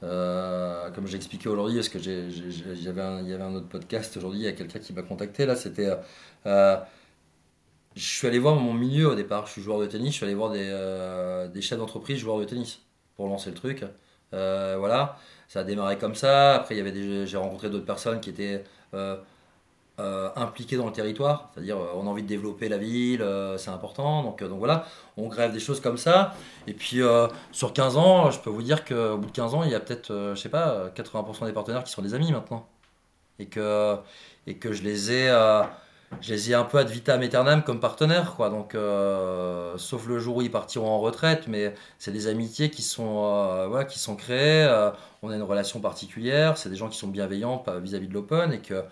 euh, 0.02 0.90
comme 0.92 1.08
j'ai 1.08 1.18
expliqué 1.18 1.50
aujourd'hui, 1.50 1.76
parce 1.76 1.90
que 1.90 1.98
il 2.00 2.84
y 2.84 2.88
avait 2.88 3.02
un 3.02 3.54
autre 3.54 3.68
podcast 3.68 4.16
aujourd'hui, 4.18 4.40
il 4.40 4.46
y 4.46 4.48
a 4.48 4.54
quelqu'un 4.54 4.80
qui 4.80 4.94
m'a 4.94 5.02
contacté, 5.02 5.46
là, 5.46 5.56
c'était... 5.56 5.88
euh, 5.88 5.96
euh, 6.46 6.78
je 7.96 8.06
suis 8.06 8.28
allé 8.28 8.40
voir 8.40 8.56
mon 8.56 8.74
milieu 8.74 9.10
au 9.10 9.16
départ, 9.16 9.48
je 9.48 9.54
suis 9.54 9.62
joueur 9.62 9.80
de 9.80 9.86
tennis, 9.88 10.12
je 10.12 10.18
suis 10.18 10.26
allé 10.26 10.36
voir 10.36 10.52
des, 10.52 11.62
chefs 11.62 11.78
d'entreprise 11.78 12.20
joueurs 12.20 12.40
de 12.40 12.46
tennis 12.46 12.82
pour 13.16 13.28
lancer 13.28 13.50
le 13.50 13.56
truc. 13.56 13.84
Voilà, 14.32 15.18
ça 15.48 15.62
a 15.62 15.64
démarré 15.64 15.98
comme 15.98 16.16
ça, 16.16 16.56
après 16.56 16.76
j'ai 17.26 17.38
rencontré 17.38 17.70
d'autres 17.70 17.86
personnes 17.86 18.20
qui 18.22 18.30
étaient... 18.30 18.64
euh, 20.00 20.30
impliqués 20.36 20.78
dans 20.78 20.86
le 20.86 20.92
territoire, 20.92 21.50
c'est-à-dire 21.54 21.78
euh, 21.78 21.92
on 21.96 22.08
a 22.08 22.10
envie 22.10 22.24
de 22.24 22.28
développer 22.28 22.70
la 22.70 22.78
ville, 22.78 23.22
euh, 23.22 23.58
c'est 23.58 23.70
important, 23.70 24.24
donc, 24.24 24.42
euh, 24.42 24.48
donc 24.48 24.60
voilà, 24.60 24.86
on 25.18 25.28
grève 25.28 25.52
des 25.52 25.60
choses 25.60 25.82
comme 25.82 25.98
ça, 25.98 26.34
et 26.68 26.74
puis 26.74 27.02
sur 27.52 27.74
15 27.74 27.98
ans, 27.98 28.32
je 28.32 28.40
peux 28.40 28.50
vous 28.50 28.62
dire 28.64 28.86
qu'au 28.86 29.18
bout 29.18 29.28
de 29.28 29.32
15 29.32 29.54
ans, 29.56 29.64
il 29.64 29.72
y 29.72 29.76
a 29.76 29.80
peut-être, 29.80 30.34
je 30.36 30.40
sais 30.40 30.50
pas, 30.50 30.70
euh, 30.70 30.90
80% 30.90 31.46
des 31.46 31.54
partenaires 31.54 31.84
qui 31.84 31.92
sont 31.92 32.02
des 32.02 32.14
amis 32.14 32.32
maintenant. 32.32 32.68
Et 33.40 33.48
que, 33.48 33.98
et 34.48 34.58
que 34.58 34.74
je 34.74 34.84
les 34.84 35.12
ai, 35.12 35.28
je 36.22 36.34
les 36.34 36.52
ai 36.52 36.56
un 36.56 36.64
peu 36.64 36.78
ad 36.78 36.90
vitam 36.90 37.22
aeternam 37.22 37.64
comme 37.64 37.80
partenaires, 37.80 38.36
quoi. 38.36 38.50
Donc, 38.50 38.76
sauf 39.78 40.08
le 40.08 40.20
jour 40.20 40.38
où 40.38 40.42
ils 40.42 40.52
partiront 40.52 40.90
en 40.90 41.00
retraite, 41.00 41.48
mais 41.48 41.74
c'est 42.00 42.12
des 42.12 42.28
amitiés 42.28 42.70
qui 42.70 42.82
sont, 42.82 43.68
voilà, 43.70 43.86
qui 43.86 44.00
sont 44.00 44.16
créées. 44.16 44.68
on 45.22 45.30
a 45.30 45.36
une 45.36 45.44
relation 45.44 45.80
particulière, 45.80 46.58
c'est 46.58 46.70
des 46.70 46.76
gens 46.76 46.90
qui 46.90 46.98
sont 46.98 47.08
bienveillants 47.08 47.64
vis-à-vis 47.82 48.08
de 48.08 48.14
l'open 48.14 48.52
et 48.52 48.60
que 48.60 48.84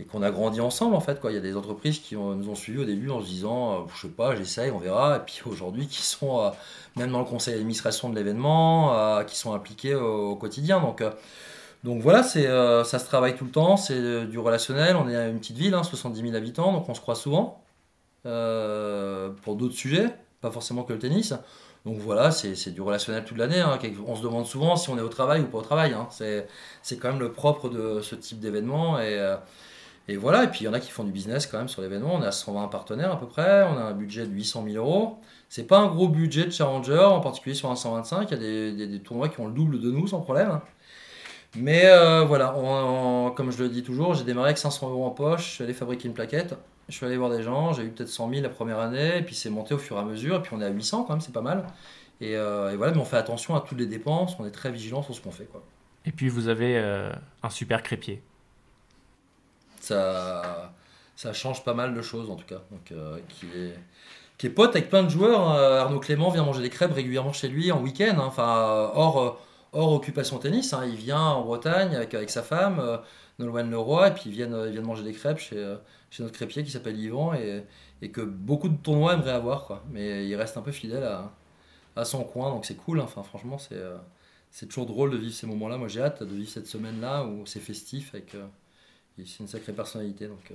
et 0.00 0.04
qu'on 0.04 0.22
a 0.22 0.30
grandi 0.30 0.60
ensemble 0.60 0.94
en 0.94 1.00
fait 1.00 1.20
quoi. 1.20 1.30
Il 1.30 1.34
y 1.34 1.38
a 1.38 1.42
des 1.42 1.56
entreprises 1.56 1.98
qui 1.98 2.16
nous 2.16 2.48
ont 2.48 2.54
suivis 2.54 2.80
au 2.80 2.84
début 2.84 3.10
en 3.10 3.20
se 3.20 3.26
disant 3.26 3.72
euh, 3.72 3.76
je 3.94 4.02
sais 4.02 4.08
pas, 4.12 4.34
j'essaye, 4.36 4.70
on 4.70 4.78
verra 4.78 5.16
et 5.16 5.20
puis 5.20 5.42
aujourd'hui 5.46 5.86
qui 5.86 6.02
sont 6.02 6.40
euh, 6.40 6.50
même 6.96 7.12
dans 7.12 7.18
le 7.20 7.24
conseil 7.24 7.54
d'administration 7.54 8.08
de 8.10 8.16
l'événement, 8.16 8.94
euh, 8.94 9.24
qui 9.24 9.36
sont 9.36 9.52
impliqués 9.54 9.94
au, 9.94 10.36
quotidien. 10.36 10.80
Donc 10.80 11.00
euh, 11.00 11.10
donc 11.84 12.02
voilà, 12.02 12.22
c'est 12.22 12.44
ça 12.84 12.98
se 12.98 13.04
travaille 13.06 13.36
tout 13.36 13.46
le 13.46 13.50
temps, 13.50 13.76
c'est 13.78 14.26
du 14.26 14.38
relationnel. 14.38 14.96
On 14.96 15.08
est 15.08 15.30
une 15.30 15.38
petite 15.38 15.56
ville, 15.56 15.74
hein, 15.74 15.82
70 15.82 16.20
000 16.20 16.34
habitants, 16.34 16.72
donc 16.72 16.88
on 16.88 16.94
se 16.94 17.00
croit 17.00 17.14
souvent 17.14 17.62
pour 18.22 19.56
d'autres 19.56 19.74
sujets, 19.74 20.08
pas 20.42 20.50
forcément 20.50 20.82
que 20.82 20.92
le 20.92 20.98
tennis. 20.98 21.32
Donc 21.86 21.96
voilà, 21.96 22.30
c'est 22.32 22.70
du 22.70 22.82
relationnel 22.82 23.24
toute 23.24 23.38
l'année. 23.38 23.60
hein. 23.60 23.78
On 24.06 24.14
se 24.14 24.22
demande 24.22 24.46
souvent 24.46 24.76
si 24.76 24.90
on 24.90 24.98
est 24.98 25.02
au 25.02 25.08
travail 25.08 25.40
ou 25.40 25.46
pas 25.46 25.58
au 25.58 25.62
travail. 25.62 25.94
hein. 25.94 26.08
C'est 26.10 26.98
quand 26.98 27.08
même 27.12 27.20
le 27.20 27.32
propre 27.32 27.70
de 27.70 28.02
ce 28.02 28.14
type 28.14 28.40
d'événement 28.40 29.00
et 29.00 29.18
et 30.08 30.16
voilà, 30.16 30.44
et 30.44 30.48
puis 30.48 30.62
il 30.62 30.64
y 30.64 30.68
en 30.68 30.72
a 30.72 30.80
qui 30.80 30.90
font 30.90 31.04
du 31.04 31.12
business 31.12 31.46
quand 31.46 31.58
même 31.58 31.68
sur 31.68 31.82
l'événement. 31.82 32.14
On 32.14 32.22
est 32.22 32.26
à 32.26 32.32
120 32.32 32.68
partenaires 32.68 33.12
à 33.12 33.20
peu 33.20 33.26
près, 33.26 33.62
on 33.62 33.76
a 33.78 33.82
un 33.82 33.92
budget 33.92 34.26
de 34.26 34.32
800 34.32 34.64
000 34.68 34.84
euros. 34.84 35.18
C'est 35.48 35.66
pas 35.66 35.78
un 35.78 35.86
gros 35.86 36.08
budget 36.08 36.46
de 36.46 36.50
challenger, 36.50 36.98
en 36.98 37.20
particulier 37.20 37.54
sur 37.54 37.70
un 37.70 37.76
125. 37.76 38.28
Il 38.30 38.78
y 38.78 38.82
a 38.82 38.86
des, 38.86 39.00
tournois 39.00 39.28
qui 39.28 39.40
ont 39.40 39.46
le 39.46 39.52
double 39.52 39.80
de 39.80 39.90
nous 39.90 40.08
sans 40.08 40.20
problème. 40.20 40.60
Mais 41.56 41.86
euh, 41.86 42.24
voilà, 42.24 42.54
comme 43.36 43.50
je 43.50 43.62
le 43.62 43.68
dis 43.68 43.82
toujours, 43.82 44.14
j'ai 44.14 44.24
démarré 44.24 44.48
avec 44.48 44.58
500 44.58 44.90
euros 44.90 45.04
en 45.04 45.10
poche, 45.10 45.48
je 45.48 45.54
suis 45.54 45.64
allé 45.64 45.74
fabriquer 45.74 46.06
une 46.06 46.14
plaquette, 46.14 46.54
je 46.88 46.94
suis 46.94 47.04
allé 47.06 47.16
voir 47.16 47.30
des 47.30 47.42
gens, 47.42 47.72
j'ai 47.72 47.82
eu 47.82 47.90
peut-être 47.90 48.08
100 48.08 48.30
000 48.30 48.42
la 48.42 48.48
première 48.50 48.78
année, 48.78 49.18
et 49.18 49.22
puis 49.22 49.34
c'est 49.34 49.50
monté 49.50 49.74
au 49.74 49.78
fur 49.78 49.96
et 49.96 50.00
à 50.00 50.04
mesure, 50.04 50.36
et 50.36 50.42
puis 50.42 50.52
on 50.54 50.60
est 50.60 50.64
à 50.64 50.70
800 50.70 51.04
quand 51.04 51.14
même, 51.14 51.20
c'est 51.20 51.32
pas 51.32 51.40
mal. 51.40 51.66
Et, 52.20 52.36
euh, 52.36 52.72
et 52.72 52.76
voilà, 52.76 52.92
mais 52.92 53.00
on 53.00 53.04
fait 53.04 53.16
attention 53.16 53.56
à 53.56 53.60
toutes 53.60 53.78
les 53.78 53.86
dépenses, 53.86 54.36
on 54.38 54.46
est 54.46 54.52
très 54.52 54.70
vigilant 54.70 55.02
sur 55.02 55.12
ce 55.12 55.20
qu'on 55.20 55.32
fait. 55.32 55.46
Quoi. 55.46 55.60
Et 56.04 56.12
puis 56.12 56.28
vous 56.28 56.48
avez 56.48 56.78
euh, 56.78 57.12
un 57.42 57.50
super 57.50 57.82
crépier. 57.82 58.22
Ça, 59.84 60.72
ça 61.16 61.32
change 61.32 61.64
pas 61.64 61.74
mal 61.74 61.94
de 61.94 62.02
choses 62.02 62.30
en 62.30 62.36
tout 62.36 62.46
cas. 62.46 62.60
Donc, 62.70 62.92
euh, 62.92 63.18
qui, 63.28 63.46
est, 63.46 63.74
qui 64.38 64.46
est 64.46 64.50
pote 64.50 64.70
avec 64.76 64.88
plein 64.90 65.02
de 65.02 65.08
joueurs. 65.08 65.52
Euh, 65.54 65.80
Arnaud 65.80 66.00
Clément 66.00 66.30
vient 66.30 66.44
manger 66.44 66.62
des 66.62 66.70
crêpes 66.70 66.92
régulièrement 66.92 67.32
chez 67.32 67.48
lui 67.48 67.72
en 67.72 67.80
week-end, 67.82 68.16
hein. 68.18 68.24
enfin 68.26 68.48
euh, 68.58 68.88
hors, 68.94 69.40
hors 69.72 69.92
occupation 69.92 70.38
tennis. 70.38 70.72
hein. 70.72 70.84
Il 70.86 70.96
vient 70.96 71.20
en 71.20 71.42
Bretagne 71.44 71.94
avec, 71.96 72.14
avec 72.14 72.30
sa 72.30 72.42
femme, 72.42 72.78
euh, 72.80 72.98
Nolwenn 73.38 73.70
Leroy, 73.70 74.08
et 74.08 74.10
puis 74.12 74.24
ils 74.26 74.32
viennent, 74.32 74.56
ils 74.66 74.72
viennent 74.72 74.84
manger 74.86 75.02
des 75.04 75.12
crêpes 75.12 75.38
chez, 75.38 75.76
chez 76.10 76.22
notre 76.22 76.34
crêpier 76.34 76.62
qui 76.64 76.70
s'appelle 76.70 76.98
Yvan 76.98 77.34
et, 77.34 77.64
et 78.02 78.10
que 78.10 78.20
beaucoup 78.20 78.68
de 78.68 78.76
tournois 78.76 79.14
aimeraient 79.14 79.30
avoir. 79.32 79.82
Mais 79.90 80.26
il 80.28 80.34
reste 80.36 80.56
un 80.56 80.62
peu 80.62 80.72
fidèle 80.72 81.04
à, 81.04 81.30
à 81.96 82.04
son 82.04 82.24
coin, 82.24 82.50
donc 82.50 82.64
c'est 82.66 82.76
cool. 82.76 83.00
hein. 83.00 83.04
Enfin, 83.04 83.22
franchement, 83.22 83.58
c'est. 83.58 83.80
c'est 84.50 84.66
toujours 84.66 84.86
drôle 84.86 85.10
de 85.12 85.16
vivre 85.16 85.32
ces 85.34 85.46
moments-là. 85.46 85.76
Moi, 85.78 85.88
j'ai 85.88 86.02
hâte 86.02 86.22
de 86.22 86.34
vivre 86.34 86.50
cette 86.50 86.66
semaine-là 86.66 87.24
où 87.24 87.46
c'est 87.46 87.60
festif 87.60 88.14
et 88.14 88.22
c'est 89.18 89.40
une 89.40 89.48
sacrée 89.48 89.72
personnalité. 89.72 90.26
Donc, 90.26 90.50
euh, 90.50 90.54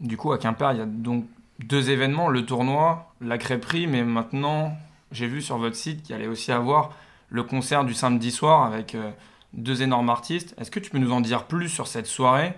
Du 0.00 0.16
coup, 0.16 0.32
à 0.32 0.38
Quimper, 0.38 0.72
il 0.72 0.78
y 0.78 0.80
a 0.80 0.86
donc 0.86 1.26
deux 1.60 1.90
événements, 1.90 2.28
le 2.28 2.44
tournoi, 2.44 3.14
la 3.20 3.38
crêperie, 3.38 3.86
mais 3.86 4.02
maintenant, 4.04 4.76
j'ai 5.12 5.26
vu 5.28 5.40
sur 5.42 5.58
votre 5.58 5.76
site 5.76 6.02
qu'il 6.02 6.14
allait 6.14 6.26
aussi 6.26 6.50
avoir 6.52 6.96
le 7.30 7.42
concert 7.44 7.84
du 7.84 7.94
samedi 7.94 8.30
soir 8.32 8.64
avec 8.64 8.94
euh, 8.94 9.10
deux 9.52 9.82
énormes 9.82 10.10
artistes. 10.10 10.54
Est-ce 10.58 10.70
que 10.70 10.80
tu 10.80 10.90
peux 10.90 10.98
nous 10.98 11.12
en 11.12 11.20
dire 11.20 11.44
plus 11.46 11.68
sur 11.68 11.86
cette 11.86 12.06
soirée 12.06 12.54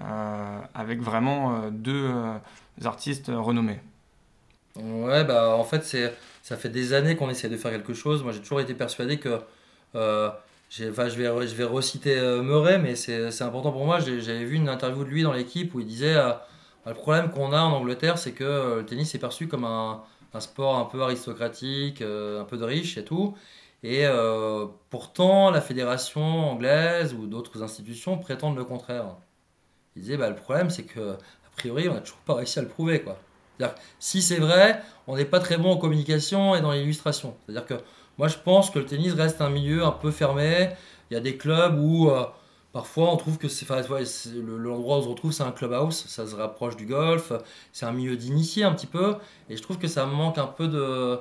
euh, 0.00 0.60
avec 0.74 1.00
vraiment 1.02 1.54
euh, 1.56 1.70
deux 1.70 2.10
euh, 2.10 2.38
artistes 2.84 3.30
renommés? 3.34 3.80
Ouais, 4.76 5.24
bah 5.24 5.56
en 5.56 5.64
fait, 5.64 5.84
ça 6.42 6.56
fait 6.56 6.68
des 6.68 6.92
années 6.92 7.16
qu'on 7.16 7.30
essaie 7.30 7.48
de 7.48 7.56
faire 7.56 7.72
quelque 7.72 7.94
chose. 7.94 8.22
Moi, 8.22 8.32
j'ai 8.32 8.40
toujours 8.40 8.60
été 8.60 8.74
persuadé 8.74 9.18
que. 9.18 9.40
Enfin, 10.90 11.08
je 11.08 11.16
vais, 11.16 11.46
je 11.46 11.54
vais 11.54 11.64
reciter 11.64 12.16
euh, 12.18 12.42
Murray, 12.42 12.78
mais 12.78 12.94
c'est, 12.96 13.42
important 13.42 13.72
pour 13.72 13.84
moi. 13.84 14.00
J'avais 14.00 14.44
vu 14.44 14.56
une 14.56 14.68
interview 14.68 15.04
de 15.04 15.08
lui 15.08 15.22
dans 15.22 15.32
l'équipe 15.32 15.74
où 15.74 15.80
il 15.80 15.86
disait 15.86 16.16
euh, 16.16 16.32
le 16.86 16.94
problème 16.94 17.30
qu'on 17.30 17.52
a 17.52 17.60
en 17.60 17.72
Angleterre, 17.72 18.18
c'est 18.18 18.32
que 18.32 18.44
euh, 18.44 18.76
le 18.76 18.86
tennis 18.86 19.14
est 19.14 19.18
perçu 19.18 19.48
comme 19.48 19.64
un, 19.64 20.02
un 20.34 20.40
sport 20.40 20.76
un 20.76 20.84
peu 20.84 21.02
aristocratique, 21.02 22.02
un 22.02 22.44
peu 22.44 22.56
de 22.56 22.64
riche 22.64 22.98
et 22.98 23.04
tout. 23.04 23.36
Et 23.84 24.06
pourtant, 24.90 25.50
la 25.50 25.60
fédération 25.60 26.50
anglaise 26.50 27.14
ou 27.14 27.26
d'autres 27.26 27.62
institutions 27.62 28.18
prétendent 28.18 28.56
le 28.56 28.64
contraire. 28.64 29.16
Il 29.94 30.02
disait 30.02 30.16
bah, 30.16 30.28
le 30.28 30.34
problème, 30.34 30.68
c'est 30.68 30.82
que, 30.82 31.12
a 31.12 31.50
priori, 31.56 31.88
on 31.88 31.94
n'a 31.94 32.00
toujours 32.00 32.18
pas 32.18 32.34
réussi 32.34 32.58
à 32.58 32.62
le 32.62 32.68
prouver. 32.68 33.02
quoi. 33.02 33.18
Si 33.98 34.22
c'est 34.22 34.38
vrai, 34.38 34.82
on 35.06 35.16
n'est 35.16 35.24
pas 35.24 35.40
très 35.40 35.58
bon 35.58 35.72
en 35.72 35.76
communication 35.76 36.54
et 36.54 36.60
dans 36.60 36.72
l'illustration. 36.72 37.36
C'est-à-dire 37.46 37.66
que 37.66 37.74
moi, 38.18 38.26
je 38.26 38.36
pense 38.36 38.70
que 38.70 38.80
le 38.80 38.84
tennis 38.84 39.12
reste 39.14 39.40
un 39.40 39.48
milieu 39.48 39.84
un 39.84 39.92
peu 39.92 40.10
fermé. 40.10 40.70
Il 41.10 41.14
y 41.14 41.16
a 41.16 41.20
des 41.20 41.36
clubs 41.36 41.78
où 41.78 42.10
euh, 42.10 42.24
parfois 42.72 43.12
on 43.12 43.16
trouve 43.16 43.38
que 43.38 43.48
c'est, 43.48 43.64
enfin, 43.70 43.80
ouais, 43.92 44.02
l'endroit 44.34 44.96
où 44.96 45.00
on 45.00 45.02
se 45.04 45.08
retrouve, 45.08 45.32
c'est 45.32 45.44
un 45.44 45.52
clubhouse. 45.52 46.04
Ça 46.08 46.26
se 46.26 46.34
rapproche 46.34 46.76
du 46.76 46.84
golf. 46.84 47.32
C'est 47.72 47.86
un 47.86 47.92
milieu 47.92 48.16
d'initiés 48.16 48.64
un 48.64 48.72
petit 48.74 48.88
peu. 48.88 49.16
Et 49.48 49.56
je 49.56 49.62
trouve 49.62 49.78
que 49.78 49.86
ça 49.86 50.04
manque 50.06 50.36
un 50.38 50.48
peu 50.48 50.66
de, 50.66 51.20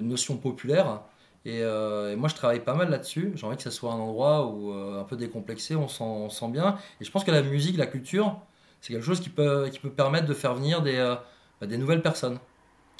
notions 0.00 0.38
populaires. 0.38 1.02
Et, 1.44 1.62
euh, 1.62 2.12
et 2.12 2.16
moi, 2.16 2.28
je 2.28 2.34
travaille 2.34 2.60
pas 2.60 2.74
mal 2.74 2.88
là-dessus. 2.88 3.32
J'ai 3.34 3.46
envie 3.46 3.56
que 3.56 3.62
ça 3.62 3.70
soit 3.70 3.92
un 3.92 3.98
endroit 3.98 4.46
où 4.46 4.72
euh, 4.72 5.00
un 5.00 5.04
peu 5.04 5.16
décomplexé, 5.16 5.76
on 5.76 5.88
sent, 5.88 6.30
sent 6.30 6.48
bien. 6.48 6.78
Et 7.00 7.04
je 7.04 7.10
pense 7.10 7.24
que 7.24 7.30
la 7.32 7.42
musique, 7.42 7.76
la 7.76 7.86
culture, 7.86 8.38
c'est 8.80 8.94
quelque 8.94 9.04
chose 9.04 9.20
qui 9.20 9.28
peut, 9.28 9.70
permettre 9.94 10.26
de 10.26 10.34
faire 10.34 10.54
venir 10.54 10.80
des, 10.80 11.16
bah, 11.60 11.66
des 11.66 11.76
nouvelles 11.76 12.02
personnes 12.02 12.38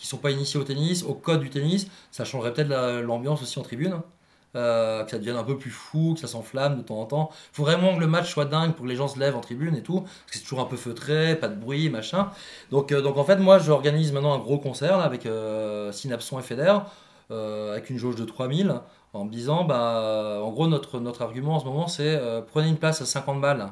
qui 0.02 0.08
sont 0.08 0.18
pas 0.18 0.30
initiées 0.32 0.60
au 0.60 0.64
tennis, 0.64 1.04
au 1.04 1.14
code 1.14 1.40
du 1.40 1.50
tennis. 1.50 1.86
Ça 2.10 2.24
changerait 2.24 2.52
peut-être 2.52 2.68
la- 2.68 3.00
l'ambiance 3.02 3.42
aussi 3.42 3.58
en 3.58 3.62
tribune. 3.62 3.96
euh, 4.54 5.04
que 5.04 5.10
ça 5.10 5.18
devienne 5.18 5.36
un 5.36 5.44
peu 5.44 5.56
plus 5.56 5.70
fou, 5.70 6.12
que 6.14 6.20
ça 6.20 6.26
s'enflamme 6.26 6.76
de 6.76 6.82
temps 6.82 7.00
en 7.00 7.06
temps. 7.06 7.30
Il 7.52 7.56
faut 7.56 7.62
vraiment 7.62 7.94
que 7.96 8.00
le 8.00 8.06
match 8.06 8.30
soit 8.30 8.44
dingue 8.44 8.72
pour 8.74 8.84
que 8.84 8.90
les 8.90 8.96
gens 8.96 9.08
se 9.08 9.18
lèvent 9.18 9.34
en 9.36 9.40
tribune 9.40 9.74
et 9.76 9.82
tout. 9.82 10.00
Parce 10.02 10.12
que 10.30 10.34
c'est 10.36 10.42
toujours 10.42 10.60
un 10.60 10.66
peu 10.66 10.76
feutré, 10.76 11.36
pas 11.36 11.48
de 11.48 11.54
bruit, 11.58 11.88
machin. 11.88 12.28
Donc, 12.70 12.92
euh, 12.92 13.00
donc 13.00 13.16
en 13.16 13.24
fait, 13.24 13.36
moi, 13.36 13.58
j'organise 13.58 14.12
maintenant 14.12 14.34
un 14.34 14.38
gros 14.38 14.58
concert 14.58 14.98
là, 14.98 15.04
avec 15.04 15.24
euh, 15.26 15.90
Synapson 15.92 16.38
et 16.38 16.42
Feder, 16.42 16.76
euh, 17.30 17.72
avec 17.72 17.88
une 17.90 17.96
jauge 17.98 18.16
de 18.16 18.24
3000, 18.26 18.74
en 19.14 19.24
me 19.24 19.30
disant, 19.30 19.64
bah, 19.64 20.40
en 20.42 20.50
gros, 20.50 20.66
notre, 20.68 21.00
notre 21.00 21.22
argument 21.22 21.54
en 21.56 21.60
ce 21.60 21.64
moment, 21.64 21.86
c'est 21.88 22.20
prenez 22.48 22.68
une 22.68 22.76
place 22.78 23.00
à 23.00 23.06
50 23.06 23.40
balles. 23.40 23.70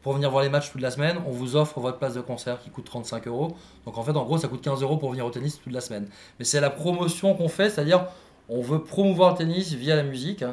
Euh, 0.00 0.02
pour 0.02 0.14
venir 0.14 0.30
voir 0.30 0.42
les 0.42 0.48
matchs 0.48 0.72
toute 0.72 0.80
la 0.80 0.90
semaine, 0.90 1.18
on 1.26 1.30
vous 1.30 1.56
offre 1.56 1.80
votre 1.80 1.98
place 1.98 2.14
de 2.14 2.20
concert 2.20 2.60
qui 2.60 2.70
coûte 2.70 2.86
35 2.86 3.26
euros. 3.26 3.56
Donc 3.84 3.98
en 3.98 4.02
fait, 4.02 4.12
en 4.12 4.24
gros, 4.24 4.38
ça 4.38 4.48
coûte 4.48 4.62
15 4.62 4.82
euros 4.82 4.96
pour 4.96 5.10
venir 5.10 5.26
au 5.26 5.30
tennis 5.30 5.60
toute 5.60 5.72
la 5.72 5.80
semaine. 5.80 6.08
Mais 6.38 6.44
c'est 6.44 6.60
la 6.60 6.70
promotion 6.70 7.34
qu'on 7.34 7.48
fait, 7.48 7.70
c'est-à-dire 7.70 8.06
on 8.48 8.62
veut 8.62 8.82
promouvoir 8.82 9.32
le 9.32 9.38
tennis 9.38 9.72
via 9.72 9.96
la 9.96 10.02
musique. 10.02 10.44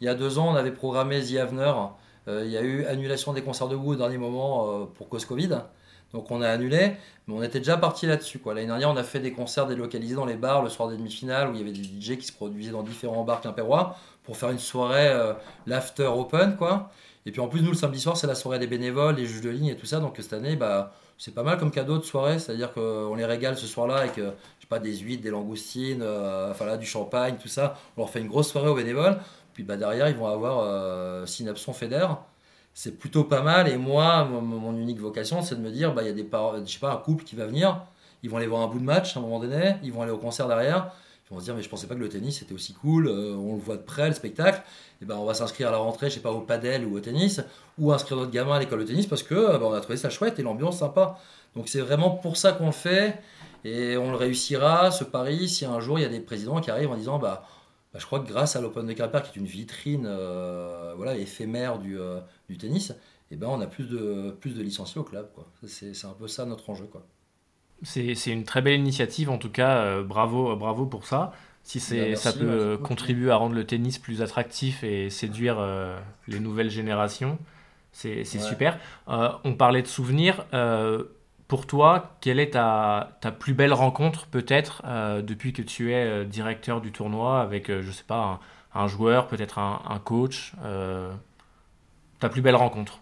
Il 0.00 0.06
y 0.06 0.08
a 0.08 0.14
deux 0.14 0.38
ans, 0.38 0.48
on 0.48 0.54
avait 0.54 0.72
programmé 0.72 1.22
The 1.22 1.36
Avener 1.36 1.72
il 2.26 2.48
y 2.48 2.56
a 2.56 2.62
eu 2.62 2.86
annulation 2.86 3.34
des 3.34 3.42
concerts 3.42 3.68
debout 3.68 3.92
au 3.92 3.96
dernier 3.96 4.16
moment 4.16 4.86
pour 4.94 5.10
cause 5.10 5.26
Covid. 5.26 5.50
Donc 6.14 6.30
on 6.30 6.40
a 6.40 6.48
annulé, 6.48 6.92
mais 7.26 7.34
on 7.34 7.42
était 7.42 7.58
déjà 7.58 7.76
parti 7.76 8.06
là-dessus. 8.06 8.40
L'année 8.46 8.66
dernière, 8.66 8.88
on 8.88 8.96
a 8.96 9.02
fait 9.02 9.20
des 9.20 9.32
concerts 9.32 9.66
délocalisés 9.66 10.14
dans 10.14 10.24
les 10.24 10.36
bars 10.36 10.62
le 10.62 10.70
soir 10.70 10.88
des 10.88 10.96
demi-finales 10.96 11.50
où 11.50 11.52
il 11.54 11.58
y 11.58 11.62
avait 11.62 11.72
des 11.72 11.82
DJ 11.82 12.16
qui 12.16 12.26
se 12.26 12.32
produisaient 12.32 12.72
dans 12.72 12.82
différents 12.82 13.24
bars 13.24 13.42
quimpérois 13.42 13.96
pour 14.22 14.38
faire 14.38 14.50
une 14.50 14.58
soirée 14.58 15.12
l'after 15.66 16.06
open. 16.06 16.56
quoi. 16.56 16.90
Et 17.26 17.32
puis 17.32 17.40
en 17.40 17.48
plus, 17.48 17.62
nous, 17.62 17.70
le 17.70 17.76
samedi 17.76 18.00
soir, 18.00 18.16
c'est 18.16 18.26
la 18.26 18.34
soirée 18.34 18.58
des 18.58 18.66
bénévoles, 18.66 19.16
les 19.16 19.26
juges 19.26 19.40
de 19.40 19.50
ligne 19.50 19.68
et 19.68 19.76
tout 19.76 19.86
ça. 19.86 19.98
Donc 19.98 20.16
cette 20.18 20.32
année, 20.32 20.56
bah, 20.56 20.92
c'est 21.16 21.34
pas 21.34 21.42
mal 21.42 21.58
comme 21.58 21.70
cadeau 21.70 21.98
de 21.98 22.04
soirée. 22.04 22.38
C'est-à-dire 22.38 22.72
qu'on 22.72 23.14
les 23.14 23.24
régale 23.24 23.56
ce 23.56 23.66
soir-là 23.66 23.96
avec, 23.96 24.18
euh, 24.18 24.32
pas, 24.68 24.78
des 24.78 24.96
huîtres, 24.96 25.22
des 25.22 25.30
langoustines, 25.30 26.02
euh, 26.02 26.50
enfin 26.50 26.66
là, 26.66 26.76
du 26.76 26.86
champagne, 26.86 27.36
tout 27.40 27.48
ça. 27.48 27.76
On 27.96 28.02
leur 28.02 28.10
fait 28.10 28.20
une 28.20 28.28
grosse 28.28 28.50
soirée 28.50 28.68
aux 28.68 28.74
bénévoles. 28.74 29.18
Puis 29.54 29.62
bah, 29.62 29.76
derrière, 29.76 30.08
ils 30.08 30.16
vont 30.16 30.26
avoir 30.26 30.60
euh, 30.60 31.24
Synapson 31.26 31.72
Feder. 31.72 32.06
C'est 32.74 32.98
plutôt 32.98 33.24
pas 33.24 33.42
mal. 33.42 33.68
Et 33.68 33.76
moi, 33.76 34.24
mon, 34.24 34.76
unique 34.76 34.98
vocation, 34.98 35.42
c'est 35.42 35.54
de 35.54 35.60
me 35.60 35.70
dire, 35.70 35.94
bah, 35.94 36.02
il 36.02 36.06
y 36.06 36.10
a 36.10 36.12
des 36.12 36.28
je 36.66 36.72
sais 36.72 36.78
pas, 36.78 36.92
un 36.92 36.96
couple 36.96 37.24
qui 37.24 37.36
va 37.36 37.46
venir. 37.46 37.86
Ils 38.22 38.30
vont 38.30 38.36
aller 38.36 38.46
voir 38.46 38.62
un 38.62 38.68
bout 38.68 38.78
de 38.78 38.84
match 38.84 39.16
à 39.16 39.20
un 39.20 39.22
moment 39.22 39.38
donné. 39.38 39.76
Ils 39.82 39.92
vont 39.92 40.02
aller 40.02 40.12
au 40.12 40.18
concert 40.18 40.48
derrière. 40.48 40.90
Ils 41.30 41.34
vont 41.34 41.40
se 41.40 41.44
dire, 41.44 41.54
mais 41.54 41.62
je 41.62 41.68
pensais 41.68 41.86
pas 41.86 41.94
que 41.94 42.00
le 42.00 42.08
tennis 42.08 42.42
était 42.42 42.52
aussi 42.52 42.74
cool. 42.74 43.08
on 43.08 43.54
le 43.54 43.60
voit 43.60 43.76
de 43.76 43.82
près, 43.82 44.08
le 44.08 44.14
spectacle. 44.14 44.62
Eh 45.02 45.06
ben, 45.06 45.16
on 45.16 45.24
va 45.24 45.34
s'inscrire 45.34 45.68
à 45.68 45.70
la 45.70 45.78
rentrée, 45.78 46.08
je 46.08 46.14
sais 46.14 46.20
pas, 46.20 46.32
au 46.32 46.40
padel 46.40 46.86
ou 46.86 46.96
au 46.96 47.00
tennis, 47.00 47.42
ou 47.78 47.92
inscrire 47.92 48.16
notre 48.16 48.30
gamin 48.30 48.54
à 48.54 48.58
l'école 48.58 48.80
de 48.80 48.84
tennis 48.84 49.06
parce 49.06 49.22
que 49.22 49.34
euh, 49.34 49.58
bah, 49.58 49.66
on 49.68 49.72
a 49.72 49.80
trouvé 49.80 49.98
ça 49.98 50.10
chouette 50.10 50.38
et 50.38 50.42
l'ambiance 50.42 50.78
sympa. 50.78 51.18
Donc 51.56 51.68
c'est 51.68 51.80
vraiment 51.80 52.10
pour 52.10 52.36
ça 52.36 52.52
qu'on 52.52 52.66
le 52.66 52.72
fait 52.72 53.20
et 53.64 53.96
on 53.96 54.10
le 54.10 54.16
réussira, 54.16 54.90
ce 54.90 55.04
pari, 55.04 55.48
si 55.48 55.64
un 55.64 55.80
jour 55.80 55.98
il 55.98 56.02
y 56.02 56.04
a 56.04 56.08
des 56.08 56.20
présidents 56.20 56.60
qui 56.60 56.70
arrivent 56.70 56.90
en 56.90 56.96
disant 56.96 57.18
bah, 57.18 57.44
bah 57.92 57.98
je 58.00 58.06
crois 58.06 58.20
que 58.20 58.26
grâce 58.26 58.56
à 58.56 58.60
l'Open 58.60 58.86
de 58.86 58.92
Quimper, 58.92 59.22
qui 59.22 59.38
est 59.38 59.40
une 59.40 59.46
vitrine 59.46 60.06
euh, 60.08 60.94
voilà, 60.96 61.16
éphémère 61.16 61.78
du, 61.78 61.98
euh, 61.98 62.20
du 62.48 62.58
tennis, 62.58 62.92
eh 63.30 63.36
ben 63.36 63.46
on 63.48 63.60
a 63.60 63.66
plus 63.66 63.88
de, 63.88 64.36
plus 64.40 64.54
de 64.54 64.62
licenciés 64.62 65.00
au 65.00 65.04
club. 65.04 65.28
C'est, 65.66 66.04
un 66.04 66.12
peu 66.12 66.28
ça 66.28 66.44
notre 66.44 66.68
enjeu. 66.70 66.86
Quoi. 66.86 67.06
C'est, 67.82 68.14
une 68.26 68.44
très 68.44 68.62
belle 68.62 68.78
initiative, 68.78 69.30
en 69.30 69.38
tout 69.38 69.50
cas, 69.50 70.02
bravo, 70.02 70.54
bravo 70.56 70.86
pour 70.86 71.06
ça 71.06 71.32
si 71.64 71.80
c'est, 71.80 72.10
bah, 72.10 72.16
ça 72.16 72.32
peut 72.32 72.78
contribuer 72.80 73.30
à 73.30 73.36
rendre 73.36 73.54
le 73.54 73.64
tennis 73.64 73.98
plus 73.98 74.22
attractif 74.22 74.84
et 74.84 75.08
séduire 75.10 75.56
euh, 75.58 75.98
les 76.28 76.38
nouvelles 76.38 76.70
générations, 76.70 77.38
c'est, 77.90 78.24
super. 78.24 78.78
Euh, 79.08 79.30
on 79.44 79.54
parlait 79.54 79.82
de 79.82 79.86
souvenirs. 79.86 80.44
Euh, 80.52 81.04
pour 81.48 81.66
toi, 81.66 82.16
quelle 82.20 82.38
est 82.38 82.50
ta, 82.50 83.16
ta 83.20 83.30
plus 83.30 83.54
belle 83.54 83.72
rencontre 83.72 84.26
peut-être 84.26 84.82
depuis 85.22 85.52
que 85.52 85.62
tu 85.62 85.92
es 85.92 86.24
directeur 86.24 86.80
du 86.80 86.90
tournoi 86.90 87.40
avec, 87.40 87.68
je 87.68 87.90
sais 87.90 88.04
pas, 88.04 88.40
un, 88.74 88.88
joueur, 88.88 89.28
peut-être 89.28 89.58
un, 89.58 89.82
un 89.88 89.98
coach 89.98 90.54
Plus 92.28 92.42
belle 92.42 92.56
rencontre 92.56 93.00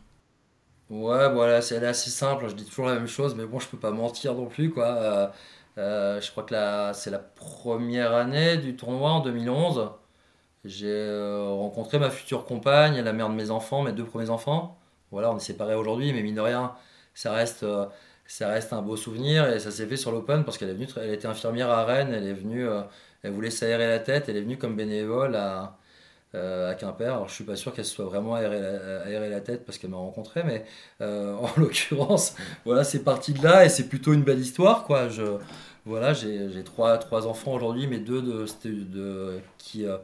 Ouais, 0.90 1.32
voilà, 1.32 1.62
c'est 1.62 1.84
assez 1.84 2.10
simple. 2.10 2.48
Je 2.48 2.54
dis 2.54 2.64
toujours 2.66 2.86
la 2.86 2.94
même 2.94 3.06
chose, 3.06 3.34
mais 3.34 3.46
bon, 3.46 3.58
je 3.58 3.68
peux 3.68 3.78
pas 3.78 3.92
mentir 3.92 4.34
non 4.34 4.46
plus, 4.46 4.70
quoi. 4.70 5.32
Euh, 5.78 6.20
je 6.20 6.30
crois 6.30 6.42
que 6.44 6.54
c'est 6.94 7.10
la 7.10 7.18
première 7.18 8.14
année 8.14 8.58
du 8.58 8.76
tournoi 8.76 9.10
en 9.10 9.20
2011. 9.20 9.90
J'ai 10.64 10.88
euh, 10.88 11.48
rencontré 11.48 11.98
ma 11.98 12.10
future 12.10 12.44
compagne, 12.44 13.00
la 13.00 13.12
mère 13.12 13.28
de 13.30 13.34
mes 13.34 13.50
enfants, 13.50 13.82
mes 13.82 13.92
deux 13.92 14.04
premiers 14.04 14.30
enfants. 14.30 14.78
Voilà, 15.10 15.32
on 15.32 15.36
est 15.38 15.40
séparés 15.40 15.74
aujourd'hui, 15.74 16.12
mais 16.12 16.22
mine 16.22 16.34
de 16.36 16.40
rien, 16.40 16.74
ça 17.14 17.32
reste, 17.32 17.64
euh, 17.64 17.86
ça 18.26 18.48
reste 18.48 18.72
un 18.72 18.82
beau 18.82 18.96
souvenir 18.96 19.48
et 19.48 19.58
ça 19.60 19.70
s'est 19.70 19.86
fait 19.86 19.96
sur 19.96 20.12
l'Open 20.12 20.44
parce 20.44 20.58
qu'elle 20.58 20.70
est 20.70 20.74
venue, 20.74 20.88
elle 20.96 21.10
était 21.12 21.26
infirmière 21.26 21.70
à 21.70 21.84
Rennes, 21.84 22.12
elle 22.14 22.26
est 22.26 22.34
venue, 22.34 22.66
elle 23.22 23.32
voulait 23.32 23.50
s'aérer 23.50 23.88
la 23.88 23.98
tête, 23.98 24.28
elle 24.28 24.36
est 24.36 24.42
venue 24.42 24.58
comme 24.58 24.76
bénévole 24.76 25.36
à, 25.36 25.78
à 26.34 26.74
Quimper. 26.74 27.14
Alors 27.14 27.28
je 27.28 27.34
suis 27.34 27.44
pas 27.44 27.56
sûr 27.56 27.74
qu'elle 27.74 27.84
se 27.84 27.94
soit 27.94 28.06
vraiment 28.06 28.34
aérée 28.34 28.60
la, 28.60 29.28
la 29.28 29.40
tête 29.40 29.64
parce 29.64 29.78
qu'elle 29.78 29.90
m'a 29.90 29.98
rencontré, 29.98 30.42
mais 30.44 30.64
en 31.00 31.50
l'occurrence, 31.56 32.34
voilà, 32.64 32.84
c'est 32.84 33.04
parti 33.04 33.32
de 33.32 33.42
là 33.42 33.64
et 33.64 33.68
c'est 33.68 33.88
plutôt 33.88 34.12
une 34.12 34.22
belle 34.22 34.40
histoire, 34.40 34.84
quoi. 34.84 35.08
Voilà, 35.84 36.12
j'ai 36.12 36.62
trois, 36.64 37.26
enfants 37.26 37.54
aujourd'hui, 37.54 37.86
mais 37.88 37.98
deux 37.98 38.22
de, 38.22 39.40
qui, 39.58 39.84
euh, 39.84 39.98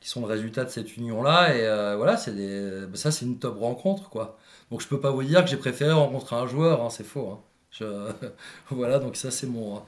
qui 0.00 0.08
sont 0.08 0.20
le 0.20 0.26
résultat 0.26 0.64
de 0.64 0.70
cette 0.70 0.96
union-là. 0.96 1.56
Et 1.56 1.66
euh, 1.66 1.96
voilà, 1.96 2.14
bah, 2.14 2.96
ça, 2.96 3.10
c'est 3.10 3.24
une 3.24 3.38
top 3.38 3.58
rencontre, 3.58 4.10
quoi. 4.10 4.38
Donc 4.70 4.80
je 4.80 4.88
peux 4.88 5.00
pas 5.00 5.10
vous 5.10 5.24
dire 5.24 5.44
que 5.44 5.50
j'ai 5.50 5.56
préféré 5.56 5.92
rencontrer 5.92 6.36
un 6.36 6.46
joueur, 6.46 6.82
hein, 6.82 6.90
c'est 6.90 7.04
faux. 7.04 7.40
Hein. 7.80 8.08
voilà, 8.70 8.98
donc 9.00 9.16
ça, 9.16 9.30
c'est 9.32 9.46
mon, 9.48 9.82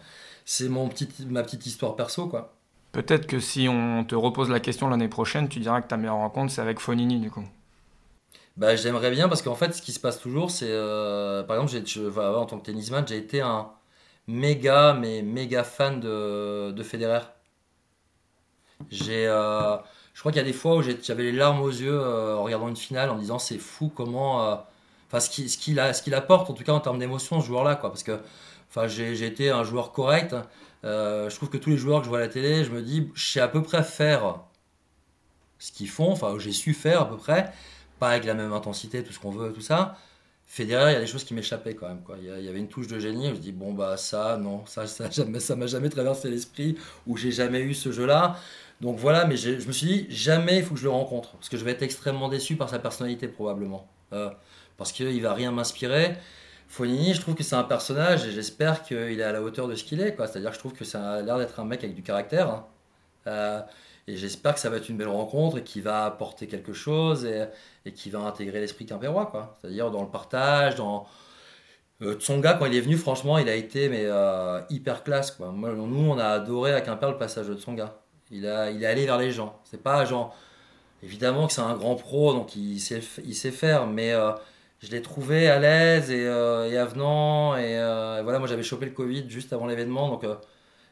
mon 0.62 0.88
petit, 0.88 1.08
ma 1.28 1.42
petite 1.44 1.66
histoire 1.66 1.94
perso, 1.96 2.28
quoi. 2.28 2.55
Peut-être 2.92 3.26
que 3.26 3.40
si 3.40 3.68
on 3.68 4.04
te 4.04 4.14
repose 4.14 4.48
la 4.48 4.60
question 4.60 4.88
l'année 4.88 5.08
prochaine, 5.08 5.48
tu 5.48 5.60
diras 5.60 5.82
que 5.82 5.88
ta 5.88 5.96
meilleure 5.96 6.16
rencontre, 6.16 6.52
c'est 6.52 6.62
avec 6.62 6.80
Fonini, 6.80 7.18
du 7.18 7.30
coup. 7.30 7.44
Bah, 8.56 8.74
j'aimerais 8.74 9.10
bien 9.10 9.28
parce 9.28 9.42
qu'en 9.42 9.54
fait, 9.54 9.72
ce 9.74 9.82
qui 9.82 9.92
se 9.92 10.00
passe 10.00 10.18
toujours, 10.18 10.50
c'est 10.50 10.70
euh, 10.70 11.42
par 11.42 11.56
exemple, 11.62 12.18
en 12.18 12.46
tant 12.46 12.58
que 12.58 12.64
tennisman, 12.64 13.06
j'ai 13.06 13.18
été 13.18 13.42
un, 13.42 13.70
méga, 14.28 14.94
mais 14.94 15.22
méga 15.22 15.62
fan 15.64 16.00
de, 16.00 16.72
de 16.72 16.82
Federer. 16.82 17.20
J'ai, 18.90 19.26
euh, 19.26 19.76
je 20.14 20.20
crois 20.20 20.32
qu'il 20.32 20.40
y 20.40 20.44
a 20.44 20.46
des 20.46 20.52
fois 20.52 20.76
où 20.76 20.82
j'avais 20.82 21.24
les 21.24 21.32
larmes 21.32 21.60
aux 21.60 21.70
yeux 21.70 21.98
euh, 21.98 22.36
en 22.36 22.42
regardant 22.44 22.68
une 22.68 22.76
finale, 22.76 23.10
en 23.10 23.16
disant 23.16 23.38
c'est 23.38 23.58
fou 23.58 23.90
comment, 23.94 24.64
enfin 25.06 25.20
ce 25.20 25.30
qu'il 25.30 25.50
ce 25.50 26.14
apporte 26.14 26.50
en 26.50 26.54
tout 26.54 26.64
cas 26.64 26.72
en 26.72 26.80
termes 26.80 26.98
d'émotion 26.98 27.40
ce 27.40 27.46
joueur-là, 27.46 27.76
quoi. 27.76 27.90
Parce 27.90 28.02
que, 28.02 28.20
enfin, 28.70 28.86
j'ai 28.88 29.26
été 29.26 29.50
un 29.50 29.64
joueur 29.64 29.92
correct. 29.92 30.34
Je 30.86 31.34
trouve 31.34 31.50
que 31.50 31.58
tous 31.58 31.70
les 31.70 31.76
joueurs 31.76 32.00
que 32.00 32.04
je 32.04 32.08
vois 32.08 32.18
à 32.18 32.22
la 32.22 32.28
télé, 32.28 32.64
je 32.64 32.70
me 32.70 32.82
dis, 32.82 33.10
je 33.14 33.32
sais 33.32 33.40
à 33.40 33.48
peu 33.48 33.62
près 33.62 33.82
faire 33.82 34.40
ce 35.58 35.72
qu'ils 35.72 35.88
font, 35.88 36.10
enfin, 36.10 36.36
j'ai 36.38 36.52
su 36.52 36.74
faire 36.74 37.00
à 37.02 37.08
peu 37.08 37.16
près, 37.16 37.52
pas 37.98 38.10
avec 38.10 38.24
la 38.24 38.34
même 38.34 38.52
intensité, 38.52 39.02
tout 39.02 39.12
ce 39.12 39.18
qu'on 39.18 39.30
veut, 39.30 39.52
tout 39.52 39.60
ça. 39.60 39.96
Federer, 40.46 40.92
il 40.92 40.94
y 40.94 40.96
a 40.96 41.00
des 41.00 41.06
choses 41.06 41.24
qui 41.24 41.34
m'échappaient 41.34 41.74
quand 41.74 41.88
même. 41.88 42.02
Quoi. 42.02 42.16
Il, 42.20 42.44
y 42.44 42.48
avait 42.48 42.58
une 42.58 42.68
touche 42.68 42.86
de 42.86 43.00
génie. 43.00 43.26
Je 43.26 43.32
me 43.32 43.38
dis, 43.38 43.52
bon, 43.52 43.72
bah, 43.72 43.96
ça, 43.96 44.36
non, 44.36 44.64
ça, 44.66 44.86
ça 44.86 45.10
jamais, 45.10 45.40
ça 45.40 45.56
m'a 45.56 45.66
jamais 45.66 45.88
traversé 45.88 46.30
l'esprit, 46.30 46.76
ou 47.06 47.16
j'ai 47.16 47.32
jamais 47.32 47.60
eu 47.60 47.74
ce 47.74 47.90
jeu-là. 47.90 48.36
Donc 48.80 48.98
voilà, 48.98 49.24
mais 49.24 49.36
je 49.36 49.66
me 49.66 49.72
suis 49.72 49.86
dit, 49.86 50.06
jamais 50.10 50.58
il 50.58 50.64
faut 50.64 50.74
que 50.74 50.80
je 50.80 50.84
le 50.84 50.90
rencontre, 50.90 51.32
parce 51.32 51.48
que 51.48 51.56
je 51.56 51.64
vais 51.64 51.72
être 51.72 51.82
extrêmement 51.82 52.28
déçu 52.28 52.56
par 52.56 52.68
sa 52.68 52.78
personnalité, 52.78 53.26
probablement. 53.26 53.88
Euh, 54.12 54.30
parce 54.76 54.92
qu'il 54.92 55.20
va 55.22 55.32
rien 55.34 55.50
m'inspirer. 55.50 56.16
Fonini, 56.68 57.14
je 57.14 57.20
trouve 57.20 57.34
que 57.34 57.42
c'est 57.42 57.54
un 57.54 57.64
personnage, 57.64 58.26
et 58.26 58.32
j'espère 58.32 58.82
qu'il 58.82 59.20
est 59.20 59.22
à 59.22 59.32
la 59.32 59.42
hauteur 59.42 59.68
de 59.68 59.74
ce 59.74 59.84
qu'il 59.84 60.00
est. 60.00 60.16
C'est-à-dire 60.16 60.50
que 60.50 60.54
je 60.54 60.60
trouve 60.60 60.72
que 60.72 60.84
ça 60.84 61.12
a 61.12 61.22
l'air 61.22 61.38
d'être 61.38 61.60
un 61.60 61.64
mec 61.64 61.82
avec 61.84 61.94
du 61.94 62.02
caractère. 62.02 62.50
Hein. 62.50 62.66
Euh, 63.26 63.60
et 64.08 64.16
j'espère 64.16 64.54
que 64.54 64.60
ça 64.60 64.70
va 64.70 64.76
être 64.76 64.88
une 64.88 64.96
belle 64.96 65.08
rencontre 65.08 65.58
et 65.58 65.62
qu'il 65.62 65.82
va 65.82 66.04
apporter 66.04 66.46
quelque 66.46 66.72
chose 66.72 67.24
et, 67.24 67.46
et 67.84 67.92
qui 67.92 68.10
va 68.10 68.20
intégrer 68.20 68.60
l'esprit 68.60 68.86
quimpérois. 68.86 69.54
C'est-à-dire 69.60 69.90
dans 69.90 70.02
le 70.02 70.08
partage, 70.08 70.76
dans. 70.76 71.06
Euh, 72.02 72.14
Tsonga, 72.14 72.54
quand 72.54 72.66
il 72.66 72.74
est 72.74 72.80
venu, 72.80 72.96
franchement, 72.96 73.38
il 73.38 73.48
a 73.48 73.54
été 73.54 73.88
mais, 73.88 74.04
euh, 74.04 74.60
hyper 74.68 75.02
classe, 75.02 75.30
quoi. 75.30 75.52
nous, 75.56 76.10
on 76.10 76.18
a 76.18 76.26
adoré 76.26 76.74
à 76.74 76.82
Quimper 76.82 77.10
le 77.10 77.16
passage 77.16 77.48
de 77.48 77.54
Tsonga. 77.54 77.94
Il, 78.30 78.46
a, 78.46 78.70
il 78.70 78.82
est 78.82 78.86
allé 78.86 79.06
vers 79.06 79.18
les 79.18 79.32
gens. 79.32 79.58
C'est 79.64 79.82
pas 79.82 80.04
genre. 80.04 80.36
Évidemment 81.02 81.46
que 81.46 81.52
c'est 81.52 81.60
un 81.60 81.74
grand 81.76 81.94
pro, 81.94 82.32
donc 82.32 82.56
il 82.56 82.80
sait, 82.80 83.00
il 83.24 83.34
sait 83.34 83.50
faire, 83.50 83.86
mais 83.86 84.14
je 84.80 84.90
l'ai 84.90 85.02
trouvé 85.02 85.48
à 85.48 85.58
l'aise 85.58 86.10
et, 86.10 86.22
et, 86.24 86.78
avenant. 86.78 87.56
Et, 87.56 87.74
voilà, 88.22 88.38
moi 88.38 88.48
j'avais 88.48 88.62
chopé 88.62 88.86
le 88.86 88.92
Covid 88.92 89.28
juste 89.28 89.52
avant 89.52 89.66
l'événement, 89.66 90.08
donc 90.08 90.24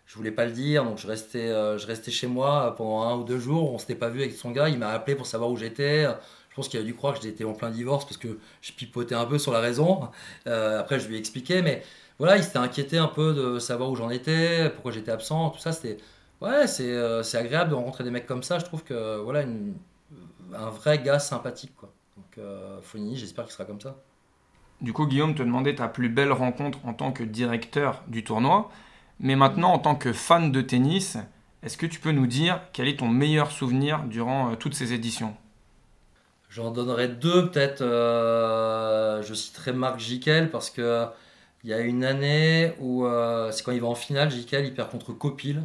je 0.07 0.17
voulais 0.17 0.31
pas 0.31 0.45
le 0.45 0.53
dire, 0.53 0.85
donc 0.85 0.99
je 0.99 1.07
restais, 1.07 1.49
euh, 1.49 1.79
je 1.79 1.87
restais 1.87 2.11
chez 2.11 2.27
moi 2.27 2.75
pendant 2.77 3.03
un 3.03 3.17
ou 3.17 3.25
deux 3.25 3.39
jours. 3.39 3.73
On 3.73 3.79
s'était 3.79 3.95
pas 3.95 4.09
vu 4.09 4.21
avec 4.21 4.35
son 4.35 4.51
gars. 4.51 4.69
Il 4.69 4.79
m'a 4.79 4.89
appelé 4.91 5.17
pour 5.17 5.27
savoir 5.27 5.51
où 5.51 5.57
j'étais. 5.57 6.05
Je 6.51 6.57
pense 6.57 6.69
qu'il 6.69 6.79
a 6.79 6.83
dû 6.83 6.95
croire 6.95 7.15
que 7.15 7.23
j'étais 7.23 7.45
en 7.45 7.55
plein 7.55 7.71
divorce 7.71 8.05
parce 8.05 8.17
que 8.17 8.39
je 8.61 8.73
pipotais 8.73 9.15
un 9.15 9.25
peu 9.27 9.39
sur 9.39 9.53
la 9.53 9.61
raison. 9.61 10.09
Euh, 10.47 10.81
après, 10.81 11.01
je 11.01 11.09
lui 11.09 11.17
ai 11.17 11.19
expliqué, 11.19 11.63
mais 11.63 11.83
voilà, 12.19 12.37
il 12.37 12.45
s'était 12.45 12.59
inquiété 12.59 12.99
un 12.99 13.09
peu 13.09 13.35
de 13.35 13.59
savoir 13.59 13.91
où 13.91 13.97
j'en 13.97 14.11
étais, 14.11 14.71
pourquoi 14.71 14.93
j'étais 14.93 15.11
absent, 15.11 15.51
tout 15.51 15.59
ça. 15.59 15.73
C'était 15.73 15.97
ouais, 16.41 16.67
c'est 16.67 16.93
euh, 16.93 17.23
agréable 17.35 17.71
de 17.71 17.75
rencontrer 17.75 18.05
des 18.05 18.11
mecs 18.11 18.27
comme 18.27 18.43
ça. 18.43 18.59
Je 18.59 18.65
trouve 18.65 18.85
que 18.85 19.19
voilà, 19.19 19.45
un 20.55 20.71
vrai 20.71 21.03
gars 21.03 21.19
sympathique 21.19 21.75
quoi. 21.77 21.93
Donc 22.37 22.83
Fonini, 22.83 23.17
j'espère 23.17 23.45
qu'il 23.45 23.53
sera 23.53 23.65
comme 23.65 23.81
ça. 23.81 23.97
Du 24.81 24.93
coup, 24.93 25.07
Guillaume 25.07 25.35
te 25.35 25.43
demandait 25.43 25.77
ta 25.77 25.89
plus 25.89 26.09
belle 26.09 26.33
rencontre 26.33 26.79
en 26.85 26.95
tant 26.95 27.13
que 27.13 27.23
directeur 27.23 28.03
du 28.09 28.25
tournoi. 28.25 28.71
Mais 29.21 29.37
maintenant, 29.37 29.73
en 29.73 29.79
tant 29.79 29.95
que 29.95 30.13
fan 30.13 30.51
de 30.51 30.61
tennis, 30.61 31.17
est-ce 31.63 31.79
que 31.79 31.87
tu 31.87 32.01
peux 32.01 32.13
nous 32.13 32.27
dire 32.27 32.61
quel 32.73 32.89
est 32.89 32.99
ton 32.99 33.09
meilleur 33.09 33.51
souvenir 33.51 34.03
durant 34.05 34.51
euh, 34.51 34.57
toutes 34.57 34.75
ces 34.75 34.93
éditions? 34.93 35.35
J'en 36.51 36.71
donnerai 36.71 37.09
deux 37.09 37.51
peut-être. 37.51 37.81
Euh, 37.81 39.23
je 39.23 39.35
citerai 39.35 39.73
Marc 39.73 39.99
Jiquel 39.99 40.51
parce 40.51 40.71
que 40.71 41.07
il 41.63 41.71
y 41.71 41.73
a 41.73 41.81
une 41.81 42.05
année 42.05 42.75
où 42.81 43.07
euh, 43.07 43.51
c'est 43.51 43.65
quand 43.65 43.73
il 43.73 43.81
va 43.81 43.87
en 43.87 43.95
finale, 43.95 44.31
Jiquel 44.31 44.67
il 44.67 44.75
perd 44.75 44.91
contre 44.91 45.13
Kopil. 45.13 45.65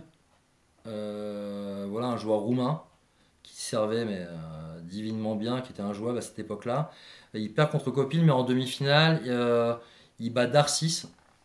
voilà 0.86 2.08
un 2.08 2.18
joueur 2.18 2.40
roumain 2.40 2.82
servait 3.70 4.06
mais 4.06 4.28
divinement 4.84 5.36
bien, 5.36 5.62
qui 5.62 5.72
était 5.72 5.94
joueur 5.94 6.18
à 6.18 6.22
cette 6.22 6.40
époque-là. 6.40 6.92
Il 7.34 7.54
perd 7.54 7.72
contre 7.72 7.92
Kopil 7.92 8.26
mais 8.26 8.32
en 8.32 8.44
demi-finale 8.44 9.22
il 10.20 10.34
bat 10.34 10.48
Darcis, 10.48 11.04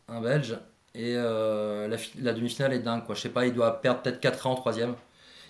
un 0.08 0.20
Belge, 0.20 0.58
et 0.94 1.14
euh, 1.16 1.88
la, 2.20 2.32
demi-finale 2.32 2.72
est 2.72 2.80
dingue. 2.80 3.04
Quoi. 3.04 3.14
Je 3.14 3.22
sais 3.22 3.28
pas, 3.28 3.46
il 3.46 3.52
doit 3.52 3.80
perdre 3.80 4.02
peut-être 4.02 4.20
4 4.20 4.46
ans 4.46 4.52
en 4.52 4.56
troisième. 4.56 4.94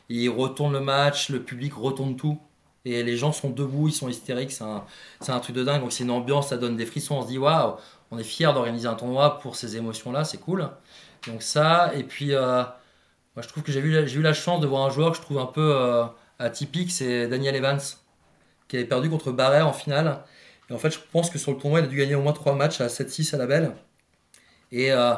Il 0.08 0.28
retourne 0.30 0.72
le 0.72 0.80
match, 0.80 1.30
le 1.30 1.42
public 1.42 1.74
retourne 1.74 2.16
tout. 2.16 2.38
Et 2.86 3.02
les 3.02 3.16
gens 3.16 3.32
sont 3.32 3.48
debout, 3.48 3.88
ils 3.88 3.94
sont 3.94 4.10
hystériques, 4.10 4.52
c'est 4.52 4.62
un, 4.62 5.40
truc 5.40 5.56
de 5.56 5.64
dingue. 5.64 5.80
Donc 5.80 5.92
c'est 5.92 6.04
une 6.04 6.10
ambiance, 6.10 6.48
ça 6.48 6.58
donne 6.58 6.76
des 6.76 6.84
frissons. 6.84 7.16
On 7.16 7.22
se 7.22 7.28
dit 7.28 7.38
waouh, 7.38 7.76
on 8.10 8.18
est 8.18 8.24
fier 8.24 8.52
d'organiser 8.52 8.86
un 8.86 8.94
tournoi 8.94 9.38
pour 9.38 9.56
ces 9.56 9.78
émotions-là, 9.78 10.24
c'est 10.24 10.36
cool. 10.38 10.68
Donc 11.26 11.40
ça, 11.40 11.94
et 11.94 12.04
puis 12.04 12.34
euh, 12.34 12.62
moi 13.34 13.42
je 13.42 13.48
trouve 13.48 13.62
que 13.62 13.72
j'ai 13.72 13.80
eu, 13.80 14.20
la- 14.20 14.32
chance 14.34 14.60
de 14.60 14.66
voir 14.66 14.84
un 14.84 14.90
joueur 14.90 15.12
que 15.12 15.16
je 15.16 15.22
trouve 15.22 15.38
un 15.38 15.46
peu 15.46 15.74
euh, 15.74 16.04
atypique, 16.38 16.90
c'est 16.90 17.28
Daniel 17.28 17.54
Evans, 17.56 17.80
qui 18.68 18.76
avait 18.76 18.84
perdu 18.84 19.10
contre 19.10 19.32
Barrère 19.32 19.68
en 19.68 19.72
finale. 19.72 20.24
Et 20.70 20.72
en 20.72 20.78
fait, 20.78 20.90
je 20.90 20.98
pense 21.12 21.30
que 21.30 21.38
sur 21.38 21.52
le 21.52 21.58
tournoi, 21.58 21.80
il 21.80 21.84
a 21.84 21.86
dû 21.88 21.96
gagner 21.96 22.14
au 22.14 22.22
moins 22.22 22.32
3 22.32 22.54
matchs 22.54 22.80
à 22.80 22.86
7-6 22.88 23.34
à 23.34 23.38
la 23.38 23.46
belle. 23.46 23.72
Et 24.72 24.92
euh, 24.92 25.14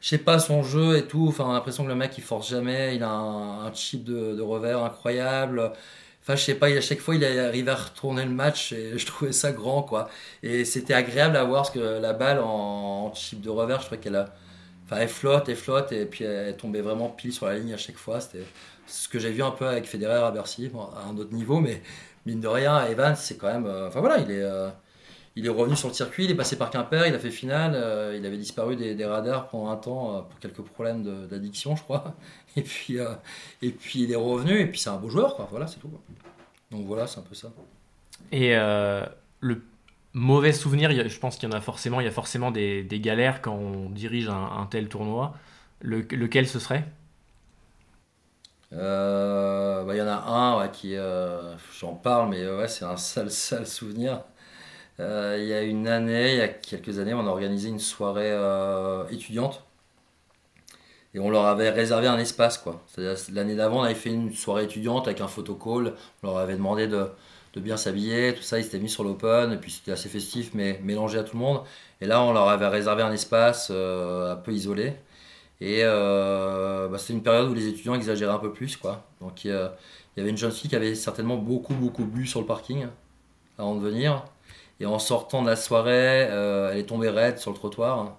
je 0.00 0.08
sais 0.08 0.18
pas, 0.18 0.38
son 0.38 0.62
jeu 0.62 0.96
et 0.98 1.06
tout, 1.06 1.26
enfin, 1.28 1.44
on 1.46 1.50
a 1.50 1.54
l'impression 1.54 1.84
que 1.84 1.88
le 1.88 1.94
mec 1.94 2.18
il 2.18 2.24
force 2.24 2.50
jamais, 2.50 2.96
il 2.96 3.02
a 3.04 3.10
un, 3.10 3.72
chip 3.72 4.04
de, 4.04 4.40
revers 4.42 4.82
incroyable. 4.84 5.72
Enfin, 6.22 6.36
je 6.36 6.42
sais 6.42 6.54
pas, 6.54 6.66
à 6.66 6.80
chaque 6.80 7.00
fois 7.00 7.14
il 7.16 7.24
arrive 7.24 7.68
à 7.68 7.74
retourner 7.76 8.24
le 8.24 8.30
match 8.30 8.72
et 8.72 8.98
je 8.98 9.06
trouvais 9.06 9.32
ça 9.32 9.52
grand 9.52 9.82
quoi. 9.82 10.10
Et 10.42 10.64
c'était 10.64 10.94
agréable 10.94 11.36
à 11.36 11.44
voir 11.44 11.62
parce 11.62 11.70
que 11.74 12.00
la 12.00 12.12
balle 12.12 12.40
en, 12.40 13.06
en 13.06 13.14
chip 13.14 13.40
de 13.40 13.50
revers, 13.50 13.80
je 13.80 13.86
trouvais 13.86 14.00
qu'elle 14.00 14.16
a. 14.16 14.34
Enfin, 14.84 14.96
elle 15.00 15.08
flotte, 15.08 15.48
elle 15.48 15.56
flotte 15.56 15.92
et 15.92 16.04
puis 16.04 16.24
elle 16.24 16.56
tombait 16.56 16.80
vraiment 16.80 17.08
pile 17.08 17.32
sur 17.32 17.46
la 17.46 17.56
ligne 17.56 17.72
à 17.72 17.76
chaque 17.76 17.96
fois. 17.96 18.20
C'était 18.20 18.44
ce 18.86 19.08
que 19.08 19.18
j'ai 19.18 19.30
vu 19.30 19.42
un 19.42 19.50
peu 19.50 19.66
avec 19.66 19.86
Federer 19.86 20.24
à 20.24 20.30
Bercy, 20.30 20.70
à 20.96 21.08
un 21.08 21.16
autre 21.16 21.32
niveau, 21.32 21.60
mais 21.60 21.82
mine 22.26 22.40
de 22.40 22.48
rien, 22.48 22.84
Evans, 22.86 23.16
c'est 23.16 23.36
quand 23.36 23.52
même. 23.52 23.66
euh, 23.66 23.88
Enfin 23.88 24.00
voilà, 24.00 24.18
il 24.18 24.30
est. 24.30 24.42
euh, 24.42 24.68
il 25.34 25.46
est 25.46 25.48
revenu 25.48 25.76
sur 25.76 25.88
le 25.88 25.94
circuit, 25.94 26.26
il 26.26 26.30
est 26.30 26.34
passé 26.34 26.58
par 26.58 26.68
Quimper, 26.68 27.06
il 27.06 27.14
a 27.14 27.18
fait 27.18 27.30
finale, 27.30 27.72
euh, 27.74 28.14
il 28.18 28.26
avait 28.26 28.36
disparu 28.36 28.76
des, 28.76 29.02
radars 29.06 29.48
pendant 29.48 29.70
un 29.70 29.76
temps 29.76 30.26
pour 30.28 30.38
quelques 30.40 30.60
problèmes 30.60 31.26
d'addiction, 31.26 31.74
je 31.74 31.82
crois. 31.82 32.14
Et 32.56 32.60
puis, 32.60 32.98
et 33.62 33.70
puis 33.70 34.02
il 34.02 34.12
est 34.12 34.16
revenu, 34.16 34.60
et 34.60 34.66
puis 34.66 34.78
c'est 34.78 34.90
un 34.90 34.98
beau 34.98 35.08
joueur, 35.08 35.36
quoi. 35.36 35.48
Voilà, 35.50 35.66
c'est 35.66 35.80
tout. 35.80 35.90
Donc 36.70 36.84
voilà, 36.84 37.06
c'est 37.06 37.18
un 37.18 37.22
peu 37.22 37.34
ça. 37.34 37.50
Et 38.30 38.54
le 38.54 39.62
mauvais 40.12 40.52
souvenir, 40.52 40.90
je 41.08 41.18
pense 41.18 41.36
qu'il 41.36 41.48
y 41.48 41.52
en 41.52 41.56
a 41.56 41.62
forcément, 41.62 42.00
il 42.00 42.04
y 42.04 42.08
a 42.08 42.12
forcément 42.12 42.50
des, 42.50 42.86
galères 43.00 43.40
quand 43.40 43.54
on 43.54 43.88
dirige 43.88 44.28
un, 44.28 44.66
tel 44.70 44.88
tournoi. 44.88 45.34
Le- 45.80 46.02
lequel 46.10 46.46
ce 46.46 46.58
serait? 46.58 46.84
Euh, 48.72 49.84
bah, 49.84 49.94
Il 49.94 49.98
y 49.98 50.02
en 50.02 50.08
a 50.08 50.60
un 50.62 50.68
qui, 50.68 50.96
euh, 50.96 51.54
j'en 51.78 51.94
parle, 51.94 52.30
mais 52.30 52.46
ouais, 52.48 52.68
c'est 52.68 52.84
un 52.84 52.96
sale, 52.96 53.30
sale 53.32 53.66
souvenir. 53.66 54.24
Euh, 55.00 55.38
il 55.40 55.46
y 55.48 55.52
a 55.54 55.62
une 55.62 55.88
année, 55.88 56.32
il 56.32 56.38
y 56.38 56.40
a 56.42 56.48
quelques 56.48 56.98
années, 56.98 57.14
on 57.14 57.26
a 57.26 57.30
organisé 57.30 57.68
une 57.68 57.78
soirée 57.80 58.30
euh, 58.30 59.06
étudiante 59.08 59.64
et 61.14 61.18
on 61.18 61.30
leur 61.30 61.44
avait 61.46 61.70
réservé 61.70 62.06
un 62.06 62.18
espace. 62.18 62.58
quoi. 62.58 62.82
L'année 63.32 63.54
d'avant, 63.54 63.80
on 63.80 63.82
avait 63.82 63.94
fait 63.94 64.10
une 64.10 64.32
soirée 64.32 64.64
étudiante 64.64 65.06
avec 65.08 65.20
un 65.20 65.28
photocall. 65.28 65.94
On 66.22 66.28
leur 66.28 66.38
avait 66.38 66.54
demandé 66.54 66.86
de, 66.88 67.08
bien 67.56 67.76
s'habiller, 67.76 68.34
tout 68.34 68.42
ça. 68.42 68.58
Ils 68.58 68.64
s'étaient 68.64 68.78
mis 68.78 68.88
sur 68.88 69.04
l'open 69.04 69.52
et 69.52 69.56
puis 69.58 69.70
c'était 69.70 69.92
assez 69.92 70.08
festif, 70.08 70.52
mais 70.54 70.80
mélangé 70.82 71.18
à 71.18 71.24
tout 71.24 71.36
le 71.36 71.42
monde. 71.42 71.62
Et 72.00 72.06
là, 72.06 72.22
on 72.22 72.32
leur 72.32 72.48
avait 72.48 72.68
réservé 72.68 73.02
un 73.02 73.12
espace 73.12 73.68
euh, 73.70 74.32
un 74.32 74.36
peu 74.36 74.52
isolé. 74.52 74.94
Et 75.60 75.80
euh, 75.84 76.88
bah, 76.88 76.98
c'était 76.98 77.14
une 77.14 77.22
période 77.22 77.50
où 77.50 77.54
les 77.54 77.68
étudiants 77.68 77.94
exagéraient 77.94 78.32
un 78.32 78.38
peu 78.38 78.52
plus. 78.52 78.76
quoi. 78.76 79.04
Donc 79.20 79.44
il 79.44 79.50
y, 79.50 80.20
avait 80.20 80.30
une 80.30 80.36
jeune 80.36 80.52
fille 80.52 80.68
qui 80.70 80.76
avait 80.76 80.94
certainement 80.94 81.36
beaucoup, 81.36 81.74
beaucoup 81.74 82.04
bu 82.04 82.26
sur 82.26 82.40
le 82.40 82.46
parking 82.46 82.86
avant 83.58 83.76
de 83.76 83.80
venir. 83.80 84.24
Et 84.80 84.86
en 84.86 84.98
sortant 84.98 85.42
de 85.42 85.48
la 85.48 85.56
soirée, 85.56 86.26
euh, 86.30 86.70
elle 86.72 86.78
est 86.78 86.86
tombée 86.86 87.08
raide 87.08 87.38
sur 87.38 87.52
le 87.52 87.56
trottoir. 87.56 88.18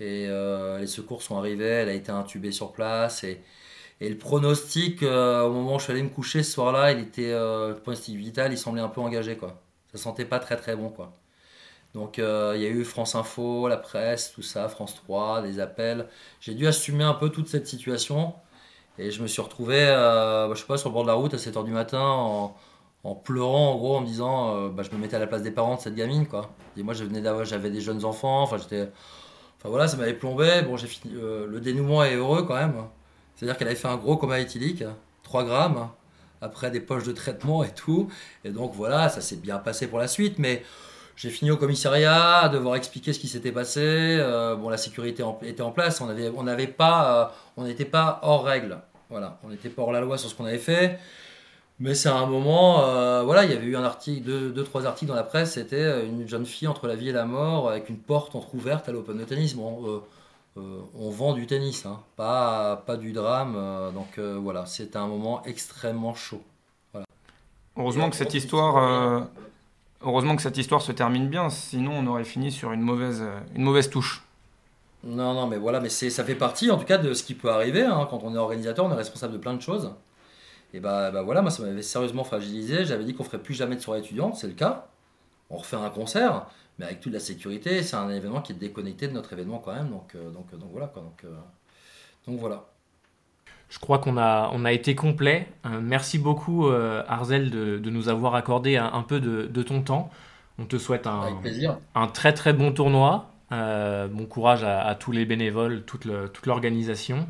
Et 0.00 0.26
euh, 0.28 0.78
les 0.78 0.86
secours 0.86 1.22
sont 1.22 1.38
arrivés, 1.38 1.64
elle 1.66 1.88
a 1.88 1.94
été 1.94 2.12
intubée 2.12 2.52
sur 2.52 2.72
place. 2.72 3.24
Et, 3.24 3.40
le 4.00 4.18
pronostic, 4.18 5.02
euh, 5.02 5.42
au 5.44 5.52
moment 5.52 5.76
où 5.76 5.78
je 5.78 5.84
suis 5.84 5.92
allé 5.92 6.02
me 6.02 6.08
coucher 6.10 6.42
ce 6.42 6.52
soir-là, 6.52 6.92
il 6.92 7.00
était, 7.00 7.32
le 7.32 7.74
pronostic 7.82 8.16
vital, 8.16 8.52
il 8.52 8.58
semblait 8.58 8.82
un 8.82 8.88
peu 8.88 9.00
engagé. 9.00 9.36
Quoi. 9.36 9.60
Ça 9.92 9.98
sentait 9.98 10.24
pas 10.26 10.40
très 10.40 10.56
très 10.56 10.76
bon. 10.76 10.90
quoi. 10.90 11.12
Donc 11.94 12.18
euh, 12.18 12.52
il 12.56 12.62
y 12.62 12.66
a 12.66 12.68
eu 12.68 12.84
France 12.84 13.14
Info, 13.14 13.68
la 13.68 13.76
presse, 13.76 14.32
tout 14.32 14.42
ça, 14.42 14.68
France 14.68 14.94
3, 14.96 15.42
des 15.42 15.60
appels. 15.60 16.08
J'ai 16.40 16.54
dû 16.54 16.66
assumer 16.66 17.04
un 17.04 17.14
peu 17.14 17.30
toute 17.30 17.48
cette 17.48 17.66
situation. 17.66 18.34
Et 18.98 19.10
je 19.10 19.22
me 19.22 19.26
suis 19.26 19.42
retrouvé, 19.42 19.76
euh, 19.80 20.48
bah, 20.48 20.54
je 20.54 20.60
sais 20.60 20.66
pas, 20.66 20.76
sur 20.76 20.88
le 20.88 20.94
bord 20.94 21.02
de 21.02 21.08
la 21.08 21.14
route 21.14 21.34
à 21.34 21.36
7h 21.36 21.64
du 21.64 21.72
matin 21.72 22.00
en, 22.00 23.14
pleurant 23.14 23.72
en 23.72 23.76
gros, 23.76 23.96
en 23.96 24.00
me 24.00 24.06
disant, 24.06 24.56
euh, 24.56 24.68
bah, 24.70 24.82
je 24.82 24.90
me 24.96 25.00
mettais 25.00 25.16
à 25.16 25.18
la 25.18 25.26
place 25.26 25.42
des 25.42 25.50
parents 25.50 25.76
de 25.76 25.80
cette 25.80 25.94
gamine 25.94 26.26
quoi. 26.26 26.54
Et 26.76 26.82
moi 26.82 26.94
je 26.94 27.04
venais 27.04 27.20
d'avoir, 27.20 27.44
j'avais 27.44 27.70
des 27.70 27.80
jeunes 27.80 28.04
enfants, 28.04 28.42
enfin 28.42 28.56
j'étais, 28.56 28.90
enfin 29.58 29.68
voilà, 29.68 29.88
ça 29.88 29.96
m'avait 29.96 30.14
plombé. 30.14 30.62
Bon, 30.62 30.76
j'ai 30.76 30.86
fini, 30.86 31.14
euh, 31.16 31.46
le 31.46 31.60
dénouement 31.60 32.04
est 32.04 32.14
heureux 32.14 32.44
quand 32.44 32.54
même. 32.54 32.74
C'est-à-dire 33.34 33.56
qu'elle 33.58 33.68
avait 33.68 33.76
fait 33.76 33.88
un 33.88 33.96
gros 33.96 34.16
coma 34.16 34.40
éthylique, 34.40 34.84
3 35.24 35.44
grammes, 35.44 35.90
après 36.40 36.70
des 36.70 36.80
poches 36.80 37.04
de 37.04 37.12
traitement 37.12 37.64
et 37.64 37.72
tout. 37.74 38.08
Et 38.44 38.50
donc 38.50 38.72
voilà, 38.74 39.08
ça 39.08 39.20
s'est 39.20 39.36
bien 39.36 39.58
passé 39.58 39.86
pour 39.88 39.98
la 39.98 40.08
suite, 40.08 40.38
mais 40.38 40.62
j'ai 41.16 41.30
fini 41.30 41.50
au 41.50 41.56
commissariat 41.56 42.38
à 42.38 42.48
devoir 42.48 42.74
expliquer 42.76 43.12
ce 43.12 43.18
qui 43.18 43.28
s'était 43.28 43.52
passé. 43.52 43.80
Euh, 43.82 44.56
bon, 44.56 44.68
la 44.68 44.76
sécurité 44.76 45.22
en- 45.22 45.38
était 45.42 45.62
en 45.62 45.70
place, 45.70 46.00
on 46.00 46.08
avait, 46.08 46.30
on 46.36 46.42
n'avait 46.42 46.66
pas, 46.66 47.22
euh, 47.22 47.34
on 47.56 47.64
n'était 47.64 47.84
pas 47.84 48.18
hors 48.22 48.44
règle. 48.44 48.78
Voilà, 49.10 49.38
on 49.44 49.48
n'était 49.48 49.68
pas 49.68 49.82
hors 49.82 49.92
la 49.92 50.00
loi 50.00 50.18
sur 50.18 50.28
ce 50.28 50.34
qu'on 50.34 50.44
avait 50.46 50.58
fait. 50.58 50.98
Mais 51.80 51.94
c'est 51.94 52.08
un 52.08 52.26
moment, 52.26 52.84
euh, 52.84 53.22
voilà, 53.22 53.44
il 53.44 53.50
y 53.50 53.54
avait 53.54 53.66
eu 53.66 53.76
un 53.76 53.82
article, 53.84 54.22
deux, 54.24 54.50
deux, 54.50 54.62
trois 54.64 54.86
articles 54.86 55.08
dans 55.08 55.16
la 55.16 55.24
presse, 55.24 55.54
c'était 55.54 56.06
une 56.06 56.26
jeune 56.28 56.46
fille 56.46 56.68
entre 56.68 56.86
la 56.86 56.94
vie 56.94 57.08
et 57.08 57.12
la 57.12 57.24
mort 57.24 57.68
avec 57.68 57.88
une 57.88 57.98
porte 57.98 58.34
entrouverte 58.36 58.88
à 58.88 58.92
l'Open 58.92 59.18
de 59.18 59.24
tennis. 59.24 59.54
Bon, 59.54 59.82
euh, 59.86 60.00
euh, 60.56 60.78
on 60.96 61.10
vend 61.10 61.32
du 61.32 61.46
tennis, 61.48 61.84
hein, 61.84 61.98
pas, 62.16 62.82
pas 62.86 62.96
du 62.96 63.12
drame. 63.12 63.54
euh, 63.56 63.90
donc 63.90 64.18
euh, 64.18 64.38
voilà, 64.40 64.66
c'était 64.66 64.98
un 64.98 65.08
moment 65.08 65.42
extrêmement 65.44 66.14
chaud. 66.14 66.42
Heureusement 67.76 68.08
que 68.08 68.14
cette 68.16 68.34
histoire, 68.34 68.76
euh, 68.76 69.20
heureusement 70.04 70.36
que 70.36 70.42
cette 70.42 70.56
histoire 70.58 70.82
se 70.82 70.92
termine 70.92 71.28
bien, 71.28 71.50
sinon 71.50 71.92
on 71.98 72.06
aurait 72.06 72.24
fini 72.24 72.52
sur 72.52 72.72
une 72.72 72.80
mauvaise, 72.82 73.22
euh, 73.22 73.40
une 73.54 73.62
mauvaise 73.64 73.90
touche. 73.90 74.22
Non, 75.04 75.34
non, 75.34 75.46
mais 75.46 75.58
voilà, 75.58 75.80
mais 75.80 75.90
ça 75.90 76.24
fait 76.24 76.34
partie 76.34 76.70
en 76.70 76.78
tout 76.78 76.86
cas 76.86 76.96
de 76.98 77.12
ce 77.12 77.22
qui 77.22 77.34
peut 77.34 77.50
arriver. 77.50 77.82
hein. 77.82 78.06
Quand 78.10 78.22
on 78.24 78.34
est 78.34 78.38
organisateur, 78.38 78.86
on 78.86 78.90
est 78.90 78.94
responsable 78.94 79.34
de 79.34 79.38
plein 79.38 79.54
de 79.54 79.60
choses. 79.60 79.92
Et 80.74 80.80
bah, 80.80 81.10
bah 81.10 81.22
voilà, 81.22 81.42
moi 81.42 81.50
ça 81.50 81.62
m'avait 81.62 81.82
sérieusement 81.82 82.24
fragilisé. 82.24 82.84
J'avais 82.84 83.04
dit 83.04 83.14
qu'on 83.14 83.24
ferait 83.24 83.42
plus 83.42 83.54
jamais 83.54 83.76
de 83.76 83.80
soirée 83.80 84.00
étudiante, 84.00 84.36
c'est 84.36 84.46
le 84.48 84.54
cas. 84.54 84.88
On 85.50 85.56
refait 85.58 85.76
un 85.76 85.90
concert, 85.90 86.46
mais 86.78 86.86
avec 86.86 87.00
toute 87.00 87.12
la 87.12 87.20
sécurité. 87.20 87.82
C'est 87.82 87.96
un 87.96 88.10
événement 88.10 88.42
qui 88.42 88.52
est 88.52 88.56
déconnecté 88.56 89.08
de 89.08 89.12
notre 89.12 89.32
événement 89.34 89.58
quand 89.58 89.74
même. 89.74 89.90
Donc, 89.90 90.14
euh, 90.16 90.30
donc, 90.30 90.50
donc 90.58 90.70
voilà 90.72 90.88
quoi. 90.88 91.02
Donc, 91.02 91.24
euh, 91.24 91.34
donc 92.26 92.40
voilà. 92.40 92.66
Je 93.68 93.78
crois 93.78 93.98
qu'on 93.98 94.16
a, 94.18 94.50
on 94.52 94.64
a 94.64 94.72
été 94.72 94.94
complet. 94.94 95.48
Euh, 95.66 95.80
merci 95.82 96.18
beaucoup, 96.18 96.68
euh, 96.68 97.02
Arzel, 97.08 97.50
de, 97.50 97.78
de 97.78 97.90
nous 97.90 98.08
avoir 98.08 98.34
accordé 98.34 98.76
un, 98.76 98.92
un 98.92 99.02
peu 99.02 99.20
de, 99.20 99.46
de 99.46 99.62
ton 99.62 99.82
temps. 99.82 100.10
On 100.58 100.66
te 100.66 100.78
souhaite 100.78 101.06
un, 101.06 101.42
très 102.08 102.32
très 102.34 102.52
bon 102.52 102.72
tournoi. 102.72 103.30
Euh, 103.52 104.08
bon 104.08 104.26
courage 104.26 104.64
à, 104.64 104.82
à 104.82 104.94
tous 104.94 105.12
les 105.12 105.24
bénévoles, 105.26 105.84
toute, 105.84 106.04
le- 106.04 106.28
toute 106.28 106.46
l'organisation. 106.46 107.26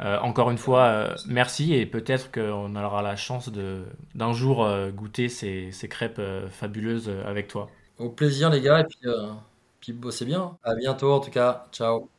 Encore 0.00 0.50
une 0.50 0.58
fois, 0.58 1.14
merci 1.26 1.74
et 1.74 1.86
peut-être 1.86 2.30
qu'on 2.32 2.76
aura 2.76 3.02
la 3.02 3.16
chance 3.16 3.50
de, 3.50 3.84
d'un 4.14 4.32
jour 4.34 4.68
goûter 4.94 5.28
ces, 5.30 5.72
ces 5.72 5.88
crêpes 5.88 6.20
fabuleuses 6.50 7.10
avec 7.26 7.48
toi. 7.48 7.70
Au 7.98 8.10
plaisir 8.10 8.50
les 8.50 8.60
gars, 8.62 8.80
et 8.80 8.84
puis, 8.84 8.98
puis 9.80 9.92
bossez 9.92 10.24
bien. 10.26 10.58
À 10.62 10.74
bientôt 10.74 11.12
en 11.12 11.20
tout 11.20 11.30
cas. 11.30 11.68
Ciao. 11.72 12.10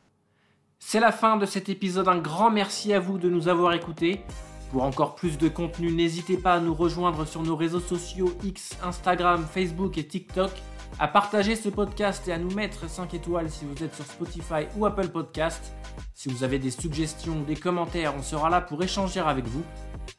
C'est 0.78 1.00
la 1.00 1.12
fin 1.12 1.36
de 1.36 1.46
cet 1.46 1.68
épisode. 1.68 2.08
Un 2.08 2.18
grand 2.18 2.50
merci 2.50 2.92
à 2.92 3.00
vous 3.00 3.18
de 3.18 3.28
nous 3.28 3.48
avoir 3.48 3.72
écoutés. 3.74 4.22
Pour 4.70 4.82
encore 4.82 5.14
plus 5.14 5.38
de 5.38 5.48
contenu, 5.48 5.90
n'hésitez 5.90 6.36
pas 6.36 6.54
à 6.54 6.60
nous 6.60 6.74
rejoindre 6.74 7.26
sur 7.26 7.42
nos 7.42 7.56
réseaux 7.56 7.80
sociaux 7.80 8.32
X, 8.42 8.76
Instagram, 8.82 9.46
Facebook 9.50 9.96
et 9.96 10.06
TikTok, 10.06 10.50
à 10.98 11.08
partager 11.08 11.56
ce 11.56 11.68
podcast 11.68 12.28
et 12.28 12.32
à 12.32 12.38
nous 12.38 12.50
mettre 12.50 12.88
5 12.88 13.14
étoiles 13.14 13.50
si 13.50 13.64
vous 13.64 13.82
êtes 13.82 13.94
sur 13.94 14.04
Spotify 14.04 14.66
ou 14.76 14.84
Apple 14.84 15.08
Podcast. 15.08 15.72
Si 16.14 16.28
vous 16.28 16.44
avez 16.44 16.58
des 16.58 16.70
suggestions, 16.70 17.40
des 17.40 17.56
commentaires, 17.56 18.14
on 18.16 18.22
sera 18.22 18.50
là 18.50 18.60
pour 18.60 18.82
échanger 18.82 19.20
avec 19.20 19.46
vous. 19.46 19.62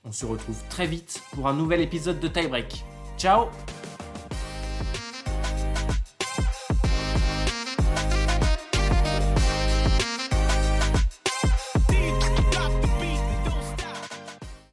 On 0.04 0.12
se 0.12 0.26
retrouve 0.26 0.62
très 0.70 0.88
vite 0.88 1.22
pour 1.34 1.48
un 1.48 1.54
nouvel 1.54 1.82
épisode 1.82 2.20
de 2.20 2.28
Tiebreak. 2.28 2.84
Ciao 3.18 3.48